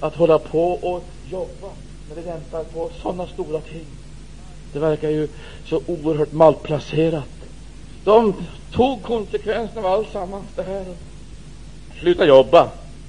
att 0.00 0.14
hålla 0.14 0.38
på 0.38 0.72
och 0.72 1.04
jobba 1.30 1.68
när 2.08 2.16
vi 2.16 2.22
väntar 2.22 2.64
på 2.64 2.90
sådana 3.02 3.26
stora 3.26 3.60
ting. 3.60 3.86
Det 4.72 4.78
verkar 4.78 5.10
ju 5.10 5.28
så 5.66 5.80
oerhört 5.86 6.32
malplacerat. 6.32 7.24
De 8.04 8.34
tog 8.72 9.02
konsekvenserna 9.02 9.88
av 9.88 9.92
alltsammans 9.92 10.44
det 10.56 10.62
här. 10.62 10.84
Sluta 12.00 12.26
jobba, 12.26 12.68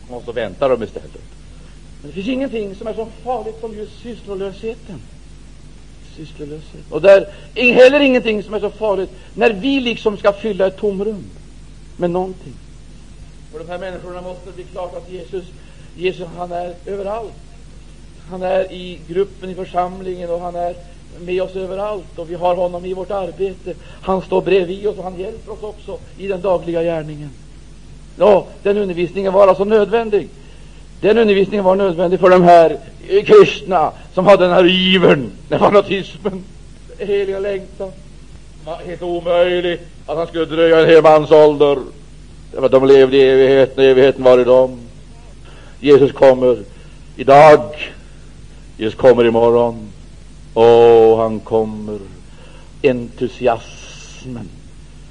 och 0.10 0.24
så 0.26 0.32
väntar 0.32 0.70
de 0.70 0.84
istället. 0.84 1.22
Men 2.02 2.10
det 2.10 2.16
finns 2.16 2.28
ingenting 2.28 2.76
som 2.76 2.88
är 2.88 2.94
så 2.94 3.08
farligt 3.24 3.56
som 3.60 3.76
just 3.76 4.02
sysslolösheten. 4.02 5.02
Sysslolöshet. 6.16 6.82
Och 6.90 7.02
där 7.02 7.28
är 7.56 7.74
heller 7.74 8.00
ingenting 8.00 8.44
som 8.44 8.54
är 8.54 8.60
så 8.60 8.70
farligt 8.70 9.10
när 9.34 9.54
vi 9.54 9.80
liksom 9.80 10.18
ska 10.18 10.34
fylla 10.34 10.68
ett 10.68 10.78
tomrum 10.78 11.24
med 11.98 12.12
någonting. 12.12 12.54
För 13.52 13.60
de 13.60 13.68
här 13.68 13.80
människorna 13.80 14.22
måste 14.22 14.50
det 14.50 14.56
bli 14.56 14.64
klart 14.64 14.96
att 14.96 15.12
Jesus, 15.12 15.46
Jesus 15.96 16.28
han 16.38 16.52
är 16.52 16.76
överallt. 16.86 17.34
Han 18.30 18.42
är 18.42 18.72
i 18.72 19.00
gruppen, 19.08 19.50
i 19.50 19.56
församlingen 19.56 20.30
och 20.30 20.40
han 20.40 20.56
är 20.56 20.76
med 21.20 21.42
oss 21.42 21.56
överallt 21.56 22.20
och 22.20 22.30
vi 22.30 22.36
har 22.36 22.56
honom 22.56 22.86
i 22.86 22.94
vårt 22.94 23.12
arbete. 23.12 23.74
Han 24.02 24.22
står 24.22 24.42
bredvid 24.42 24.88
oss 24.88 24.98
och 24.98 25.04
han 25.04 25.20
hjälper 25.20 25.52
oss 25.52 25.64
också 25.64 26.00
i 26.18 26.28
den 26.28 26.42
dagliga 26.42 26.84
gärningen. 26.84 27.30
Ja, 28.16 28.48
den 28.64 28.78
undervisningen 28.78 29.34
var 29.34 29.48
alltså 29.48 29.64
nödvändig. 29.64 30.30
Den 31.02 31.18
undervisningen 31.18 31.66
var 31.66 31.76
nödvändig 31.76 32.20
för 32.20 32.30
de 32.30 32.44
här 32.44 32.78
kristna 33.26 33.92
som 34.14 34.26
hade 34.26 34.44
den 34.44 34.54
här 34.54 34.66
ivern, 34.66 35.32
den 35.50 35.60
fanatismen, 35.60 36.44
den 36.98 37.08
heliga 37.08 37.40
längtan. 37.40 37.92
Det 38.64 38.70
var 38.70 38.78
helt 38.78 39.02
omöjligt 39.02 39.82
att 40.06 40.18
han 40.18 40.28
skulle 40.28 40.46
dröja 40.46 40.80
en 40.80 40.90
hel 40.90 41.04
mans 41.04 41.32
ålder. 41.32 41.78
Därför 42.52 42.66
att 42.66 42.72
de 42.72 42.86
levde 42.86 43.18
i 43.18 43.22
evigheten, 43.22 43.84
evigheten 43.84 44.24
var 44.24 44.40
i 44.40 44.44
dem. 44.44 44.80
Jesus 45.80 46.12
kommer 46.12 46.58
idag. 47.16 47.92
Jesus 48.78 49.00
kommer 49.00 49.26
imorgon. 49.26 49.92
Och 50.54 51.18
han 51.18 51.40
kommer. 51.40 52.00
Entusiasmen 52.84 54.50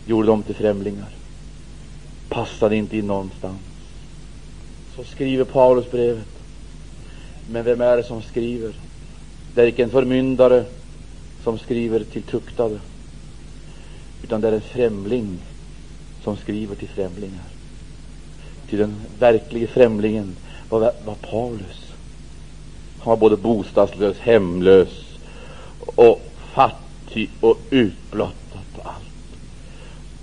gjorde 0.06 0.26
dem 0.26 0.42
till 0.42 0.54
främlingar. 0.54 1.08
Passade 2.28 2.76
inte 2.76 2.96
in 2.96 3.06
någonstans. 3.06 3.69
Så 5.00 5.06
skriver 5.06 5.44
Paulus 5.44 5.90
brevet. 5.90 6.28
Men 7.48 7.64
vem 7.64 7.80
är 7.80 7.96
det 7.96 8.02
som 8.02 8.22
skriver? 8.22 8.74
Det 9.54 9.62
är 9.62 9.66
icke 9.66 9.82
en 9.82 9.90
förmyndare 9.90 10.64
som 11.44 11.58
skriver 11.58 12.04
till 12.04 12.22
tuktade, 12.22 12.80
utan 14.22 14.40
det 14.40 14.48
är 14.48 14.52
en 14.52 14.60
främling 14.60 15.38
som 16.24 16.36
skriver 16.36 16.76
till 16.76 16.88
främlingar. 16.88 17.44
Till 18.68 18.78
den 18.78 18.94
verkliga 19.18 19.68
främlingen 19.68 20.36
var, 20.68 20.92
var 21.04 21.14
Paulus. 21.14 21.92
Han 22.98 23.10
var 23.10 23.16
både 23.16 23.36
bostadslös, 23.36 24.18
hemlös 24.18 25.18
och 25.80 26.22
fattig 26.54 27.30
och 27.40 27.58
utblottad 27.70 28.64
och 28.76 28.86
allt. 28.86 29.38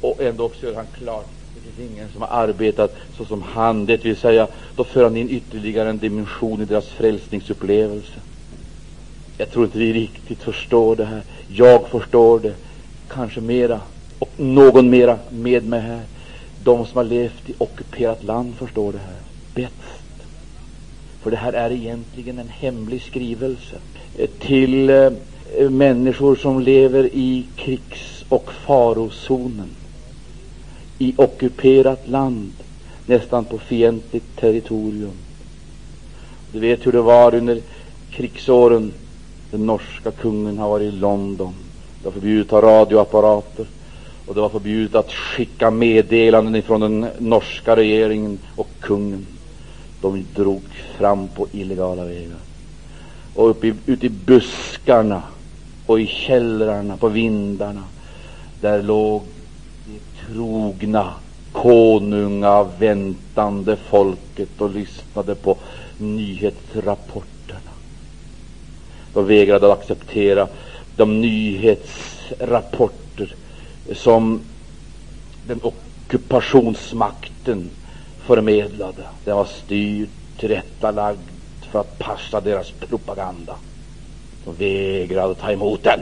Och 0.02 0.22
ändå 0.22 0.44
också 0.44 0.66
gör 0.66 0.76
han 0.76 0.88
klart 0.98 1.28
det 1.32 1.37
ingen 1.80 2.10
som 2.10 2.22
har 2.22 2.28
arbetat 2.28 2.96
så 3.18 3.26
som 3.26 3.42
han. 3.42 3.86
Det 3.86 4.06
vill 4.06 4.16
säga, 4.16 4.48
då 4.76 4.84
för 4.84 5.04
han 5.04 5.18
in 5.18 5.30
ytterligare 5.30 5.90
en 5.90 5.98
dimension 5.98 6.62
i 6.62 6.66
deras 6.66 6.88
frälsningsupplevelse. 6.88 8.20
Jag 9.38 9.52
tror 9.52 9.66
inte 9.66 9.78
vi 9.78 9.94
riktigt 9.94 10.44
förstår 10.44 10.96
det 10.96 11.06
här. 11.06 11.22
Jag 11.48 11.88
förstår 11.88 12.40
det 12.40 12.54
kanske 13.08 13.42
mera 13.42 13.82
och 14.20 14.30
någon 14.38 14.90
mera 14.90 15.20
med 15.30 15.64
mig 15.64 15.80
här. 15.80 16.02
De 16.64 16.86
som 16.86 16.98
har 16.98 17.04
levt 17.04 17.50
i 17.50 17.54
ockuperat 17.58 18.24
land 18.24 18.56
förstår 18.56 18.92
det 18.92 19.00
här 19.00 19.20
bäst. 19.56 20.28
För 21.22 21.32
det 21.32 21.38
här 21.38 21.54
är 21.54 21.72
egentligen 21.72 22.40
en 22.40 22.50
hemlig 22.50 23.02
skrivelse 23.02 23.76
till 24.40 24.90
eh, 24.90 25.12
människor 25.70 26.36
som 26.36 26.62
lever 26.62 27.04
i 27.04 27.46
krigs 27.56 28.26
och 28.30 28.54
farozonen 28.54 29.77
i 31.00 31.14
ockuperat 31.18 32.08
land, 32.08 32.52
nästan 33.06 33.46
på 33.46 33.58
fientligt 33.58 34.40
territorium. 34.40 35.12
Du 36.52 36.60
vet 36.60 36.86
hur 36.86 36.92
det 36.92 37.02
var 37.02 37.36
under 37.36 37.62
krigsåren. 38.12 38.94
Den 39.52 39.66
norska 39.66 40.12
kungen 40.12 40.58
har 40.58 40.70
varit 40.70 40.94
i 40.94 40.98
London. 40.98 41.54
Det 42.00 42.06
var 42.06 42.12
förbjudet 42.12 42.54
att 42.54 42.64
ha 42.64 42.72
radioapparater 42.72 43.68
och 44.28 44.36
det 44.36 44.42
var 44.42 44.50
förbjudet 44.50 44.96
att 44.96 45.12
skicka 45.12 45.72
meddelanden 45.72 46.62
från 46.62 46.82
den 46.82 47.08
norska 47.20 47.76
regeringen 47.76 48.40
och 48.56 48.70
kungen. 48.80 49.26
De 50.02 50.26
drog 50.36 50.62
fram 50.98 51.28
på 51.28 51.48
illegala 51.52 52.06
vägar. 52.06 52.40
Och 53.36 53.50
uppe 53.50 53.68
i, 53.68 53.74
ute 53.86 54.06
i 54.06 54.10
buskarna 54.10 55.24
och 55.86 56.02
i 56.02 56.08
källrarna, 56.08 56.98
på 56.98 57.10
vindarna, 57.10 57.84
där 58.62 58.84
låg 58.84 59.24
trogna, 60.28 61.14
konunga, 61.52 62.64
väntande 62.64 63.78
folket 63.78 64.62
och 64.62 64.70
lyssnade 64.70 65.36
på 65.36 65.58
nyhetsrapporterna. 65.98 67.60
De 69.14 69.26
vägrade 69.26 69.74
att 69.74 69.80
acceptera 69.80 70.48
de 70.96 71.22
nyhetsrapporter 71.22 73.36
som 73.94 74.42
den 75.48 75.60
ockupationsmakten 75.64 77.70
förmedlade. 78.26 79.04
Den 79.26 79.36
var 79.36 79.46
styrd, 79.46 80.10
tillrättalagd 80.40 81.20
för 81.72 81.80
att 81.80 82.00
passa 82.00 82.42
deras 82.42 82.72
propaganda. 82.72 83.56
De 84.46 84.56
vägrade 84.56 85.32
att 85.32 85.40
ta 85.40 85.52
emot 85.52 85.84
den. 85.84 86.00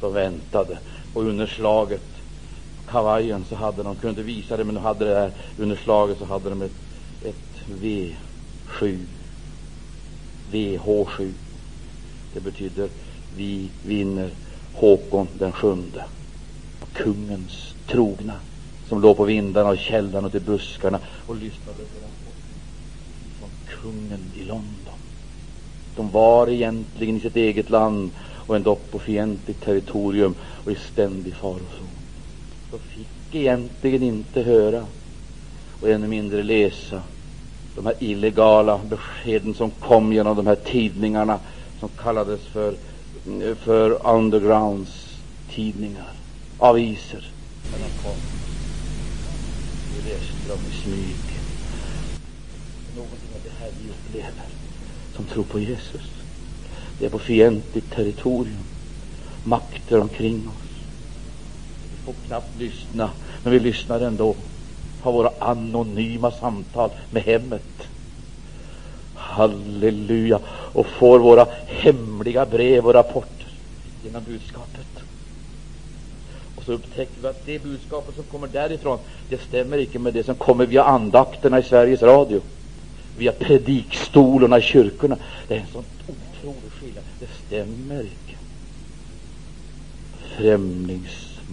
De 0.00 0.12
väntade 0.12 0.78
och 1.14 1.22
under 1.22 1.46
slaget 1.46 2.09
kavajen 2.90 3.44
så 3.44 3.54
hade 3.54 3.82
de, 3.82 3.96
kunde 3.96 4.22
visa 4.22 4.56
det, 4.56 4.64
men 4.64 4.74
de 4.74 4.80
hade 4.80 5.04
det 5.04 5.14
där 5.14 5.32
under 5.56 5.76
slaget 5.76 6.18
så 6.18 6.24
hade 6.24 6.50
de 6.50 6.62
ett, 6.62 6.72
ett 7.22 7.68
V7. 7.82 9.06
VH7. 10.52 11.32
Det 12.34 12.40
betyder 12.40 12.88
vi 13.36 13.70
vinner 13.82 14.30
Håkon 14.72 15.28
den 15.38 15.52
sjunde. 15.52 16.04
Kungens 16.92 17.74
trogna 17.86 18.34
som 18.88 19.00
låg 19.00 19.16
på 19.16 19.24
vindarna 19.24 19.70
och 19.70 19.78
källan 19.78 20.24
och 20.24 20.32
till 20.32 20.40
buskarna 20.40 21.00
och 21.26 21.36
lyssnade 21.36 21.78
på 21.78 21.98
rapporten 21.98 22.56
från 23.38 23.50
kungen 23.82 24.32
i 24.34 24.44
London. 24.44 24.98
De 25.96 26.10
var 26.10 26.48
egentligen 26.48 27.16
i 27.16 27.20
sitt 27.20 27.36
eget 27.36 27.70
land 27.70 28.10
och 28.18 28.56
ändå 28.56 28.74
på 28.74 28.98
fientligt 28.98 29.64
territorium 29.64 30.34
och 30.64 30.72
i 30.72 30.76
ständig 30.92 31.34
farozon 31.34 31.89
och 32.70 32.80
fick 32.80 33.34
egentligen 33.34 34.02
inte 34.02 34.42
höra 34.42 34.86
och 35.80 35.88
ännu 35.88 36.06
mindre 36.06 36.42
läsa 36.42 37.02
de 37.74 37.86
här 37.86 37.94
illegala 37.98 38.80
beskeden 38.88 39.54
som 39.54 39.70
kom 39.70 40.12
genom 40.12 40.36
de 40.36 40.46
här 40.46 40.54
tidningarna 40.54 41.40
som 41.80 41.88
kallades 41.88 42.40
för, 42.40 42.74
för 43.56 44.06
undergrounds 44.06 45.16
tidningar, 45.54 46.12
aviser. 46.58 47.30
Men 47.72 47.80
de 47.80 48.02
kom. 48.02 48.16
Vi 49.96 50.10
läste 50.10 50.48
dem 50.48 50.58
i 50.70 50.82
smyg. 50.82 51.16
Någonting 52.96 53.28
av 53.34 53.40
det 53.44 53.64
här 53.64 53.70
vi 53.82 53.90
upplever 53.90 54.44
som 55.16 55.24
tror 55.24 55.44
på 55.44 55.60
Jesus. 55.60 56.10
Det 56.98 57.06
är 57.06 57.10
på 57.10 57.18
fientligt 57.18 57.90
territorium. 57.90 58.64
Makter 59.44 60.00
omkring 60.00 60.48
oss. 60.48 60.69
Vi 62.00 62.04
får 62.04 62.26
knappt 62.26 62.58
lyssna, 62.58 63.10
men 63.42 63.52
vi 63.52 63.60
lyssnar 63.60 64.00
ändå. 64.00 64.36
Har 65.00 65.12
våra 65.12 65.30
anonyma 65.38 66.30
samtal 66.30 66.90
med 67.10 67.22
hemmet. 67.22 67.88
Halleluja. 69.14 70.40
Och 70.72 70.86
får 70.86 71.18
våra 71.18 71.46
hemliga 71.66 72.46
brev 72.46 72.86
och 72.86 72.94
rapporter 72.94 73.46
genom 74.04 74.24
budskapet. 74.24 74.86
Och 76.56 76.64
så 76.64 76.72
upptäcker 76.72 77.22
vi 77.22 77.28
att 77.28 77.46
det 77.46 77.62
budskapet 77.62 78.14
som 78.14 78.24
kommer 78.24 78.48
därifrån, 78.48 78.98
det 79.28 79.40
stämmer 79.40 79.78
inte 79.78 79.98
med 79.98 80.14
det 80.14 80.24
som 80.24 80.34
kommer 80.34 80.66
via 80.66 80.84
andakterna 80.84 81.58
i 81.58 81.62
Sveriges 81.62 82.02
Radio, 82.02 82.40
via 83.18 83.32
predikstolarna 83.32 84.58
i 84.58 84.62
kyrkorna. 84.62 85.16
Det 85.48 85.54
är 85.54 85.60
en 85.60 85.66
sån 85.72 85.84
otrolig 86.06 86.72
skillnad. 86.72 87.04
Det 87.20 87.28
stämmer 87.46 88.00
inte. 88.00 88.40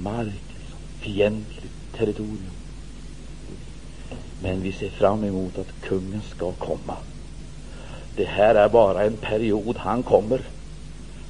Mark, 0.03 0.43
liksom. 0.59 0.79
fientligt 0.99 1.73
territorium. 1.97 2.51
Men 4.41 4.61
vi 4.61 4.71
ser 4.71 4.89
fram 4.89 5.23
emot 5.23 5.57
att 5.57 5.81
kungen 5.81 6.21
ska 6.35 6.51
komma. 6.51 6.97
Det 8.15 8.25
här 8.25 8.55
är 8.55 8.69
bara 8.69 9.03
en 9.03 9.17
period. 9.17 9.77
Han 9.77 10.03
kommer. 10.03 10.41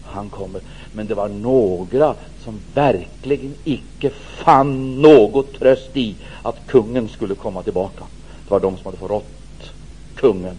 Han 0.03 0.29
kommer. 0.29 0.61
Men 0.93 1.07
det 1.07 1.15
var 1.15 1.29
några 1.29 2.15
som 2.43 2.59
verkligen 2.73 3.53
icke 3.63 4.09
fann 4.09 5.01
något 5.01 5.53
tröst 5.59 5.97
i 5.97 6.15
att 6.41 6.67
kungen 6.67 7.09
skulle 7.09 7.35
komma 7.35 7.63
tillbaka. 7.63 8.03
Det 8.43 8.51
var 8.51 8.59
de 8.59 8.77
som 8.77 8.85
hade 8.85 8.97
förrått 8.97 9.71
kungen 10.15 10.55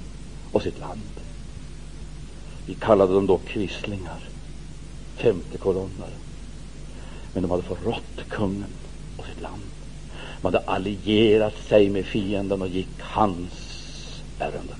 och 0.53 0.63
sitt 0.63 0.79
land. 0.81 1.01
Vi 2.67 2.75
kallade 2.75 3.15
dem 3.15 3.27
då 3.27 3.39
kvisslingar, 3.39 4.29
femte 5.17 5.59
kolonnare. 5.59 6.13
Men 7.33 7.43
de 7.43 7.51
hade 7.51 7.63
förrått 7.63 8.29
kungen 8.29 8.73
och 9.17 9.27
sitt 9.27 9.41
land. 9.41 9.63
De 10.41 10.47
hade 10.47 10.59
allierat 10.59 11.55
sig 11.69 11.91
med 11.91 12.05
fienden 12.05 12.63
och 12.63 12.69
gick 12.69 13.01
hans 13.01 13.53
ärenden. 14.39 14.77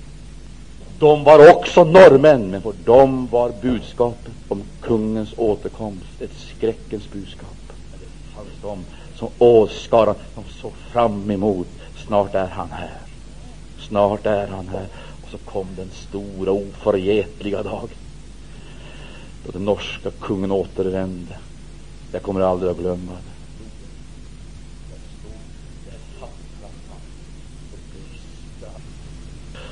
De 0.99 1.23
var 1.23 1.49
också 1.55 1.83
norrmän, 1.83 2.49
men 2.51 2.61
för 2.61 2.73
dem 2.85 3.27
var 3.31 3.53
budskapet 3.61 4.33
om 4.47 4.63
kungens 4.81 5.33
återkomst 5.37 6.21
ett 6.21 6.37
skräckens 6.37 7.11
budskap. 7.11 7.55
Det 7.91 8.35
fanns 8.35 8.61
de 8.61 8.85
som 9.15 9.29
åskaran, 9.37 10.15
som 10.33 10.43
såg 10.61 10.73
fram 10.91 11.31
emot, 11.31 11.67
snart 12.05 12.35
är 12.35 12.47
han 12.47 12.71
här. 12.71 12.97
Snart 13.79 14.25
är 14.25 14.47
han 14.47 14.67
här. 14.67 14.85
Och 15.23 15.29
så 15.31 15.37
kom 15.37 15.67
den 15.75 15.89
stora 15.91 16.51
oförgätliga 16.51 17.63
dagen 17.63 17.89
då 19.45 19.51
den 19.51 19.65
norska 19.65 20.11
kungen 20.11 20.51
återvände. 20.51 21.37
Jag 22.11 22.21
kommer 22.21 22.41
aldrig 22.41 22.71
att 22.71 22.77
glömma 22.77 23.11
det. 23.11 23.29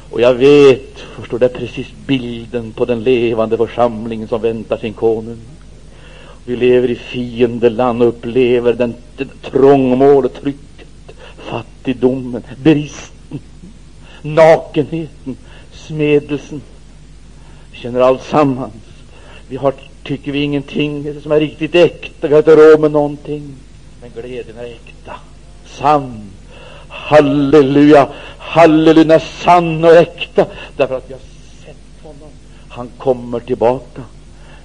Och 0.10 0.22
jag 0.22 0.34
vet, 0.34 1.00
förstår 1.00 1.40
det 1.40 1.50
precis 1.50 1.88
bilden 2.06 2.72
på 2.74 2.86
den 2.86 3.04
levande 3.04 3.58
församlingen 3.58 4.28
som 4.28 4.42
väntar 4.42 4.78
sin 4.78 4.94
konung. 4.94 5.40
Vi 6.46 6.56
lever 6.56 6.92
i 6.92 6.96
fiendeland 6.96 8.02
och 8.02 8.08
upplever 8.08 8.74
den, 8.74 8.96
den 9.18 9.30
trångmål 9.42 10.30
trycket, 10.30 10.88
fattigdomen, 11.38 12.44
bristen, 12.64 13.40
nakenheten, 14.22 15.38
smedelsen. 15.72 16.62
Vi 17.72 17.78
känner 17.78 18.00
allt 18.00 18.24
sammans. 18.24 18.74
Vi 19.48 19.58
har, 19.58 19.74
tycker 20.08 20.32
vi, 20.32 20.42
ingenting 20.42 21.22
som 21.22 21.32
är 21.32 21.40
riktigt 21.40 21.76
äkta. 21.76 22.28
Vi 22.28 22.34
har 22.34 22.38
inte 22.38 22.56
råd 22.56 22.80
med 22.80 22.92
någonting. 22.92 23.56
Men 24.02 24.10
glädjen 24.16 24.58
är 24.58 24.66
äkta, 24.66 25.14
sann. 25.66 26.22
Halleluja, 26.88 28.08
halleluja, 28.38 29.20
sann 29.20 29.84
och 29.84 29.96
äkta. 29.96 30.46
Därför 30.78 30.98
att 30.98 31.10
vi 31.10 31.14
har 31.14 31.22
sett 31.66 32.04
honom. 32.04 32.30
Han 32.70 32.90
kommer 32.98 33.40
tillbaka. 33.40 34.02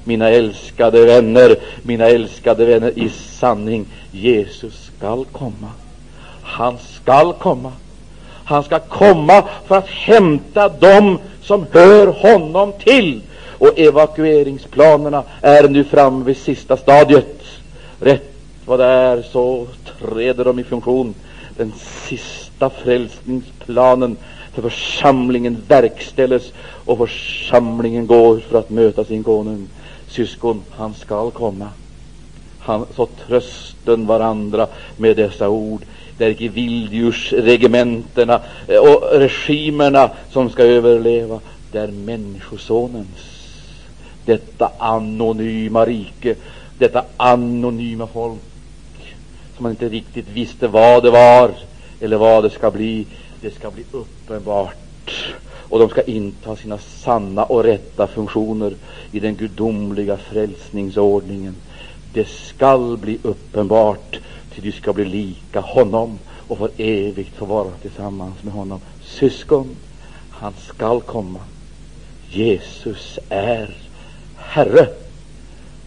Mina 0.05 0.29
älskade 0.29 1.05
vänner, 1.05 1.57
mina 1.83 2.07
älskade 2.07 2.65
vänner, 2.65 2.99
i 2.99 3.09
sanning, 3.09 3.87
Jesus 4.11 4.91
skall 4.97 5.25
komma. 5.33 5.71
Han 6.43 6.79
skall 6.79 7.33
komma. 7.33 7.73
Han 8.45 8.65
ska 8.65 8.79
komma 8.79 9.45
för 9.67 9.77
att 9.77 9.89
hämta 9.89 10.69
dem 10.69 11.19
som 11.43 11.67
hör 11.73 12.07
honom 12.07 12.73
till. 12.79 13.23
Och 13.63 13.79
evakueringsplanerna 13.79 15.23
är 15.41 15.69
nu 15.69 15.85
framme 15.85 16.25
vid 16.25 16.37
sista 16.37 16.77
stadiet. 16.77 17.43
Rätt 18.01 18.33
vad 18.67 18.79
det 18.79 18.85
är 18.85 19.23
så 19.23 19.67
träder 19.99 20.45
de 20.45 20.59
i 20.59 20.65
funktion. 20.65 21.15
Den 21.57 21.73
sista 22.09 22.71
frälsningsplanen 22.71 24.17
för 24.53 24.63
församlingen 24.63 25.63
verkställes 25.69 26.53
och 26.85 26.99
församlingen 26.99 28.07
går 28.07 28.39
för 28.39 28.59
att 28.59 28.71
möta 28.71 29.05
sin 29.05 29.25
konung. 29.25 29.69
Syskon, 30.09 30.63
han 30.71 30.95
skall 30.95 31.31
komma. 31.31 31.69
Han, 32.59 32.87
så 32.97 33.09
trösten 33.27 34.07
varandra 34.07 34.67
med 34.97 35.17
dessa 35.17 35.49
ord. 35.49 35.83
Det 36.19 36.25
är 36.25 36.31
icke 36.31 36.49
vilddjursregementena 36.49 38.41
och 38.81 39.03
regimerna 39.13 40.11
som 40.31 40.51
ska 40.51 40.63
överleva. 40.63 41.41
Det 41.73 41.79
är 41.79 41.89
Människosonens, 41.89 43.32
detta 44.25 44.71
anonyma 44.79 45.85
rike, 45.85 46.35
detta 46.79 47.05
anonyma 47.17 48.07
folk 48.07 48.41
som 49.57 49.63
man 49.63 49.73
inte 49.73 49.89
riktigt 49.89 50.29
visste 50.29 50.69
vad 50.69 51.03
det 51.03 51.11
var 51.11 51.55
eller 52.01 52.17
vad 52.17 52.45
det 52.45 52.51
ska 52.51 52.71
bli. 52.71 53.07
Det 53.41 53.51
ska 53.51 53.71
bli 53.71 53.85
uppenbart 53.91 54.77
och 55.73 55.79
de 55.79 55.89
ska 55.89 56.03
inta 56.03 56.57
sina 56.57 56.79
sanna 56.79 57.45
och 57.45 57.65
rätta 57.65 58.07
funktioner 58.07 58.75
i 59.13 59.21
den 59.21 59.37
gudomliga 59.37 60.17
frälsningsordningen. 60.17 61.55
Det 62.13 62.29
skall 62.29 62.97
bli 62.97 63.19
uppenbart, 63.23 64.21
till 64.55 64.63
du 64.63 64.73
ska 64.73 64.93
bli 64.93 65.05
lika 65.05 65.61
honom 65.61 66.19
och 66.49 66.59
för 66.59 66.71
evigt 66.77 67.37
få 67.37 67.45
vara 67.45 67.71
tillsammans 67.71 68.43
med 68.43 68.55
honom. 68.55 68.81
Syskon, 69.03 69.77
han 70.31 70.53
skall 70.69 71.01
komma. 71.01 71.41
Jesus 72.31 73.19
är 73.29 73.77
Herre. 74.49 74.87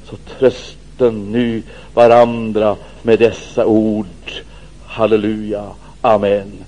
Så 0.10 0.16
trösten 0.40 1.32
nu 1.32 1.64
varandra 1.94 2.76
med 3.02 3.20
dessa 3.20 3.66
ord. 3.66 4.32
Halleluja. 4.86 5.66
Amen. 6.02 6.65